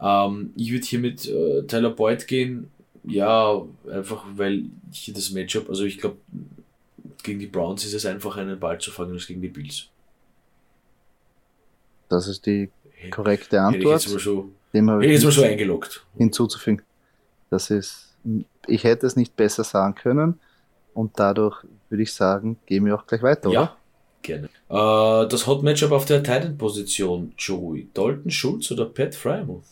Ähm, 0.02 0.54
ich 0.56 0.72
würde 0.72 0.86
hier 0.86 1.00
mit 1.00 1.28
äh, 1.28 1.64
Tyler 1.64 1.90
Boyd 1.92 2.28
gehen, 2.28 2.72
ja, 3.04 3.62
einfach 3.92 4.26
weil 4.36 4.66
hier 4.92 5.14
das 5.14 5.32
Matchup, 5.32 5.70
also 5.70 5.84
ich 5.84 5.98
glaube, 5.98 6.18
gegen 7.24 7.40
die 7.40 7.48
Browns 7.48 7.86
ist 7.86 7.94
es 7.94 8.06
einfach 8.06 8.38
einen 8.38 8.60
Ball 8.60 8.80
zu 8.80 8.92
fangen 8.92 9.14
als 9.14 9.28
gegen 9.28 9.42
die 9.42 9.48
Bills. 9.50 9.88
Das 12.08 12.28
ist 12.28 12.46
die 12.46 12.70
Hätte 12.92 13.10
korrekte 13.12 13.56
ich 13.58 13.62
Antwort. 13.62 14.02
jetzt 14.04 14.12
mal 14.14 14.20
so, 14.20 14.50
Dem 14.74 14.90
habe 14.90 15.04
hätte 15.04 15.14
ich 15.14 15.24
mal 15.24 15.30
ich 15.30 15.36
so 15.36 15.44
eingeloggt. 15.44 16.06
hinzuzufügen. 16.18 16.82
Das 17.50 17.70
ist, 17.70 18.16
ich 18.68 18.84
hätte 18.84 19.06
es 19.08 19.16
nicht 19.16 19.36
besser 19.36 19.64
sagen 19.64 19.96
können 19.96 20.40
und 20.94 21.12
dadurch 21.20 21.64
würde 21.90 22.04
ich 22.04 22.14
sagen, 22.14 22.58
gehen 22.66 22.86
wir 22.86 22.96
auch 22.96 23.06
gleich 23.08 23.24
weiter, 23.24 23.50
oder? 23.50 23.60
Ja, 23.60 23.78
gerne. 24.22 24.48
Äh, 24.70 25.28
das 25.30 25.48
Hot 25.48 25.64
Matchup 25.64 25.92
auf 25.92 26.06
der 26.06 26.24
Titan-Position, 26.24 27.34
Joey. 27.38 27.90
Dalton 27.94 28.32
Schulz 28.32 28.72
oder 28.72 28.86
Pat 28.86 29.16
Frymouth? 29.16 29.64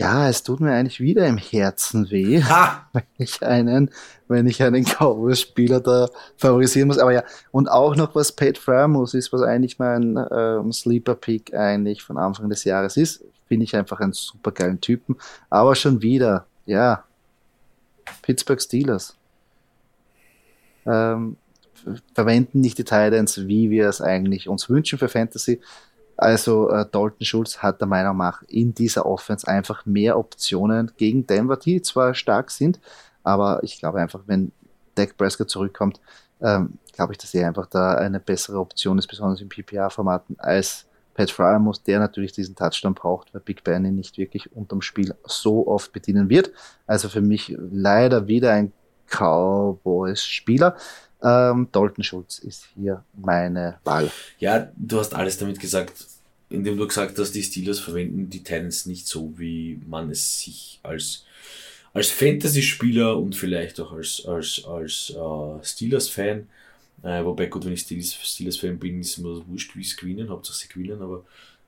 Ja, 0.00 0.30
es 0.30 0.42
tut 0.42 0.60
mir 0.60 0.72
eigentlich 0.72 0.98
wieder 1.00 1.26
im 1.26 1.36
Herzen 1.36 2.10
weh, 2.10 2.42
Ha! 2.42 2.88
wenn 2.94 3.02
ich 3.18 3.42
einen, 3.42 3.90
wenn 4.28 4.46
ich 4.46 4.62
einen 4.62 4.86
Cowboys-Spieler 4.86 5.80
da 5.80 6.08
favorisieren 6.38 6.88
muss. 6.88 6.96
Aber 6.96 7.12
ja, 7.12 7.22
und 7.50 7.68
auch 7.68 7.94
noch 7.96 8.14
was 8.14 8.32
Pat 8.32 8.56
Frymouth 8.56 9.12
ist, 9.12 9.30
was 9.30 9.42
eigentlich 9.42 9.78
mein 9.78 10.18
ähm, 10.32 10.72
Sleeper-Pick 10.72 11.52
eigentlich 11.52 12.02
von 12.02 12.16
Anfang 12.16 12.48
des 12.48 12.64
Jahres 12.64 12.96
ist. 12.96 13.22
Finde 13.46 13.64
ich 13.64 13.76
einfach 13.76 14.00
einen 14.00 14.14
super 14.14 14.52
geilen 14.52 14.80
Typen. 14.80 15.16
Aber 15.50 15.74
schon 15.74 16.00
wieder, 16.00 16.46
ja, 16.64 17.04
Pittsburgh 18.22 18.62
Steelers. 18.62 19.14
Ähm, 20.86 21.36
verwenden 22.14 22.62
nicht 22.62 22.78
die 22.78 22.84
Titans, 22.84 23.46
wie 23.46 23.68
wir 23.68 23.86
es 23.90 24.00
eigentlich 24.00 24.48
uns 24.48 24.70
wünschen 24.70 24.98
für 24.98 25.08
Fantasy. 25.08 25.60
Also 26.20 26.68
äh, 26.68 26.84
Dalton 26.90 27.24
Schulz 27.24 27.62
hat 27.62 27.80
der 27.80 27.88
Meinung 27.88 28.18
nach 28.18 28.42
in 28.42 28.74
dieser 28.74 29.06
Offense 29.06 29.48
einfach 29.48 29.86
mehr 29.86 30.18
Optionen 30.18 30.92
gegen 30.98 31.26
Denver, 31.26 31.56
die 31.56 31.80
zwar 31.80 32.12
stark 32.12 32.50
sind, 32.50 32.78
aber 33.22 33.62
ich 33.62 33.78
glaube 33.78 34.00
einfach, 34.00 34.20
wenn 34.26 34.52
Dak 34.94 35.16
Prescott 35.16 35.48
zurückkommt, 35.48 35.98
ähm, 36.42 36.74
glaube 36.92 37.14
ich, 37.14 37.18
dass 37.18 37.32
er 37.32 37.48
einfach 37.48 37.64
da 37.66 37.94
eine 37.94 38.20
bessere 38.20 38.58
Option 38.58 38.98
ist, 38.98 39.06
besonders 39.06 39.40
in 39.40 39.48
PPA-Formaten, 39.48 40.38
als 40.38 40.84
Pat 41.14 41.30
Fryermuth, 41.30 41.86
der 41.86 41.98
natürlich 41.98 42.32
diesen 42.32 42.54
Touchdown 42.54 42.92
braucht, 42.92 43.32
weil 43.32 43.40
Big 43.40 43.64
Ben 43.64 43.86
ihn 43.86 43.96
nicht 43.96 44.18
wirklich 44.18 44.54
unterm 44.54 44.82
Spiel 44.82 45.14
so 45.24 45.66
oft 45.66 45.90
bedienen 45.90 46.28
wird. 46.28 46.52
Also 46.86 47.08
für 47.08 47.22
mich 47.22 47.56
leider 47.58 48.26
wieder 48.26 48.52
ein 48.52 48.72
Cowboys-Spieler. 49.08 50.76
Ähm, 51.22 51.68
Dalton 51.72 52.04
Schulz 52.04 52.38
ist 52.38 52.68
hier 52.74 53.04
meine 53.14 53.78
Wahl. 53.84 54.10
Ja, 54.38 54.70
du 54.76 54.98
hast 54.98 55.14
alles 55.14 55.38
damit 55.38 55.60
gesagt, 55.60 56.06
indem 56.48 56.76
du 56.76 56.86
gesagt 56.86 57.18
hast, 57.18 57.32
die 57.32 57.42
Steelers 57.42 57.78
verwenden 57.78 58.30
die 58.30 58.42
Titans 58.42 58.86
nicht 58.86 59.06
so, 59.06 59.32
wie 59.36 59.80
man 59.86 60.10
es 60.10 60.40
sich 60.40 60.80
als, 60.82 61.24
als 61.92 62.08
Fantasy-Spieler 62.10 63.16
und 63.16 63.36
vielleicht 63.36 63.80
auch 63.80 63.92
als, 63.92 64.24
als, 64.26 64.64
als 64.64 65.10
äh, 65.10 65.64
Steelers-Fan, 65.64 66.48
äh, 67.02 67.24
wobei 67.24 67.46
gut, 67.46 67.64
wenn 67.64 67.72
ich 67.72 67.80
Steelers- 67.82 68.14
Steelers-Fan 68.22 68.78
bin, 68.78 69.00
ist 69.00 69.18
mir 69.18 69.34
das 69.36 69.46
wurscht, 69.46 69.76
wie 69.76 69.84
sie 69.84 69.96
gewinnen, 69.96 70.28
Hauptsache 70.28 70.56
sie 70.56 70.68
gewinnen, 70.68 71.00
aber 71.02 71.24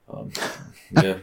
ja, 0.91 1.17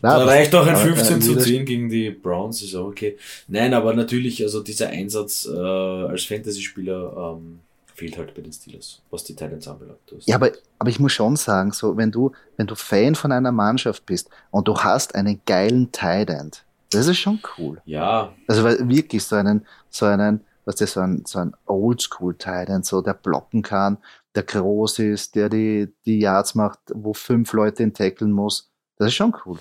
Na, 0.00 0.18
da 0.18 0.24
reicht 0.24 0.54
auch 0.54 0.66
ein 0.66 0.74
aber, 0.74 0.84
äh, 0.84 0.94
15 0.94 1.20
zu 1.22 1.30
wieder- 1.32 1.40
10 1.42 1.64
gegen 1.66 1.88
die 1.88 2.10
Browns, 2.10 2.62
ist 2.62 2.74
auch 2.74 2.86
okay. 2.86 3.18
Nein, 3.48 3.74
aber 3.74 3.92
natürlich, 3.94 4.42
also 4.42 4.62
dieser 4.62 4.88
Einsatz 4.88 5.46
äh, 5.46 5.56
als 5.58 6.24
Fantasy-Spieler 6.24 7.36
ähm, 7.36 7.60
fehlt 7.94 8.16
halt 8.16 8.34
bei 8.34 8.40
den 8.42 8.52
Steelers, 8.52 9.02
was 9.10 9.24
die 9.24 9.34
Titans 9.34 9.66
anbelangt. 9.68 9.98
Ja, 10.24 10.36
aber, 10.36 10.52
aber 10.78 10.88
ich 10.88 11.00
muss 11.00 11.12
schon 11.12 11.36
sagen, 11.36 11.72
so, 11.72 11.96
wenn 11.96 12.10
du, 12.12 12.32
wenn 12.56 12.66
du 12.66 12.74
Fan 12.76 13.14
von 13.14 13.32
einer 13.32 13.52
Mannschaft 13.52 14.06
bist 14.06 14.30
und 14.50 14.68
du 14.68 14.76
hast 14.78 15.14
einen 15.14 15.40
geilen 15.44 15.90
Titan, 15.92 16.50
das 16.90 17.08
ist 17.08 17.18
schon 17.18 17.40
cool. 17.58 17.82
Ja. 17.84 18.32
Also 18.46 18.64
wirklich 18.64 19.22
so 19.24 19.36
einen, 19.36 19.66
so 19.90 20.06
einen, 20.06 20.40
was 20.64 20.80
ist 20.80 20.94
so 20.94 21.00
ein, 21.00 21.24
so 21.26 21.40
ein 21.40 21.52
Oldschool-Titan, 21.66 22.82
so 22.82 23.02
der 23.02 23.14
blocken 23.14 23.62
kann, 23.62 23.98
der 24.38 24.44
groß 24.44 25.00
ist, 25.00 25.34
der 25.34 25.48
die, 25.48 25.88
die 26.06 26.20
Yards 26.20 26.54
macht, 26.54 26.78
wo 26.94 27.12
fünf 27.12 27.52
Leute 27.52 27.82
ihn 27.82 27.92
tackeln 27.92 28.30
muss. 28.30 28.70
Das 28.96 29.08
ist 29.08 29.14
schon 29.14 29.34
cool. 29.44 29.58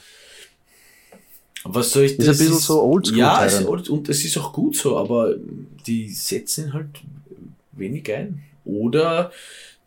Was 1.63 1.91
soll 1.91 2.03
ich 2.03 2.17
das? 2.17 2.27
Ist 2.27 2.27
ein 2.27 2.37
bisschen 2.37 2.57
ist, 2.57 2.65
so 2.65 2.83
oldschool. 2.83 3.17
Ja, 3.17 3.43
es, 3.43 3.59
und 3.61 4.07
es 4.07 4.23
ist 4.23 4.37
auch 4.37 4.53
gut 4.53 4.75
so, 4.75 4.97
aber 4.97 5.33
die 5.87 6.09
setzen 6.09 6.73
halt 6.73 6.89
wenig 7.71 8.13
ein. 8.13 8.43
Oder 8.65 9.31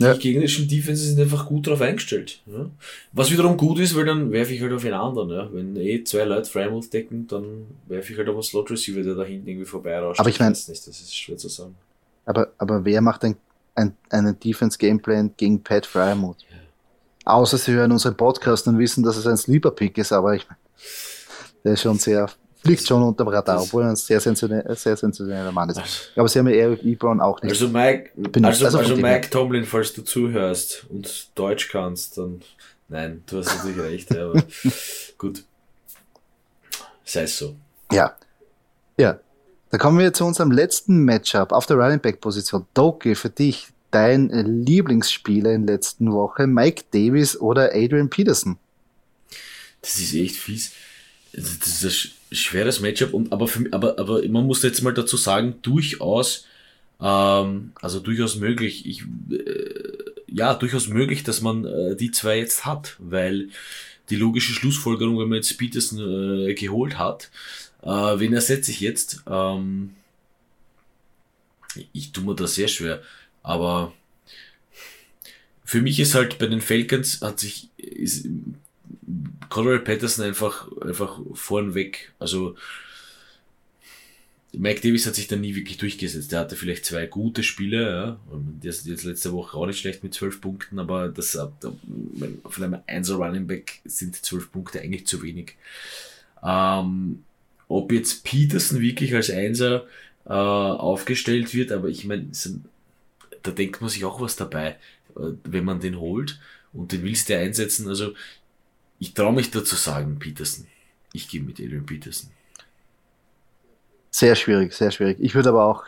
die 0.00 0.04
ja. 0.06 0.14
gegnerischen 0.14 0.66
Defenses 0.66 1.08
sind 1.08 1.20
einfach 1.20 1.46
gut 1.46 1.66
darauf 1.66 1.82
eingestellt. 1.82 2.42
Ja. 2.46 2.68
Was 3.12 3.30
wiederum 3.30 3.56
gut 3.56 3.78
ist, 3.78 3.94
weil 3.94 4.06
dann 4.06 4.32
werfe 4.32 4.52
ich 4.54 4.60
halt 4.60 4.72
auf 4.72 4.84
einen 4.84 4.94
anderen. 4.94 5.30
Ja. 5.30 5.48
Wenn 5.52 5.76
eh 5.76 6.02
zwei 6.02 6.24
Leute 6.24 6.50
Freimut 6.50 6.92
decken, 6.92 7.28
dann 7.28 7.66
werfe 7.86 8.12
ich 8.12 8.18
halt 8.18 8.28
auf 8.28 8.34
einen 8.34 8.42
Slot 8.42 8.70
Receiver, 8.70 9.02
der 9.02 9.14
da 9.14 9.22
hinten 9.22 9.46
irgendwie 9.46 9.66
vorbei 9.66 9.98
rauscht. 9.98 10.18
Aber 10.18 10.30
ich 10.30 10.40
meine, 10.40 10.52
das 10.52 10.68
ist 10.68 11.14
schwer 11.14 11.36
zu 11.36 11.48
sagen. 11.48 11.76
Aber, 12.24 12.52
aber 12.58 12.84
wer 12.84 13.00
macht 13.00 13.24
ein, 13.24 13.36
ein, 13.80 13.96
einen 14.10 14.38
Defense 14.38 14.78
Gameplan 14.78 15.32
gegen 15.36 15.62
Pat 15.62 15.86
Freimut? 15.86 16.36
Ja. 16.42 17.32
Außer 17.32 17.58
sie 17.58 17.72
hören 17.72 17.92
unseren 17.92 18.16
Podcast 18.16 18.66
und 18.68 18.78
wissen, 18.78 19.02
dass 19.02 19.16
es 19.16 19.26
ein 19.26 19.36
Sleeper 19.36 19.70
Pick 19.70 19.98
ist, 19.98 20.12
aber 20.12 20.34
ich 20.34 20.46
meine, 20.48 20.58
der 21.64 21.72
ist 21.74 21.82
schon 21.82 21.98
sehr 21.98 22.28
fliegt 22.62 22.86
schon 22.86 23.02
unter 23.02 23.24
dem 23.24 23.28
Radar, 23.28 23.62
obwohl 23.62 23.84
er 23.84 23.90
ein 23.90 23.96
sehr 23.96 24.20
sensationeller, 24.20 24.74
sehr 24.74 24.96
sensationeller 24.96 25.52
Mann 25.52 25.70
ist. 25.70 26.12
Aber 26.16 26.28
sie 26.28 26.38
haben 26.38 26.48
ja 26.48 26.54
Eric 26.54 26.84
Ebron 26.84 27.20
auch 27.20 27.40
nicht. 27.42 27.52
Also 27.52 27.68
Mike, 27.68 28.10
benutzt. 28.14 28.62
also, 28.62 28.78
also 28.78 28.96
Mike 28.96 29.30
Tomlin, 29.30 29.64
falls 29.64 29.92
du 29.92 30.02
zuhörst 30.02 30.86
und 30.88 31.30
Deutsch 31.34 31.68
kannst, 31.70 32.18
dann 32.18 32.42
nein, 32.88 33.22
du 33.26 33.38
hast 33.38 33.56
natürlich 33.56 33.78
recht, 33.78 34.16
aber 34.16 34.42
gut. 35.18 35.44
Sei 37.04 37.22
es 37.22 37.38
so. 37.38 37.56
Ja. 37.90 38.14
Ja. 38.98 39.18
Da 39.70 39.78
kommen 39.78 40.00
wir 40.00 40.12
zu 40.12 40.24
unserem 40.24 40.50
letzten 40.50 41.04
Matchup 41.04 41.52
auf 41.52 41.64
der 41.66 41.76
Running 41.76 42.00
Back 42.00 42.20
Position. 42.20 42.66
Doki, 42.74 43.14
für 43.14 43.30
dich 43.30 43.68
dein 43.92 44.28
Lieblingsspieler 44.28 45.52
in 45.52 45.66
letzten 45.66 46.12
Woche, 46.12 46.48
Mike 46.48 46.84
Davis 46.92 47.40
oder 47.40 47.70
Adrian 47.72 48.10
Peterson? 48.10 48.58
Das 49.82 49.98
ist 49.98 50.14
echt 50.14 50.36
fies. 50.36 50.72
Das 51.32 51.84
ist 51.84 52.10
schweres 52.32 52.80
Matchup 52.80 53.14
und 53.14 53.32
aber 53.32 53.46
für, 53.46 53.72
aber 53.72 53.98
aber 53.98 54.26
man 54.28 54.46
muss 54.46 54.62
jetzt 54.62 54.82
mal 54.82 54.92
dazu 54.92 55.16
sagen 55.16 55.54
durchaus 55.62 56.46
ähm, 57.00 57.72
also 57.80 58.00
durchaus 58.00 58.36
möglich 58.36 58.86
ich 58.86 59.02
äh, 59.30 60.22
ja 60.26 60.54
durchaus 60.54 60.88
möglich 60.88 61.22
dass 61.22 61.40
man 61.40 61.64
äh, 61.64 61.96
die 61.96 62.10
zwei 62.10 62.38
jetzt 62.38 62.66
hat 62.66 62.96
weil 62.98 63.48
die 64.10 64.16
logische 64.16 64.52
Schlussfolgerung 64.52 65.18
wenn 65.18 65.28
man 65.28 65.36
jetzt 65.36 65.56
Peterson 65.56 66.48
äh, 66.48 66.54
geholt 66.54 66.98
hat 66.98 67.30
äh, 67.82 67.88
wen 67.88 68.32
ersetze 68.32 68.70
ich 68.70 68.80
jetzt 68.80 69.22
ähm, 69.26 69.94
ich 71.92 72.12
tue 72.12 72.24
mir 72.24 72.34
das 72.34 72.54
sehr 72.54 72.68
schwer 72.68 73.02
aber 73.42 73.92
für 75.64 75.82
mich 75.82 76.00
ist 76.00 76.14
halt 76.14 76.38
bei 76.38 76.46
den 76.46 76.60
Falcons 76.60 77.20
hat 77.22 77.38
sich 77.38 77.68
ist, 77.76 78.26
Conrad 79.50 79.84
Patterson 79.84 80.24
einfach, 80.24 80.70
einfach 80.80 81.20
vornweg. 81.34 82.12
Also, 82.18 82.56
Mike 84.52 84.80
Davis 84.80 85.06
hat 85.06 85.14
sich 85.14 85.28
da 85.28 85.36
nie 85.36 85.54
wirklich 85.54 85.76
durchgesetzt. 85.78 86.32
Der 86.32 86.40
hatte 86.40 86.56
vielleicht 86.56 86.84
zwei 86.84 87.06
gute 87.06 87.42
Spiele, 87.42 87.90
ja. 87.90 88.20
Der 88.32 88.70
ist 88.70 88.86
jetzt 88.86 89.04
letzte 89.04 89.32
Woche 89.32 89.56
auch 89.56 89.66
nicht 89.66 89.78
schlecht 89.78 90.02
mit 90.02 90.14
zwölf 90.14 90.40
Punkten, 90.40 90.78
aber 90.78 91.08
das, 91.08 91.32
von 91.32 92.64
einem 92.64 92.80
Einser 92.86 93.16
Running 93.16 93.46
Back 93.46 93.80
sind 93.84 94.16
zwölf 94.16 94.50
Punkte 94.50 94.80
eigentlich 94.80 95.06
zu 95.06 95.22
wenig. 95.22 95.56
Ähm, 96.42 97.24
ob 97.70 97.92
jetzt 97.92 98.24
Peterson 98.24 98.80
wirklich 98.80 99.14
als 99.14 99.30
Einser 99.30 99.86
äh, 100.26 100.32
aufgestellt 100.32 101.54
wird, 101.54 101.70
aber 101.70 101.88
ich 101.88 102.04
meine, 102.04 102.26
da 103.42 103.52
denkt 103.52 103.80
man 103.80 103.88
sich 103.88 104.04
auch 104.04 104.20
was 104.20 104.34
dabei, 104.34 104.76
äh, 105.16 105.32
wenn 105.44 105.64
man 105.64 105.78
den 105.78 106.00
holt 106.00 106.40
und 106.72 106.90
den 106.90 107.04
willst 107.04 107.28
du 107.28 107.38
einsetzen. 107.38 107.88
Also 107.88 108.12
ich 108.98 109.14
traue 109.14 109.32
mich 109.32 109.52
dazu 109.52 109.76
sagen, 109.76 110.18
Peterson. 110.18 110.66
Ich 111.12 111.28
gehe 111.28 111.40
mit 111.40 111.60
Adrian 111.60 111.86
Peterson. 111.86 112.30
Sehr 114.10 114.34
schwierig, 114.34 114.72
sehr 114.74 114.90
schwierig. 114.90 115.18
Ich 115.20 115.34
würde 115.36 115.50
aber 115.50 115.64
auch. 115.64 115.84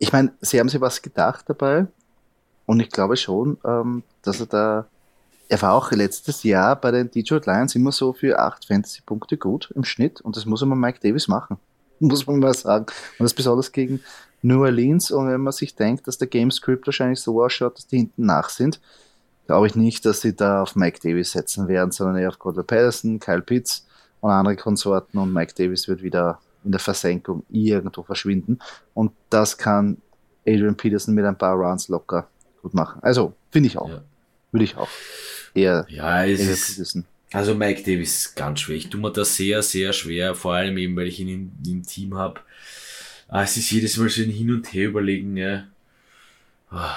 Ich 0.00 0.12
meine, 0.12 0.32
sie 0.40 0.58
haben 0.58 0.68
sich 0.68 0.80
was 0.80 1.00
gedacht 1.00 1.44
dabei. 1.48 1.86
Und 2.66 2.80
ich 2.80 2.90
glaube 2.90 3.16
schon, 3.16 3.56
ähm, 3.64 4.02
dass 4.22 4.40
er 4.40 4.46
da. 4.46 4.88
Er 5.48 5.62
war 5.62 5.74
auch 5.74 5.90
letztes 5.92 6.42
Jahr 6.42 6.76
bei 6.76 6.90
den 6.90 7.10
Detroit 7.10 7.46
Lions 7.46 7.74
immer 7.74 7.92
so 7.92 8.12
für 8.12 8.38
acht 8.38 8.66
Fantasy-Punkte 8.66 9.38
gut 9.38 9.72
im 9.74 9.84
Schnitt. 9.84 10.20
Und 10.20 10.36
das 10.36 10.44
muss 10.44 10.62
immer 10.62 10.76
Mike 10.76 11.00
Davis 11.02 11.28
machen. 11.28 11.58
Muss 12.00 12.26
man 12.26 12.38
mal 12.38 12.54
sagen. 12.54 12.86
Und 13.18 13.24
das 13.24 13.34
besonders 13.34 13.72
gegen 13.72 14.00
New 14.42 14.62
Orleans. 14.62 15.10
Und 15.10 15.28
wenn 15.28 15.40
man 15.40 15.52
sich 15.52 15.74
denkt, 15.74 16.06
dass 16.06 16.18
der 16.18 16.28
Gamescript 16.28 16.86
wahrscheinlich 16.86 17.20
so 17.20 17.42
ausschaut, 17.42 17.76
dass 17.76 17.86
die 17.86 17.96
hinten 17.96 18.26
nach 18.26 18.50
sind, 18.50 18.80
glaube 19.46 19.66
ich 19.66 19.74
nicht, 19.74 20.04
dass 20.04 20.20
sie 20.20 20.36
da 20.36 20.62
auf 20.62 20.76
Mike 20.76 21.00
Davis 21.02 21.32
setzen 21.32 21.66
werden, 21.66 21.90
sondern 21.90 22.16
eher 22.16 22.28
auf 22.28 22.38
Cordell 22.38 22.64
Patterson, 22.64 23.18
Kyle 23.18 23.40
Pitts 23.40 23.86
und 24.20 24.30
andere 24.30 24.56
Konsorten 24.56 25.18
und 25.18 25.32
Mike 25.32 25.54
Davis 25.56 25.88
wird 25.88 26.02
wieder 26.02 26.38
in 26.64 26.70
der 26.70 26.80
Versenkung 26.80 27.44
irgendwo 27.48 28.02
verschwinden 28.02 28.58
und 28.92 29.12
das 29.30 29.56
kann 29.56 29.96
Adrian 30.46 30.76
Peterson 30.76 31.14
mit 31.14 31.24
ein 31.24 31.36
paar 31.36 31.54
Rounds 31.54 31.88
locker 31.88 32.28
gut 32.62 32.74
machen. 32.74 33.02
Also, 33.02 33.32
finde 33.50 33.68
ich 33.68 33.78
auch. 33.78 33.88
Ja. 33.88 34.02
Würde 34.52 34.64
ich 34.64 34.76
auch. 34.76 34.88
Eher, 35.54 35.86
ja, 35.88 36.24
es 36.24 36.78
ist. 36.78 36.98
Also 37.32 37.54
Mike 37.54 37.82
Davis 37.82 38.18
ist 38.18 38.36
ganz 38.36 38.60
schwer. 38.60 38.76
Ich 38.76 38.88
tue 38.88 39.00
mir 39.00 39.12
das 39.12 39.36
sehr, 39.36 39.62
sehr 39.62 39.92
schwer, 39.92 40.34
vor 40.34 40.54
allem 40.54 40.78
eben, 40.78 40.96
weil 40.96 41.08
ich 41.08 41.20
ihn 41.20 41.28
im, 41.28 41.52
im 41.66 41.82
Team 41.82 42.16
habe. 42.16 42.40
Ah, 43.28 43.42
es 43.42 43.56
ist 43.58 43.70
jedes 43.70 43.96
Mal 43.98 44.08
so 44.08 44.22
ein 44.22 44.30
Hin 44.30 44.50
und 44.50 44.72
Her 44.72 44.88
überlegen, 44.88 45.36
ja. 45.36 45.64
Ah, 46.70 46.96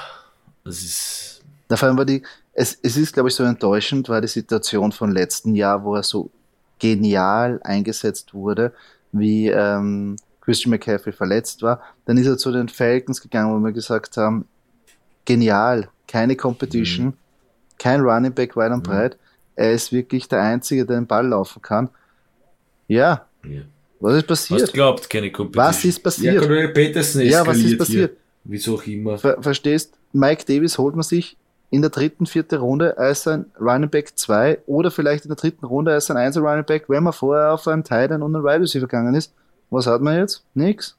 das 0.64 0.82
ist. 0.82 1.42
Da 1.68 1.76
vor 1.76 1.90
allem 1.90 1.98
war 1.98 2.06
die, 2.06 2.22
es, 2.54 2.78
es 2.82 2.98
ist, 2.98 3.14
glaube 3.14 3.30
ich, 3.30 3.36
so 3.36 3.44
enttäuschend, 3.44 4.10
war 4.10 4.22
die 4.22 4.28
Situation 4.28 4.92
von 4.92 5.12
letzten 5.12 5.56
Jahr, 5.56 5.84
wo 5.84 5.96
er 5.96 6.04
so 6.04 6.30
genial 6.80 7.60
eingesetzt 7.64 8.34
wurde, 8.34 8.74
wie 9.12 9.48
ähm, 9.48 10.16
Christian 10.42 10.72
McCaffrey 10.72 11.14
verletzt 11.14 11.62
war. 11.62 11.82
Dann 12.06 12.18
ist 12.18 12.28
er 12.28 12.38
zu 12.38 12.52
den 12.52 12.70
Falcons 12.70 13.22
gegangen, 13.22 13.54
wo 13.54 13.60
wir 13.64 13.72
gesagt 13.72 14.18
haben, 14.18 14.46
genial, 15.26 15.90
keine 16.08 16.36
Competition, 16.36 17.08
mhm. 17.08 17.14
Kein 17.82 18.02
Running 18.02 18.32
Back 18.32 18.56
weit 18.56 18.72
und 18.72 18.84
breit. 18.84 19.18
Er 19.56 19.72
ist 19.72 19.92
wirklich 19.92 20.28
der 20.28 20.42
Einzige, 20.42 20.86
der 20.86 20.98
den 20.98 21.08
Ball 21.08 21.28
laufen 21.28 21.62
kann. 21.62 21.90
Ja. 22.88 23.26
ja. 23.44 23.62
Was 24.00 24.18
ist 24.18 24.28
passiert? 24.28 24.62
Was 24.62 24.72
glaubt, 24.72 25.10
keine 25.10 25.32
Competition? 25.32 25.68
Was 25.68 25.86
ist 25.86 26.00
passiert? 26.00 26.44
Ja, 26.44 26.68
Peterson 26.68 27.22
ja 27.24 27.46
was 27.46 27.58
ist 27.58 27.78
passiert? 27.78 28.12
Hier. 28.12 28.20
Wieso 28.44 28.76
auch 28.76 28.84
immer. 28.84 29.18
Ver 29.18 29.42
verstehst? 29.42 29.94
Mike 30.14 30.46
Davis 30.46 30.78
holt 30.78 30.96
man 30.96 31.04
sich 31.04 31.38
in 31.72 31.82
der 31.82 31.90
dritten, 31.90 32.28
vierten 32.28 32.60
Runde 32.60 32.98
als 32.98 33.28
ein 33.28 33.46
Running 33.60 33.90
Back 33.90 34.16
2 34.16 34.60
oder 34.68 34.92
vielleicht 34.92 35.26
in 35.26 35.30
der 35.30 35.38
dritten 35.38 35.66
Runde 35.66 35.92
als 35.92 36.12
ein 36.12 36.18
Einzel 36.18 36.46
Running 36.46 36.66
Back, 36.66 36.86
wenn 36.88 37.04
man 37.04 37.14
vorher 37.14 37.54
auf 37.54 37.68
einen 37.68 37.84
Titan 37.84 38.22
und 38.22 38.36
einen 38.36 38.44
Wide 38.44 38.62
Receiver 38.62 38.88
gegangen 38.88 39.16
ist. 39.16 39.34
Was 39.72 39.88
hat 39.88 40.02
man 40.02 40.18
jetzt? 40.18 40.44
Nix. 40.54 40.96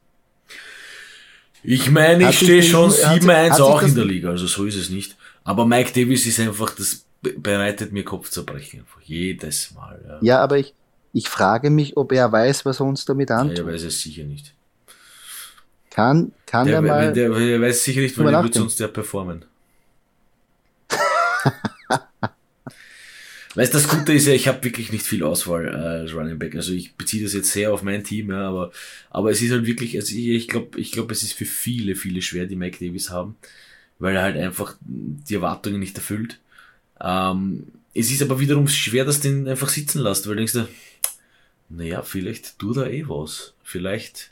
Ich 1.63 1.89
meine, 1.89 2.29
ich 2.29 2.39
stehe 2.39 2.63
schon 2.63 2.89
7-1 2.89 3.61
auch 3.61 3.81
in 3.83 3.95
der 3.95 4.03
Liga, 4.03 4.31
also 4.31 4.47
so 4.47 4.65
ist 4.65 4.75
es 4.75 4.89
nicht. 4.89 5.15
Aber 5.43 5.65
Mike 5.65 5.91
Davis 5.93 6.25
ist 6.25 6.39
einfach, 6.39 6.75
das 6.75 7.05
bereitet 7.21 7.91
mir 7.91 8.03
Kopfzerbrechen 8.03 8.81
einfach 8.81 9.01
jedes 9.01 9.73
Mal. 9.73 10.01
Ja, 10.07 10.19
ja 10.21 10.39
aber 10.43 10.57
ich, 10.57 10.73
ich 11.13 11.29
frage 11.29 11.69
mich, 11.69 11.97
ob 11.97 12.11
er 12.11 12.31
weiß, 12.31 12.65
was 12.65 12.79
er 12.79 12.85
uns 12.85 13.05
damit 13.05 13.31
antut. 13.31 13.57
Ja, 13.57 13.63
er 13.63 13.73
weiß 13.73 13.83
es 13.83 14.01
sicher 14.01 14.23
nicht. 14.23 14.53
Kann, 15.89 16.31
kann 16.45 16.65
der, 16.65 16.75
er 16.75 16.81
mal. 16.81 17.13
Der, 17.13 17.29
der 17.29 17.61
weiß 17.61 17.83
sicher 17.83 18.01
nicht, 18.01 18.17
weil 18.17 18.33
er 18.33 18.43
wird 18.43 18.55
sonst 18.55 18.79
ja 18.79 18.87
performen. 18.87 19.45
Weißt 23.55 23.71
das 23.71 23.87
Gute 23.87 24.13
ist 24.13 24.25
ja, 24.25 24.33
ich 24.33 24.47
habe 24.47 24.63
wirklich 24.63 24.91
nicht 24.91 25.05
viel 25.05 25.23
Auswahl 25.23 25.67
äh, 25.67 26.01
als 26.01 26.15
Running 26.15 26.39
Back. 26.39 26.55
Also 26.55 26.73
ich 26.73 26.95
beziehe 26.95 27.23
das 27.23 27.33
jetzt 27.33 27.51
sehr 27.51 27.71
auf 27.71 27.83
mein 27.83 28.03
Team, 28.03 28.31
ja, 28.31 28.49
aber, 28.49 28.71
aber 29.11 29.29
es 29.29 29.43
ist 29.43 29.51
halt 29.51 29.67
wirklich, 29.67 29.95
also 29.95 30.15
ich, 30.15 30.29
ich 30.29 30.47
glaube, 30.47 30.79
ich 30.79 30.91
glaub, 30.91 31.11
es 31.11 31.21
ist 31.21 31.33
für 31.33 31.45
viele, 31.45 31.95
viele 31.95 32.23
schwer, 32.23 32.47
die 32.47 32.55
Mike 32.55 32.83
Davis 32.83 33.11
haben, 33.11 33.35
weil 33.99 34.15
er 34.15 34.23
halt 34.23 34.37
einfach 34.37 34.75
die 34.81 35.35
Erwartungen 35.35 35.79
nicht 35.79 35.97
erfüllt. 35.97 36.39
Ähm, 36.99 37.67
es 37.93 38.11
ist 38.11 38.21
aber 38.21 38.39
wiederum 38.39 38.67
schwer, 38.67 39.05
dass 39.05 39.19
den 39.19 39.47
einfach 39.47 39.69
sitzen 39.69 40.01
lässt, 40.01 40.27
weil 40.27 40.35
du 40.35 40.45
denkst, 40.45 40.69
naja, 41.69 42.01
vielleicht 42.01 42.59
tut 42.59 42.77
er 42.77 42.91
eh 42.91 43.07
was. 43.07 43.53
Vielleicht 43.63 44.31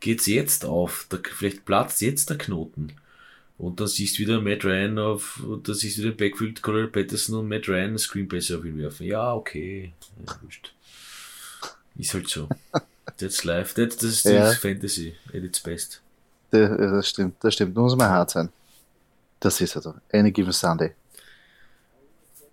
geht's 0.00 0.26
jetzt 0.26 0.64
auf, 0.64 1.06
da, 1.08 1.18
vielleicht 1.22 1.64
platzt 1.64 2.00
jetzt 2.00 2.30
der 2.30 2.38
Knoten. 2.38 2.92
Und 3.58 3.78
dann 3.80 3.86
siehst 3.86 4.18
du 4.18 4.22
wieder 4.22 4.40
Matt 4.40 4.64
Ryan 4.64 4.98
auf, 4.98 5.40
und 5.40 5.68
dann 5.68 5.74
siehst 5.74 5.98
du 5.98 6.02
den 6.02 6.16
Backfield 6.16 6.62
Colonel 6.62 6.88
Patterson 6.88 7.38
und 7.38 7.48
Matt 7.48 7.68
Ryan 7.68 7.96
Screenpace 7.96 8.52
auf 8.52 8.64
ihn 8.64 8.78
werfen. 8.78 9.06
Ja, 9.06 9.34
okay. 9.34 9.92
Ja, 10.26 10.34
Ist 11.96 12.14
halt 12.14 12.28
so. 12.28 12.48
That's 13.18 13.44
life. 13.44 13.74
That's, 13.74 13.96
that's, 13.96 14.22
that's 14.22 14.34
ja. 14.34 14.52
Fantasy 14.52 15.14
at 15.28 15.44
its 15.44 15.60
best. 15.60 16.00
Das 16.50 17.08
stimmt, 17.08 17.36
das 17.40 17.54
stimmt. 17.54 17.76
Da 17.76 17.80
muss 17.80 17.96
man 17.96 18.10
hart 18.10 18.30
sein. 18.30 18.48
Das 19.42 19.60
ist 19.60 19.74
also 19.76 19.94
Any 20.12 20.30
Given 20.30 20.52
Sunday. 20.52 20.92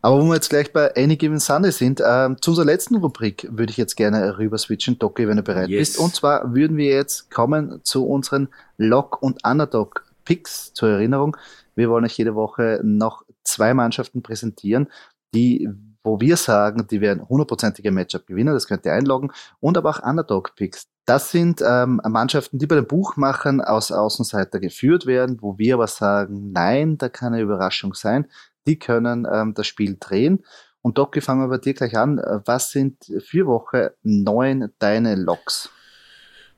Aber 0.01 0.21
wo 0.21 0.25
wir 0.25 0.35
jetzt 0.35 0.49
gleich 0.49 0.73
bei 0.73 0.95
Any 0.95 1.17
Given 1.17 1.39
Sunday 1.39 1.71
sind, 1.71 1.99
äh, 1.99 2.29
zu 2.41 2.51
unserer 2.51 2.65
letzten 2.65 2.95
Rubrik 2.95 3.47
würde 3.51 3.69
ich 3.69 3.77
jetzt 3.77 3.95
gerne 3.95 4.39
rüber 4.39 4.57
switchen, 4.57 4.97
Doki, 4.97 5.27
wenn 5.27 5.37
du 5.37 5.43
bereit 5.43 5.69
yes. 5.69 5.91
bist. 5.91 5.99
Und 5.99 6.15
zwar 6.15 6.55
würden 6.55 6.77
wir 6.77 6.87
jetzt 6.87 7.29
kommen 7.29 7.81
zu 7.83 8.07
unseren 8.07 8.47
Lock- 8.77 9.21
und 9.21 9.45
Underdog-Picks 9.45 10.73
zur 10.73 10.89
Erinnerung. 10.89 11.37
Wir 11.75 11.89
wollen 11.91 12.05
euch 12.05 12.17
jede 12.17 12.33
Woche 12.33 12.79
noch 12.83 13.23
zwei 13.43 13.75
Mannschaften 13.75 14.23
präsentieren, 14.23 14.87
die, 15.35 15.69
wo 16.09 16.19
wir 16.19 16.37
sagen, 16.37 16.87
die 16.87 17.01
werden 17.01 17.27
hundertprozentige 17.27 17.91
Matchup-Gewinner, 17.91 18.53
das 18.53 18.67
könnt 18.67 18.85
ihr 18.85 18.93
einloggen, 18.93 19.31
und 19.59 19.77
aber 19.77 19.89
auch 19.89 20.03
Underdog-Picks. 20.03 20.87
Das 21.05 21.31
sind 21.31 21.63
ähm, 21.65 22.01
Mannschaften, 22.07 22.59
die 22.59 22.67
bei 22.67 22.75
den 22.75 22.85
Buchmachern 22.85 23.61
aus 23.61 23.91
Außenseiter 23.91 24.59
geführt 24.59 25.07
werden, 25.07 25.37
wo 25.41 25.57
wir 25.57 25.75
aber 25.75 25.87
sagen, 25.87 26.51
nein, 26.51 26.97
da 26.99 27.09
kann 27.09 27.33
eine 27.33 27.41
Überraschung 27.41 27.95
sein 27.95 28.27
die 28.69 28.79
können 28.79 29.27
ähm, 29.31 29.53
das 29.53 29.67
Spiel 29.67 29.97
drehen. 29.99 30.45
Und 30.81 30.97
Doki, 30.97 31.19
fangen 31.21 31.41
wir 31.41 31.49
bei 31.49 31.57
dir 31.57 31.73
gleich 31.73 31.97
an. 31.97 32.19
Was 32.45 32.71
sind 32.71 33.03
für 33.19 33.45
Woche 33.47 33.95
neun 34.03 34.71
deine 34.79 35.15
Loks? 35.15 35.69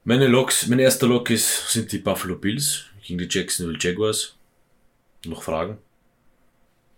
Meine 0.04 0.28
Loks, 0.28 0.68
mein 0.68 0.80
erster 0.80 1.08
Lok 1.08 1.30
ist, 1.30 1.72
sind 1.72 1.92
die 1.92 2.00
Buffalo 2.00 2.36
Bills 2.36 2.86
gegen 3.04 3.18
die 3.18 3.28
Jacksonville 3.30 3.80
Jaguars. 3.80 4.36
Noch 5.26 5.42
Fragen? 5.42 5.78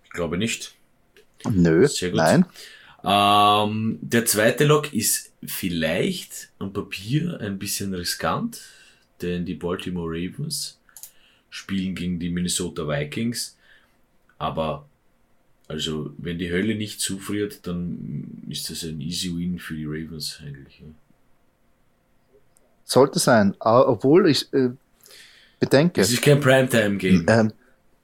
Ich 0.04 0.10
glaube 0.10 0.38
nicht. 0.38 0.76
Nö, 1.52 1.88
nein. 2.14 2.46
Ähm, 3.04 4.00
der 4.02 4.26
zweite 4.26 4.66
Lok 4.66 4.94
ist 4.94 5.32
vielleicht 5.46 6.50
am 6.60 6.72
Papier 6.72 7.40
ein 7.42 7.60
bisschen 7.60 7.94
riskant, 7.94 8.62
denn 9.22 9.46
die 9.46 9.56
Baltimore 9.56 10.10
Ravens 10.10 10.80
spielen 11.50 11.96
gegen 11.96 12.20
die 12.20 12.30
Minnesota 12.30 12.88
Vikings. 12.88 13.58
Aber 14.38 14.86
also, 15.68 16.12
wenn 16.18 16.38
die 16.38 16.52
Hölle 16.52 16.76
nicht 16.76 17.00
zufriert, 17.00 17.66
dann 17.68 18.44
ist 18.50 18.70
das 18.70 18.84
ein 18.84 19.00
easy 19.02 19.36
win 19.36 19.60
für 19.60 19.76
die 19.76 19.86
Ravens 19.86 20.40
eigentlich. 20.46 20.80
Ja. 20.80 20.88
Sollte 22.86 23.20
sein, 23.20 23.56
obwohl 23.60 24.30
ich 24.30 24.52
äh, 24.54 24.70
bedenke. 25.60 26.02
Es 26.02 26.12
ist 26.12 26.22
kein 26.22 26.40
Primetime-Game. 26.40 27.26
Ähm, 27.28 27.54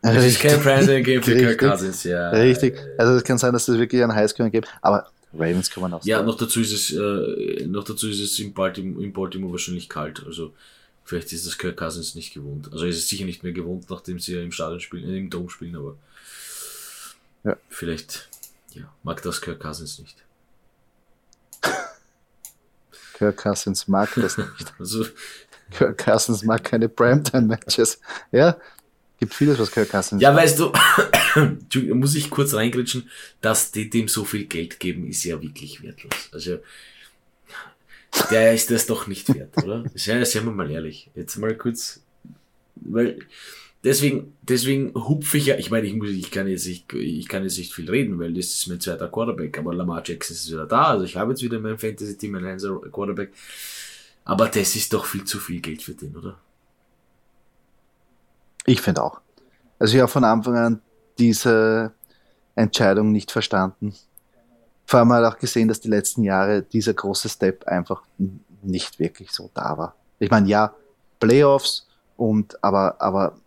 richtig, 0.04 0.40
kein 0.40 0.60
Primetime-Game 0.60 1.24
für 1.24 1.36
Kirk 1.36 1.58
Cousins, 1.60 2.04
ja. 2.04 2.30
Richtig, 2.30 2.78
also 2.98 3.14
es 3.14 3.24
kann 3.24 3.38
sein, 3.38 3.54
dass 3.54 3.68
es 3.68 3.78
wirklich 3.78 4.04
ein 4.04 4.14
Highscore 4.14 4.50
gibt, 4.50 4.68
aber 4.82 5.10
Ravens 5.34 5.70
kann 5.70 5.84
man 5.84 5.94
auch 5.94 6.06
Ja, 6.06 6.22
noch 6.24 6.38
dazu 6.38 6.62
ist 6.62 6.72
es, 6.72 6.92
äh, 6.92 7.66
noch 7.68 7.84
dazu 7.84 8.10
ist 8.10 8.20
es 8.20 8.40
in 8.40 8.54
Baltimore, 8.54 9.04
in 9.04 9.14
Baltimore 9.14 9.52
wahrscheinlich 9.54 9.90
kalt, 9.90 10.24
also 10.26 10.54
vielleicht 11.04 11.34
ist 11.34 11.46
das 11.46 11.58
Kirk 11.58 11.78
Cousins 11.78 12.16
nicht 12.16 12.34
gewohnt. 12.34 12.72
Also 12.72 12.86
ist 12.86 12.98
es 12.98 13.10
sicher 13.10 13.26
nicht 13.26 13.44
mehr 13.44 13.52
gewohnt, 13.52 13.90
nachdem 13.90 14.20
sie 14.20 14.36
ja 14.36 14.42
im 14.42 14.52
Stadion 14.52 14.80
spielen, 14.80 15.10
äh, 15.10 15.18
im 15.18 15.30
Dom 15.30 15.50
spielen, 15.50 15.76
aber 15.76 15.96
ja. 17.44 17.58
Vielleicht 17.70 18.30
ja, 18.74 18.84
mag 19.04 19.22
das 19.22 19.42
Kirk 19.42 19.60
Cousins 19.60 20.00
nicht. 20.00 20.18
Kirk 23.14 23.38
Cousins 23.38 23.88
mag 23.88 24.10
das 24.16 24.38
nicht. 24.38 24.74
Also, 24.78 25.06
Kirk 25.72 25.98
Cousins 25.98 26.44
mag 26.44 26.64
keine 26.64 26.90
Primetime-Matches. 26.90 28.00
Ja, 28.32 28.58
gibt 29.20 29.34
vieles, 29.34 29.60
was 29.60 29.72
Kirk 29.72 29.90
Cousins 29.90 30.22
Ja, 30.22 30.36
weißt 30.36 30.60
du, 30.60 30.72
muss 31.94 32.16
ich 32.16 32.30
kurz 32.30 32.54
reingritschen, 32.54 33.10
dass 33.42 33.72
die 33.72 33.90
dem 33.90 34.08
so 34.08 34.24
viel 34.24 34.46
Geld 34.46 34.80
geben, 34.80 35.08
ist 35.08 35.24
ja 35.24 35.42
wirklich 35.42 35.84
wertlos. 35.84 36.30
Also, 36.32 36.60
der 38.32 38.54
ist 38.54 38.72
das 38.72 38.88
doch 38.88 39.08
nicht 39.08 39.34
wert, 39.34 39.56
oder? 39.64 39.86
Seien 39.96 40.24
wir 40.46 40.52
mal 40.52 40.72
ehrlich. 40.72 41.10
Jetzt 41.16 41.38
mal 41.38 41.56
kurz, 41.56 42.02
weil 42.76 43.20
deswegen, 43.84 44.34
deswegen 44.42 44.94
hupfe 44.96 45.38
ich 45.38 45.48
ja, 45.48 45.58
ich 45.58 45.70
meine, 45.70 45.88
ich 45.88 45.94
muss, 45.94 46.10
ich 46.10 46.32
kann 46.32 46.48
jetzt 46.48 46.66
nicht, 46.66 46.92
ich 46.94 47.28
kann 47.28 47.44
jetzt 47.44 47.58
nicht 47.58 47.74
viel 47.74 47.90
reden, 47.90 48.20
weil 48.20 48.34
das 48.34 48.48
ist 48.48 48.68
mein 48.68 48.80
zweiter 48.80 49.10
Quarterback, 49.10 49.58
aber 49.58 49.74
Lamar 49.74 50.02
Jackson 50.06 50.36
ist 50.36 50.52
wieder 50.52 50.66
da, 50.66 50.86
also 50.86 51.06
ich 51.06 51.16
habe 51.16 51.32
jetzt 51.32 51.44
wieder 51.44 51.58
in 51.58 51.64
meinem 51.64 51.80
Fantasy-Team 51.80 52.36
Einser 52.36 52.80
Quarterback. 52.92 53.32
Aber 54.26 54.48
das 54.48 54.76
ist 54.76 54.94
doch 54.94 55.06
viel 55.06 55.24
zu 55.24 55.40
viel 55.40 55.60
Geld 55.60 55.82
für 55.82 55.94
den, 55.94 56.16
oder? 56.16 56.38
Ich 58.70 58.82
finde 58.82 59.02
auch. 59.02 59.20
Also 59.80 59.96
ich 59.96 60.00
habe 60.00 60.12
von 60.12 60.24
Anfang 60.24 60.56
an 60.56 60.82
diese 61.18 61.92
Entscheidung 62.54 63.12
nicht 63.12 63.32
verstanden. 63.32 63.96
Vor 64.86 65.00
allem 65.00 65.12
halt 65.12 65.26
auch 65.26 65.40
gesehen, 65.40 65.68
dass 65.68 65.80
die 65.80 65.88
letzten 65.88 66.22
Jahre 66.22 66.62
dieser 66.62 66.94
große 66.94 67.30
Step 67.30 67.64
einfach 67.68 68.04
nicht 68.62 69.00
wirklich 69.00 69.32
so 69.32 69.50
da 69.56 69.76
war. 69.76 69.96
Ich 70.20 70.30
meine, 70.30 70.48
ja, 70.48 70.76
Playoffs 71.20 71.88
und 72.16 72.64
aber, 72.64 73.02
aber 73.02 73.38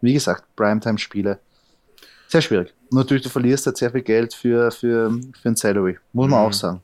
wie 0.00 0.12
gesagt, 0.12 0.44
Primetime-Spiele. 0.54 1.40
Sehr 2.28 2.40
schwierig. 2.40 2.72
natürlich, 2.92 3.24
du 3.24 3.30
verlierst 3.30 3.66
halt 3.66 3.78
sehr 3.78 3.90
viel 3.90 4.02
Geld 4.02 4.32
für, 4.32 4.70
für, 4.70 5.10
für 5.42 5.48
ein 5.48 5.56
Salary. 5.56 5.98
Muss 6.12 6.30
man 6.30 6.38
mhm. 6.38 6.46
auch 6.46 6.52
sagen. 6.52 6.82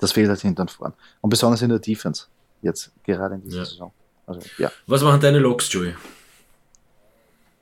Das 0.00 0.10
fehlt 0.10 0.28
halt 0.28 0.40
hinten 0.40 0.62
und 0.62 0.70
vorn. 0.72 0.94
Und 1.20 1.30
besonders 1.30 1.62
in 1.62 1.68
der 1.68 1.78
Defense. 1.78 2.24
Jetzt, 2.60 2.90
gerade 3.04 3.36
in 3.36 3.42
dieser 3.42 3.58
ja. 3.58 3.64
Saison. 3.66 3.92
Also, 4.26 4.40
ja. 4.58 4.70
Was 4.86 5.02
machen 5.02 5.20
deine 5.20 5.38
Logs, 5.38 5.72
Joey? 5.72 5.94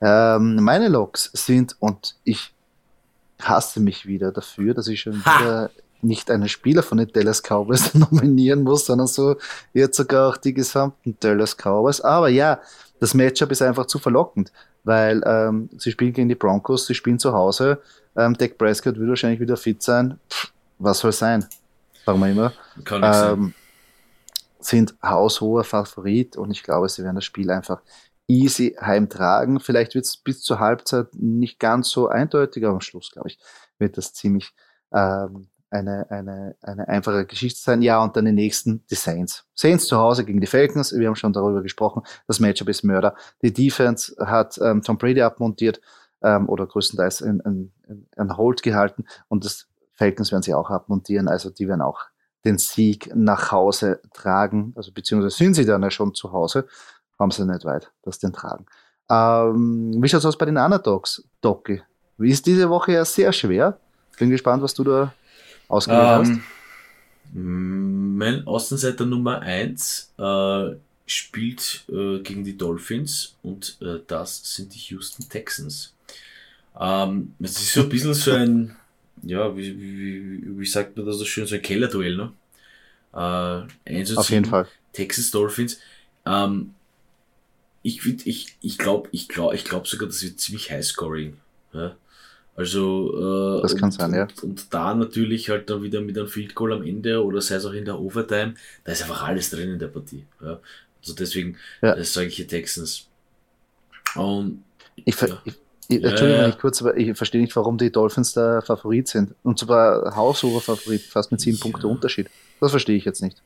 Ähm, 0.01 0.55
meine 0.55 0.87
Logs 0.87 1.29
sind, 1.33 1.75
und 1.79 2.15
ich 2.23 2.53
hasse 3.41 3.79
mich 3.79 4.05
wieder 4.05 4.31
dafür, 4.31 4.73
dass 4.73 4.87
ich 4.87 5.01
schon 5.01 5.23
ha! 5.25 5.39
wieder 5.39 5.69
nicht 6.01 6.31
einen 6.31 6.49
Spieler 6.49 6.83
von 6.83 6.97
den 6.97 7.11
Dallas 7.11 7.41
Cowboys 7.43 7.93
nominieren 7.93 8.63
muss, 8.63 8.85
sondern 8.85 9.07
so 9.07 9.35
jetzt 9.73 9.97
sogar 9.97 10.29
auch 10.29 10.37
die 10.37 10.53
gesamten 10.53 11.15
Dallas 11.19 11.55
Cowboys. 11.55 12.01
Aber 12.01 12.29
ja, 12.29 12.59
das 12.99 13.13
Matchup 13.13 13.51
ist 13.51 13.61
einfach 13.61 13.85
zu 13.85 13.99
verlockend, 13.99 14.51
weil 14.83 15.21
ähm, 15.25 15.69
sie 15.77 15.91
spielen 15.91 16.13
gegen 16.13 16.29
die 16.29 16.35
Broncos, 16.35 16.87
sie 16.87 16.95
spielen 16.95 17.19
zu 17.19 17.33
Hause. 17.33 17.79
Ähm, 18.15 18.35
Dak 18.35 18.57
Prescott 18.57 18.97
wird 18.97 19.09
wahrscheinlich 19.09 19.39
wieder 19.39 19.57
fit 19.57 19.81
sein. 19.81 20.19
Pff, 20.29 20.51
was 20.79 20.99
soll 20.99 21.11
sein? 21.11 21.45
Sagen 22.05 22.19
wir 22.19 22.29
immer. 22.29 22.53
Kann 22.83 23.03
ähm, 23.03 23.11
sein. 23.11 23.53
Sind 24.61 24.95
haushoher 25.03 25.63
Favorit 25.63 26.37
und 26.37 26.51
ich 26.51 26.63
glaube, 26.63 26.89
sie 26.89 27.03
werden 27.03 27.15
das 27.15 27.25
Spiel 27.25 27.49
einfach 27.51 27.81
easy 28.27 28.75
heimtragen. 28.79 29.59
Vielleicht 29.59 29.95
wird 29.95 30.05
es 30.05 30.17
bis 30.17 30.41
zur 30.41 30.59
Halbzeit 30.59 31.07
nicht 31.13 31.59
ganz 31.59 31.89
so 31.89 32.07
eindeutig, 32.07 32.63
aber 32.63 32.75
am 32.75 32.81
Schluss, 32.81 33.11
glaube 33.11 33.29
ich, 33.29 33.39
wird 33.77 33.97
das 33.97 34.13
ziemlich 34.13 34.53
ähm, 34.93 35.47
eine, 35.69 36.09
eine, 36.09 36.55
eine 36.61 36.87
einfache 36.87 37.25
Geschichte 37.25 37.59
sein. 37.59 37.81
Ja, 37.81 38.03
und 38.03 38.15
dann 38.15 38.25
die 38.25 38.31
nächsten, 38.31 38.85
die 38.89 38.95
Saints. 38.95 39.45
Saints 39.55 39.87
zu 39.87 39.97
Hause 39.97 40.25
gegen 40.25 40.41
die 40.41 40.47
Falcons, 40.47 40.93
wir 40.93 41.07
haben 41.07 41.15
schon 41.15 41.33
darüber 41.33 41.61
gesprochen, 41.61 42.03
das 42.27 42.39
Matchup 42.39 42.69
ist 42.69 42.83
Mörder. 42.83 43.15
Die 43.41 43.53
Defense 43.53 44.15
hat 44.19 44.59
ähm, 44.61 44.81
Tom 44.81 44.97
Brady 44.97 45.21
abmontiert 45.21 45.81
ähm, 46.21 46.49
oder 46.49 46.67
größtenteils 46.67 47.21
in, 47.21 47.39
in, 47.39 47.71
in 48.15 48.37
Hold 48.37 48.63
gehalten 48.63 49.05
und 49.29 49.45
das 49.45 49.67
Falcons 49.93 50.31
werden 50.31 50.43
sie 50.43 50.53
auch 50.53 50.69
abmontieren, 50.69 51.27
also 51.27 51.49
die 51.49 51.67
werden 51.67 51.81
auch 51.81 51.99
den 52.45 52.57
Sieg 52.57 53.09
nach 53.15 53.51
Hause 53.51 54.01
tragen, 54.13 54.73
also 54.75 54.91
beziehungsweise 54.91 55.35
sind 55.35 55.53
sie 55.53 55.65
dann 55.65 55.83
ja 55.83 55.91
schon 55.91 56.13
zu 56.13 56.31
Hause, 56.31 56.67
haben 57.19 57.31
sie 57.31 57.45
nicht 57.45 57.65
weit, 57.65 57.91
das 58.03 58.19
den 58.19 58.33
tragen. 58.33 58.65
Ähm, 59.09 60.01
wie 60.01 60.09
schaut 60.09 60.19
es 60.19 60.25
aus 60.25 60.37
bei 60.37 60.45
den 60.45 60.57
Underdogs, 60.57 61.23
Doki? 61.41 61.81
Wie 62.17 62.31
ist 62.31 62.45
diese 62.45 62.69
Woche 62.69 62.93
ja 62.93 63.05
sehr 63.05 63.33
schwer. 63.33 63.77
Bin 64.17 64.29
gespannt, 64.29 64.61
was 64.61 64.73
du 64.73 64.83
da 64.83 65.13
ausgewählt 65.67 66.03
ähm, 66.03 66.19
hast? 66.19 66.41
Mein 67.33 68.45
Außenseiter 68.45 69.05
Nummer 69.05 69.39
1 69.39 70.13
äh, 70.17 70.75
spielt 71.05 71.85
äh, 71.89 72.19
gegen 72.19 72.43
die 72.43 72.57
Dolphins 72.57 73.35
und 73.41 73.77
äh, 73.81 73.99
das 74.07 74.41
sind 74.55 74.73
die 74.73 74.79
Houston 74.79 75.27
Texans. 75.29 75.93
Ähm, 76.79 77.33
es 77.39 77.53
ist 77.53 77.73
so 77.73 77.81
ein 77.81 77.89
bisschen 77.89 78.13
so 78.13 78.31
ein, 78.31 78.75
ja, 79.23 79.55
wie, 79.55 79.79
wie, 79.79 80.59
wie 80.59 80.65
sagt 80.65 80.97
man 80.97 81.05
das 81.05 81.17
so 81.17 81.25
schön, 81.25 81.45
so 81.45 81.55
ein 81.55 81.61
Kellerduell, 81.61 82.15
ne? 82.15 82.31
Äh, 83.13 84.15
Auf 84.15 84.29
jeden 84.29 84.45
Fall. 84.45 84.67
Texas 84.93 85.31
Dolphins. 85.31 85.79
Ähm, 86.25 86.73
ich 87.83 88.05
ich, 88.25 88.57
ich 88.61 88.77
glaube, 88.77 89.09
ich 89.11 89.27
glaube, 89.27 89.55
ich 89.55 89.65
glaube 89.65 89.87
sogar, 89.87 90.07
das 90.07 90.23
wird 90.23 90.39
ziemlich 90.39 90.71
Highscoring. 90.71 91.37
Ja? 91.73 91.95
Also 92.55 93.57
äh, 93.57 93.61
das 93.61 93.75
kann 93.75 93.85
und, 93.85 93.91
sein, 93.91 94.13
ja. 94.13 94.23
Und, 94.23 94.43
und, 94.43 94.73
da 94.73 94.93
natürlich 94.93 95.49
halt 95.49 95.69
dann 95.69 95.83
wieder 95.83 96.01
mit 96.01 96.17
einem 96.17 96.27
Field 96.27 96.53
Goal 96.53 96.73
am 96.73 96.83
Ende 96.83 97.23
oder 97.23 97.41
sei 97.41 97.55
es 97.55 97.65
auch 97.65 97.73
in 97.73 97.85
der 97.85 97.99
Overtime, 97.99 98.55
da 98.83 98.91
ist 98.91 99.01
einfach 99.01 99.23
alles 99.23 99.49
drin 99.49 99.71
in 99.71 99.79
der 99.79 99.87
Partie. 99.87 100.25
Ja. 100.41 100.59
Also 101.01 101.15
deswegen, 101.15 101.57
ja. 101.81 101.95
das 101.95 102.13
sage 102.13 102.27
ich 102.27 102.35
hier 102.35 102.47
Texans. 102.47 103.07
Und, 104.15 104.63
ich, 104.95 105.19
ja. 105.19 105.41
ich, 105.45 105.53
ich, 105.91 106.03
Entschuldigung, 106.03 106.41
ja, 106.41 106.47
ja. 106.47 106.55
kurz, 106.55 106.81
aber 106.81 106.97
ich 106.97 107.15
verstehe 107.15 107.41
nicht, 107.41 107.55
warum 107.55 107.77
die 107.77 107.91
Dolphins 107.91 108.33
der 108.33 108.61
Favorit 108.61 109.07
sind. 109.07 109.35
Und 109.43 109.59
zwar 109.59 110.15
haushoher 110.15 110.61
Favorit, 110.61 111.01
fast 111.01 111.31
mit 111.31 111.41
sieben 111.41 111.57
ja. 111.57 111.63
Punkte 111.63 111.87
Unterschied. 111.87 112.29
Das 112.59 112.71
verstehe 112.71 112.97
ich 112.97 113.05
jetzt 113.05 113.21
nicht. 113.21 113.41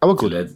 Aber 0.00 0.16
gut. 0.16 0.30
Vielleicht, 0.30 0.54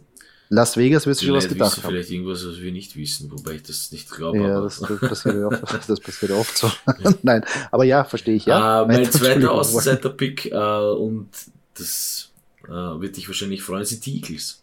Las 0.49 0.77
Vegas 0.77 1.05
wird 1.05 1.17
sich 1.17 1.27
schon 1.27 1.35
was 1.35 1.49
gedacht 1.49 1.77
haben. 1.83 1.91
Vielleicht 1.91 2.09
irgendwas, 2.09 2.45
was 2.47 2.61
wir 2.61 2.71
nicht 2.71 2.95
wissen, 2.95 3.29
wobei 3.31 3.55
ich 3.55 3.63
das 3.63 3.91
nicht 3.91 4.09
glaube. 4.09 4.39
Ja, 4.39 4.61
das, 4.61 4.79
das, 4.79 4.99
passiert 4.99 5.43
oft, 5.43 5.63
das 5.89 5.99
passiert 5.99 6.31
oft 6.31 6.57
so. 6.57 6.71
Nein, 7.21 7.43
aber 7.69 7.83
ja, 7.83 8.05
verstehe 8.05 8.35
ich, 8.35 8.45
ja. 8.45 8.83
Uh, 8.83 8.87
mein 8.87 9.11
zweiter 9.11 9.51
Außenseiter-Pick, 9.51 10.51
uh, 10.53 10.93
und 10.93 11.27
das 11.73 12.29
uh, 12.69 13.01
wird 13.01 13.17
dich 13.17 13.27
wahrscheinlich 13.27 13.61
freuen, 13.61 13.83
sind 13.83 14.05
die 14.05 14.15
Eagles. 14.15 14.61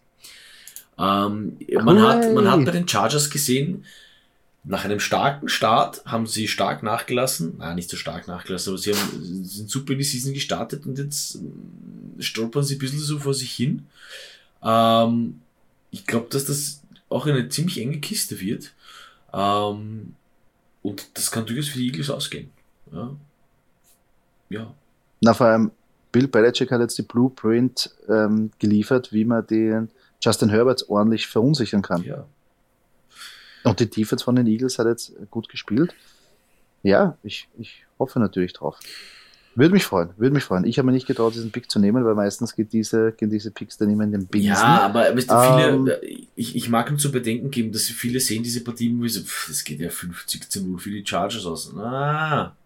Ähm, 0.98 1.58
man, 1.82 2.02
hat, 2.02 2.32
man 2.32 2.50
hat 2.50 2.64
bei 2.64 2.70
den 2.70 2.88
Chargers 2.88 3.28
gesehen, 3.28 3.84
nach 4.64 4.84
einem 4.84 5.00
starken 5.00 5.48
Start 5.48 6.04
haben 6.06 6.26
sie 6.26 6.48
stark 6.48 6.82
nachgelassen. 6.82 7.58
Nein, 7.58 7.76
nicht 7.76 7.90
so 7.90 7.96
stark 7.96 8.26
nachgelassen, 8.26 8.70
aber 8.70 8.78
sie 8.78 8.94
haben, 8.94 9.44
sind 9.44 9.68
super 9.68 9.92
in 9.92 9.98
die 9.98 10.04
Season 10.04 10.32
gestartet 10.32 10.86
und 10.86 10.98
jetzt 10.98 11.36
äh, 11.36 12.22
stolpern 12.22 12.64
sie 12.64 12.76
ein 12.76 12.78
bisschen 12.78 12.98
so 12.98 13.18
vor 13.18 13.34
sich 13.34 13.52
hin. 13.52 13.86
Ähm, 14.62 15.40
ich 15.90 16.06
glaube, 16.06 16.28
dass 16.30 16.46
das 16.46 16.80
auch 17.10 17.26
eine 17.26 17.48
ziemlich 17.50 17.80
enge 17.80 18.00
Kiste 18.00 18.40
wird. 18.40 18.72
Ähm, 19.32 20.14
und 20.82 21.06
das 21.14 21.30
kann 21.30 21.46
durchaus 21.46 21.68
für 21.68 21.78
die 21.78 21.86
Eagles 21.86 22.10
ausgehen. 22.10 22.50
Ja. 22.90 23.16
ja. 24.48 24.74
Na, 25.20 25.34
vor 25.34 25.46
allem, 25.46 25.70
Bill 26.10 26.28
Belichick 26.28 26.70
hat 26.70 26.80
jetzt 26.80 26.96
die 26.96 27.02
Blueprint 27.02 27.90
ähm, 28.08 28.50
geliefert, 28.58 29.12
wie 29.12 29.24
man 29.24 29.46
den 29.46 29.90
Justin 30.22 30.48
Herbert 30.48 30.88
ordentlich 30.88 31.26
verunsichern 31.26 31.82
kann. 31.82 32.02
Ja. 32.02 32.26
Und 33.64 33.80
die 33.80 33.88
Defense 33.88 34.24
von 34.24 34.36
den 34.36 34.46
Eagles 34.46 34.78
hat 34.78 34.86
jetzt 34.86 35.12
gut 35.30 35.48
gespielt. 35.48 35.94
Ja, 36.82 37.16
ich, 37.22 37.48
ich 37.58 37.84
hoffe 37.98 38.20
natürlich 38.20 38.52
drauf. 38.52 38.78
Würde 39.56 39.72
mich 39.72 39.84
freuen, 39.84 40.10
würde 40.16 40.34
mich 40.34 40.42
freuen. 40.42 40.64
Ich 40.64 40.78
habe 40.78 40.86
mir 40.86 40.92
nicht 40.92 41.06
getraut, 41.06 41.34
diesen 41.34 41.52
Pick 41.52 41.70
zu 41.70 41.78
nehmen, 41.78 42.04
weil 42.04 42.14
meistens 42.14 42.56
geht 42.56 42.72
diese, 42.72 43.12
gehen 43.12 43.30
diese 43.30 43.52
Picks 43.52 43.78
dann 43.78 43.88
immer 43.88 44.02
in 44.02 44.10
den 44.10 44.26
Binsen. 44.26 44.48
Ja, 44.48 44.80
aber 44.80 45.16
weißt 45.16 45.30
du, 45.30 45.40
viele, 45.40 45.68
ähm, 45.68 45.90
ich, 46.34 46.56
ich 46.56 46.68
mag 46.68 46.90
ihm 46.90 46.98
zu 46.98 47.12
bedenken 47.12 47.50
geben, 47.52 47.70
dass 47.70 47.84
viele 47.84 48.18
sehen 48.18 48.42
diese 48.42 48.64
Partien, 48.64 49.00
wie 49.00 49.08
so, 49.08 49.20
pff, 49.20 49.46
das 49.48 49.62
geht 49.62 49.78
ja 49.78 49.90
50 49.90 50.50
zu 50.50 50.66
0 50.66 50.78
für 50.80 50.90
die 50.90 51.06
Chargers 51.06 51.46
aus. 51.46 51.72
Na, 51.72 52.56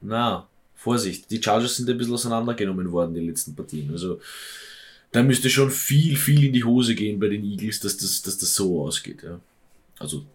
na, 0.00 0.48
Vorsicht, 0.74 1.30
die 1.30 1.40
Chargers 1.40 1.76
sind 1.76 1.88
ein 1.88 1.96
bisschen 1.96 2.14
auseinandergenommen 2.14 2.90
worden, 2.90 3.14
die 3.14 3.20
letzten 3.20 3.54
Partien. 3.54 3.92
Also, 3.92 4.18
da 5.12 5.22
müsste 5.22 5.48
schon 5.48 5.70
viel, 5.70 6.16
viel 6.16 6.44
in 6.44 6.52
die 6.52 6.64
Hose 6.64 6.96
gehen 6.96 7.20
bei 7.20 7.28
den 7.28 7.44
Eagles, 7.44 7.78
dass 7.78 7.96
das, 7.98 8.20
dass 8.20 8.36
das 8.36 8.52
so 8.52 8.82
ausgeht. 8.82 9.22
Ja. 9.22 9.38
Also 10.00 10.26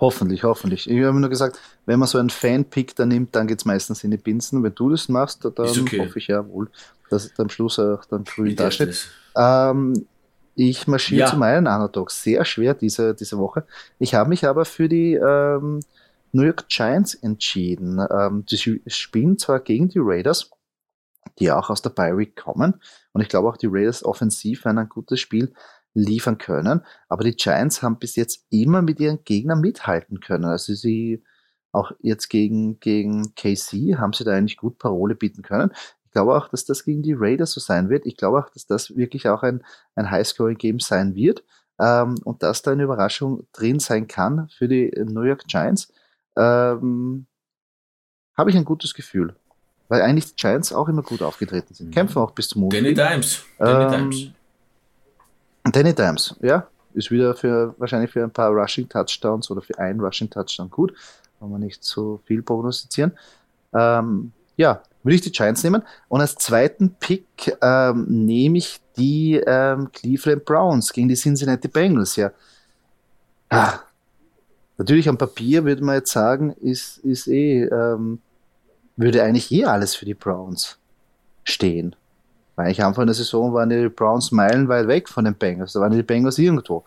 Hoffentlich, 0.00 0.44
hoffentlich. 0.44 0.88
Ich 0.88 1.02
habe 1.02 1.18
nur 1.18 1.30
gesagt, 1.30 1.58
wenn 1.86 1.98
man 1.98 2.08
so 2.08 2.18
einen 2.18 2.30
Fan-Pick 2.30 2.94
da 2.94 3.06
nimmt, 3.06 3.34
dann 3.34 3.46
geht 3.46 3.58
es 3.58 3.64
meistens 3.64 4.04
in 4.04 4.10
die 4.12 4.16
Binsen. 4.16 4.62
Wenn 4.62 4.74
du 4.74 4.90
das 4.90 5.08
machst, 5.08 5.44
dann 5.44 5.52
okay. 5.56 5.98
hoffe 5.98 6.18
ich 6.18 6.28
ja 6.28 6.46
wohl, 6.48 6.70
dass 7.10 7.24
es 7.24 7.38
am 7.38 7.48
Schluss 7.48 7.78
auch 7.78 8.04
dann 8.04 8.24
grün 8.24 8.54
dasteht. 8.54 9.08
Ähm, 9.36 10.06
ich 10.54 10.86
marschiere 10.86 11.20
ja. 11.20 11.26
zu 11.26 11.36
meinen 11.36 11.66
Underdogs. 11.66 12.22
Sehr 12.22 12.44
schwer 12.44 12.74
diese, 12.74 13.14
diese 13.14 13.38
Woche. 13.38 13.64
Ich 13.98 14.14
habe 14.14 14.28
mich 14.28 14.46
aber 14.46 14.64
für 14.64 14.88
die 14.88 15.14
ähm, 15.14 15.80
New 16.32 16.42
York 16.42 16.68
Giants 16.68 17.14
entschieden. 17.14 18.04
Ähm, 18.10 18.44
die 18.46 18.80
spielen 18.86 19.38
zwar 19.38 19.60
gegen 19.60 19.88
die 19.88 20.00
Raiders, 20.00 20.50
die 21.40 21.50
auch 21.50 21.70
aus 21.70 21.82
der 21.82 21.90
Bye 21.90 22.26
kommen. 22.26 22.80
Und 23.12 23.20
ich 23.20 23.28
glaube 23.28 23.48
auch 23.48 23.56
die 23.56 23.68
Raiders 23.68 24.04
offensiv 24.04 24.64
werden 24.64 24.78
ein 24.78 24.88
gutes 24.88 25.18
Spiel 25.18 25.52
liefern 25.94 26.38
können. 26.38 26.82
Aber 27.08 27.24
die 27.24 27.36
Giants 27.36 27.82
haben 27.82 27.98
bis 27.98 28.16
jetzt 28.16 28.46
immer 28.50 28.82
mit 28.82 29.00
ihren 29.00 29.24
Gegnern 29.24 29.60
mithalten 29.60 30.20
können. 30.20 30.44
Also 30.44 30.74
sie 30.74 31.22
auch 31.72 31.92
jetzt 32.00 32.28
gegen, 32.28 32.78
gegen 32.80 33.34
KC 33.34 33.96
haben 33.98 34.12
sie 34.12 34.24
da 34.24 34.32
eigentlich 34.32 34.56
gut 34.56 34.78
Parole 34.78 35.14
bieten 35.14 35.42
können. 35.42 35.72
Ich 36.04 36.10
glaube 36.12 36.36
auch, 36.36 36.48
dass 36.48 36.64
das 36.64 36.84
gegen 36.84 37.02
die 37.02 37.14
Raiders 37.16 37.52
so 37.52 37.60
sein 37.60 37.88
wird. 37.88 38.06
Ich 38.06 38.16
glaube 38.16 38.38
auch, 38.38 38.50
dass 38.50 38.66
das 38.66 38.96
wirklich 38.96 39.28
auch 39.28 39.42
ein, 39.42 39.64
ein 39.96 40.10
Highscoring-Game 40.10 40.78
sein 40.78 41.14
wird. 41.14 41.42
Ähm, 41.80 42.14
und 42.22 42.42
dass 42.44 42.62
da 42.62 42.70
eine 42.70 42.84
Überraschung 42.84 43.48
drin 43.52 43.80
sein 43.80 44.06
kann 44.06 44.48
für 44.56 44.68
die 44.68 44.92
New 44.96 45.22
York 45.22 45.44
Giants, 45.48 45.92
ähm, 46.36 47.26
habe 48.36 48.50
ich 48.50 48.56
ein 48.56 48.64
gutes 48.64 48.94
Gefühl. 48.94 49.34
Weil 49.88 50.02
eigentlich 50.02 50.26
die 50.26 50.36
Giants 50.36 50.72
auch 50.72 50.88
immer 50.88 51.02
gut 51.02 51.22
aufgetreten 51.22 51.74
sind. 51.74 51.92
Kämpfen 51.92 52.18
auch 52.18 52.30
bis 52.30 52.48
zum 52.48 52.62
Mond. 52.62 52.72
Danny 52.72 52.94
Dimes. 52.94 53.44
Danny 53.58 53.84
ähm, 53.84 54.10
Dimes. 54.10 54.30
Danny 55.64 55.94
Dimes, 55.94 56.36
ja, 56.40 56.66
ist 56.92 57.10
wieder 57.10 57.34
für 57.34 57.74
wahrscheinlich 57.78 58.10
für 58.10 58.22
ein 58.22 58.30
paar 58.30 58.50
Rushing 58.50 58.88
Touchdowns 58.88 59.50
oder 59.50 59.62
für 59.62 59.78
einen 59.78 60.00
Rushing 60.00 60.30
Touchdown 60.30 60.70
gut. 60.70 60.94
Wollen 61.40 61.52
wir 61.52 61.58
nicht 61.58 61.82
so 61.82 62.20
viel 62.24 62.42
prognostizieren. 62.42 63.12
Ähm, 63.72 64.32
ja, 64.56 64.82
würde 65.02 65.16
ich 65.16 65.20
die 65.20 65.32
Giants 65.32 65.64
nehmen. 65.64 65.82
Und 66.08 66.20
als 66.20 66.36
zweiten 66.36 66.94
Pick 66.94 67.56
ähm, 67.60 68.06
nehme 68.08 68.58
ich 68.58 68.80
die 68.96 69.34
ähm, 69.34 69.90
Cleveland 69.92 70.44
Browns 70.44 70.92
gegen 70.92 71.08
die 71.08 71.16
Cincinnati 71.16 71.68
Bengals. 71.68 72.16
Ja, 72.16 72.30
ah, 73.50 73.80
natürlich 74.78 75.08
am 75.08 75.18
Papier 75.18 75.64
würde 75.64 75.82
man 75.82 75.96
jetzt 75.96 76.12
sagen, 76.12 76.52
ist, 76.60 76.98
ist 76.98 77.26
eh, 77.26 77.64
ähm, 77.64 78.20
würde 78.96 79.22
eigentlich 79.22 79.50
eh 79.50 79.64
alles 79.64 79.96
für 79.96 80.04
die 80.04 80.14
Browns 80.14 80.78
stehen. 81.42 81.96
Weil 82.56 82.70
ich 82.70 82.82
Anfang 82.82 83.06
der 83.06 83.14
Saison 83.14 83.52
waren 83.52 83.68
die 83.68 83.88
Browns 83.88 84.30
meilenweit 84.30 84.86
weg 84.86 85.08
von 85.08 85.24
den 85.24 85.34
Bengals. 85.34 85.72
Da 85.72 85.80
waren 85.80 85.92
die 85.92 86.02
Bengals 86.02 86.38
irgendwo. 86.38 86.84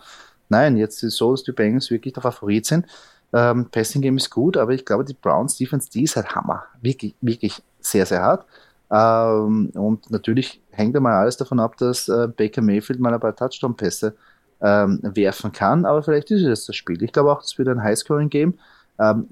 Nein, 0.49 0.77
jetzt 0.77 1.03
ist 1.03 1.13
es 1.13 1.17
so, 1.17 1.31
dass 1.31 1.43
die 1.43 1.51
Bengals 1.51 1.91
wirklich 1.91 2.13
der 2.13 2.23
Favorit 2.23 2.65
sind. 2.65 2.85
Ähm, 3.33 3.69
Passing 3.69 4.01
Game 4.01 4.17
ist 4.17 4.29
gut, 4.29 4.55
aber 4.55 4.73
ich 4.73 4.85
glaube, 4.85 5.03
die 5.03 5.13
Browns 5.13 5.57
Defense, 5.57 5.89
die 5.89 6.03
ist 6.03 6.15
halt 6.15 6.33
Hammer. 6.33 6.63
Wirklich, 6.81 7.15
wirklich 7.21 7.61
sehr, 7.81 8.05
sehr 8.05 8.21
hart. 8.21 8.45
Ähm, 8.89 9.71
und 9.73 10.09
natürlich 10.09 10.61
hängt 10.71 10.95
da 10.95 11.01
mal 11.01 11.19
alles 11.19 11.35
davon 11.35 11.59
ab, 11.59 11.75
dass 11.77 12.07
äh, 12.07 12.27
Baker 12.27 12.61
Mayfield 12.61 12.99
mal 12.99 13.13
ein 13.13 13.19
paar 13.19 13.35
Touchdown-Pässe 13.35 14.15
ähm, 14.61 14.99
werfen 15.03 15.51
kann, 15.51 15.85
aber 15.85 16.01
vielleicht 16.01 16.31
ist 16.31 16.43
es 16.43 16.65
das 16.65 16.75
Spiel. 16.75 17.03
Ich 17.03 17.11
glaube 17.11 17.31
auch, 17.31 17.41
das 17.41 17.57
wird 17.57 17.67
ein 17.67 17.83
Highscoring-Game. 17.83 18.57
Ähm, 18.99 19.27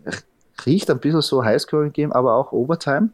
riecht 0.65 0.89
ein 0.91 0.99
bisschen 0.99 1.21
so 1.21 1.43
Highscoring-Game, 1.43 2.11
aber 2.11 2.35
auch 2.35 2.51
Overtime 2.51 3.09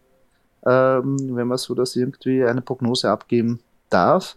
ähm, 0.65 1.35
wenn 1.35 1.47
man 1.47 1.57
so 1.57 1.73
das 1.73 1.95
irgendwie 1.95 2.43
eine 2.43 2.61
Prognose 2.61 3.09
abgeben 3.09 3.59
darf. 3.89 4.35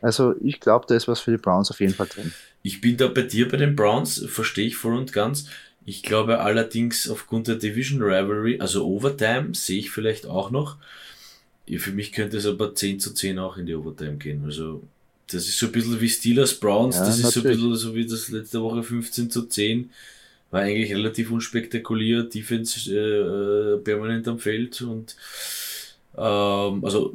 Also 0.00 0.34
ich 0.42 0.60
glaube, 0.60 0.86
da 0.88 0.94
ist 0.94 1.08
was 1.08 1.20
für 1.20 1.30
die 1.30 1.36
Browns 1.38 1.70
auf 1.70 1.80
jeden 1.80 1.94
Fall 1.94 2.08
drin. 2.08 2.32
Ich 2.62 2.80
bin 2.80 2.96
da 2.96 3.08
bei 3.08 3.22
dir 3.22 3.48
bei 3.48 3.56
den 3.56 3.76
Browns, 3.76 4.24
verstehe 4.28 4.66
ich 4.66 4.76
voll 4.76 4.96
und 4.96 5.12
ganz. 5.12 5.46
Ich 5.84 6.02
glaube 6.02 6.40
allerdings 6.40 7.08
aufgrund 7.08 7.48
der 7.48 7.56
Division 7.56 8.02
Rivalry, 8.02 8.60
also 8.60 8.86
Overtime, 8.86 9.54
sehe 9.54 9.78
ich 9.78 9.90
vielleicht 9.90 10.26
auch 10.26 10.50
noch. 10.50 10.76
Für 11.78 11.92
mich 11.92 12.12
könnte 12.12 12.36
es 12.36 12.46
aber 12.46 12.74
10 12.74 13.00
zu 13.00 13.14
10 13.14 13.38
auch 13.38 13.56
in 13.56 13.66
die 13.66 13.74
Overtime 13.74 14.16
gehen. 14.16 14.44
Also 14.44 14.82
das 15.28 15.48
ist 15.48 15.58
so 15.58 15.66
ein 15.66 15.72
bisschen 15.72 16.00
wie 16.00 16.08
Steelers 16.08 16.54
Browns, 16.54 16.96
ja, 16.96 17.06
das 17.06 17.18
ist 17.18 17.24
natürlich. 17.24 17.58
so 17.58 17.64
ein 17.66 17.70
bisschen 17.70 17.90
so 17.90 17.94
wie 17.94 18.06
das 18.06 18.28
letzte 18.28 18.62
Woche 18.62 18.82
15 18.82 19.30
zu 19.30 19.42
10 19.46 19.90
war 20.52 20.60
eigentlich 20.60 20.94
relativ 20.94 21.32
unspektakulär, 21.32 22.22
Defense 22.24 22.94
äh, 22.94 23.78
permanent 23.78 24.28
am 24.28 24.38
Feld 24.38 24.80
und 24.82 25.16
ähm, 26.16 26.84
also, 26.84 27.14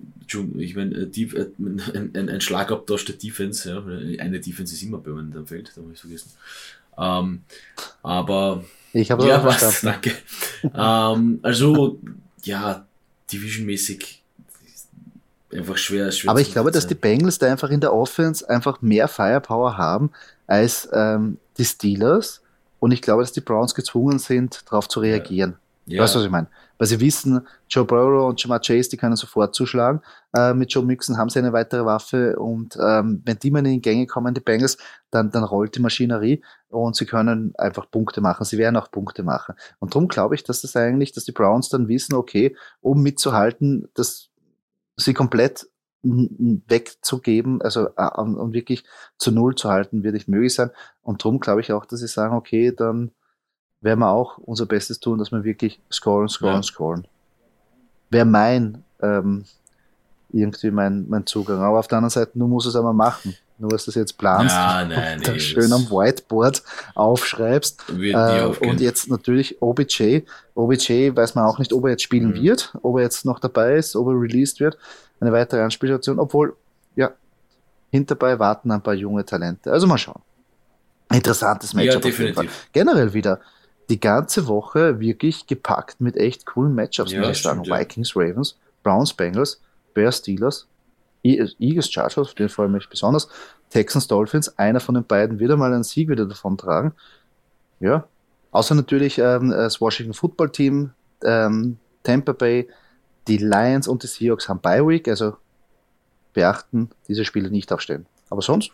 ich 0.58 0.76
meine, 0.76 0.96
äh, 0.96 1.22
äh, 1.22 1.52
ein, 1.60 2.12
ein, 2.16 2.30
ein 2.30 2.42
Schlagabtausch 2.42 3.06
der 3.06 3.16
Defense, 3.16 3.70
ja, 3.70 4.24
eine 4.24 4.40
Defense 4.40 4.74
ist 4.74 4.82
immer 4.82 4.98
permanent 4.98 5.36
am 5.36 5.48
Feld, 5.48 5.72
da 5.76 5.82
habe 5.82 5.94
ich 5.94 6.00
vergessen. 6.00 6.32
Ähm, 6.98 7.44
aber 8.02 8.64
ich 8.94 9.12
habe 9.12 9.28
ja, 9.28 9.44
was, 9.44 9.82
danke. 9.82 10.14
ähm, 10.74 11.40
also, 11.44 12.00
ja, 12.44 12.88
divisionmäßig 13.32 14.24
einfach 15.54 15.78
schwer, 15.78 16.12
schwer 16.12 16.32
Aber 16.32 16.42
ich 16.42 16.52
glaube, 16.52 16.72
dass 16.72 16.88
die 16.88 16.96
Bengals 16.96 17.38
da 17.38 17.52
einfach 17.52 17.70
in 17.70 17.82
der 17.82 17.94
Offense 17.94 18.50
einfach 18.50 18.82
mehr 18.82 19.08
Firepower 19.08 19.78
haben 19.78 20.12
als 20.48 20.90
ähm, 20.92 21.38
die 21.60 21.66
Steelers 21.66 22.42
und 22.80 22.92
ich 22.92 23.02
glaube, 23.02 23.24
dass 23.24 23.32
die 23.32 23.42
Browns 23.42 23.76
gezwungen 23.76 24.20
sind, 24.20 24.64
darauf 24.70 24.88
zu 24.88 25.00
reagieren. 25.00 25.58
Ja. 25.88 26.04
Weißt 26.04 26.16
du, 26.16 26.20
was 26.20 26.26
ich 26.26 26.32
meine? 26.32 26.48
Weil 26.78 26.88
sie 26.88 27.00
wissen, 27.00 27.48
Joe 27.70 27.86
Burrow 27.86 28.28
und 28.28 28.44
Jamar 28.44 28.60
Chase, 28.60 28.90
die 28.90 28.98
können 28.98 29.16
sofort 29.16 29.56
zuschlagen. 29.56 30.02
Äh, 30.36 30.54
mit 30.54 30.72
Joe 30.72 30.84
Mixon 30.84 31.18
haben 31.18 31.30
sie 31.30 31.40
eine 31.40 31.54
weitere 31.54 31.86
Waffe 31.86 32.38
und 32.38 32.78
ähm, 32.80 33.22
wenn 33.26 33.40
die 33.40 33.52
mal 33.52 33.60
in 33.60 33.76
die 33.76 33.82
Gänge 33.82 34.06
kommen, 34.06 34.34
die 34.34 34.42
Bengals, 34.42 34.78
dann, 35.12 35.32
dann 35.32 35.46
rollt 35.46 35.76
die 35.76 35.82
Maschinerie 35.82 36.44
und 36.68 36.98
sie 36.98 37.06
können 37.06 37.54
einfach 37.58 37.90
Punkte 37.90 38.20
machen. 38.20 38.44
Sie 38.44 38.58
werden 38.58 38.76
auch 38.76 38.92
Punkte 38.92 39.24
machen. 39.24 39.56
Und 39.80 39.96
darum 39.96 40.10
glaube 40.10 40.36
ich, 40.36 40.44
dass 40.44 40.62
das 40.62 40.76
eigentlich, 40.76 41.14
dass 41.14 41.24
die 41.24 41.32
Browns 41.32 41.70
dann 41.70 41.88
wissen, 41.88 42.16
okay, 42.16 42.56
um 42.82 43.02
mitzuhalten, 43.02 43.88
dass 43.94 44.30
sie 44.98 45.14
komplett 45.14 45.68
wegzugeben, 46.04 47.62
also 47.62 47.90
und 47.90 48.54
wirklich 48.54 48.84
zu 49.18 49.32
Null 49.32 49.56
zu 49.56 49.70
halten, 49.70 50.04
wird 50.04 50.14
nicht 50.14 50.28
möglich 50.28 50.54
sein. 50.54 50.72
Und 51.02 51.24
darum 51.24 51.40
glaube 51.40 51.62
ich 51.62 51.74
auch, 51.74 51.86
dass 51.86 52.00
sie 52.00 52.08
sagen, 52.08 52.36
okay, 52.36 52.72
dann 52.72 53.12
werden 53.82 54.00
wir 54.00 54.10
auch 54.10 54.38
unser 54.38 54.66
Bestes 54.66 55.00
tun, 55.00 55.20
dass 55.20 55.32
wir 55.32 55.44
wirklich 55.44 55.82
scoren, 55.92 56.30
scoren, 56.30 56.56
ja. 56.56 56.64
scoren. 56.64 57.08
Wäre 58.10 58.26
mein 58.26 58.84
ähm, 59.02 59.46
irgendwie 60.30 60.72
mein, 60.72 61.08
mein 61.08 61.26
Zugang. 61.26 61.62
Aber 61.62 61.80
auf 61.80 61.88
der 61.88 61.98
anderen 61.98 62.12
Seite, 62.12 62.32
du 62.34 62.48
musst 62.48 62.68
es 62.68 62.76
einmal 62.76 62.94
machen. 62.94 63.36
Nur, 63.60 63.72
dass 63.72 63.86
du 63.86 63.92
jetzt 63.92 64.18
planst 64.18 64.54
ja, 64.54 64.86
nein, 64.90 65.18
und 65.20 65.28
nee, 65.28 65.40
schön 65.40 65.74
am 65.74 65.90
Whiteboard 65.90 66.62
aufschreibst. 66.94 67.86
Äh, 67.90 68.46
und 68.46 68.80
jetzt 68.80 69.10
natürlich 69.10 69.62
OBJ. 69.62 70.22
OBJ 70.54 71.16
weiß 71.16 71.34
man 71.34 71.46
auch 71.46 71.58
nicht, 71.58 71.74
ob 71.74 71.86
er 71.86 71.92
jetzt 71.92 72.04
spielen 72.04 72.30
mhm. 72.30 72.42
wird, 72.42 72.74
ob 72.84 72.98
er 72.98 73.04
jetzt 73.04 73.26
noch 73.26 73.40
dabei 73.40 73.76
ist, 73.76 73.96
ob 73.96 74.08
er 74.08 74.14
released 74.14 74.60
wird 74.60 74.78
eine 75.20 75.32
weitere 75.32 75.62
Anspielstation, 75.62 76.20
obwohl, 76.20 76.56
ja, 76.96 77.12
hinterbei 77.90 78.38
warten 78.40 78.72
ein 78.72 78.82
paar 78.82 78.94
junge 78.94 79.26
Talente. 79.26 79.72
Also 79.72 79.88
mal 79.88 79.98
schauen. 79.98 80.22
Interessantes 81.12 81.74
Matchup 81.74 82.04
ja, 82.04 82.10
auf 82.10 82.20
jeden 82.20 82.34
Fall. 82.34 82.48
Generell 82.74 83.14
wieder 83.14 83.40
die 83.90 84.00
ganze 84.00 84.48
Woche 84.48 85.00
wirklich 85.00 85.48
gepackt 85.48 86.02
mit 86.02 86.18
echt 86.18 86.46
coolen 86.46 86.76
Matchups, 86.76 87.12
ja, 87.12 87.20
muss 87.20 87.38
ich 87.38 87.42
sagen. 87.42 87.64
Stimmt, 87.64 87.80
Vikings, 87.80 88.16
Ravens, 88.16 88.58
Browns, 88.84 89.14
Bengals, 89.14 89.62
Bears, 89.94 90.18
Steelers, 90.18 90.68
Eagles 91.60 91.92
Chargers, 91.92 92.18
auf 92.18 92.34
den 92.34 92.50
freue 92.50 92.68
ich 92.68 92.74
mich 92.74 92.90
besonders. 92.90 93.28
Texans 93.70 94.08
Dolphins, 94.08 94.58
einer 94.58 94.80
von 94.80 94.96
den 94.96 95.06
beiden 95.06 95.40
wird 95.40 95.52
einmal 95.52 95.74
einen 95.74 95.84
Sieg 95.84 96.10
wieder 96.10 96.26
davon 96.26 96.58
tragen. 96.58 96.94
Ja, 97.80 98.08
außer 98.52 98.76
natürlich 98.76 99.20
ähm, 99.20 99.50
das 99.50 99.82
Washington 99.82 100.14
Football 100.14 100.52
Team, 100.52 100.92
ähm, 101.24 101.78
Tampa 102.04 102.32
Bay, 102.32 102.68
die 103.28 103.38
Lions 103.38 103.88
und 103.88 104.04
die 104.04 104.08
Seahawks 104.08 104.48
haben 104.48 104.62
Bye 104.62 104.88
Week, 104.88 105.08
also 105.08 105.36
beachten, 106.34 106.90
diese 107.08 107.26
Spiele 107.26 107.50
nicht 107.50 107.72
aufstellen. 107.72 108.06
Aber 108.30 108.42
sonst 108.42 108.72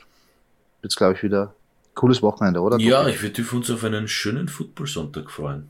wird 0.82 0.91
es, 0.91 0.95
glaube 0.95 1.14
ich, 1.14 1.24
wieder 1.24 1.54
cooles 1.95 2.22
Wochenende, 2.22 2.60
oder? 2.62 2.78
Ja, 2.80 3.08
ich 3.08 3.22
würde 3.22 3.43
uns 3.51 3.70
auf 3.72 3.84
einen 3.84 4.08
schönen 4.08 4.47
Football-Sonntag 4.47 5.32
freuen. 5.32 5.70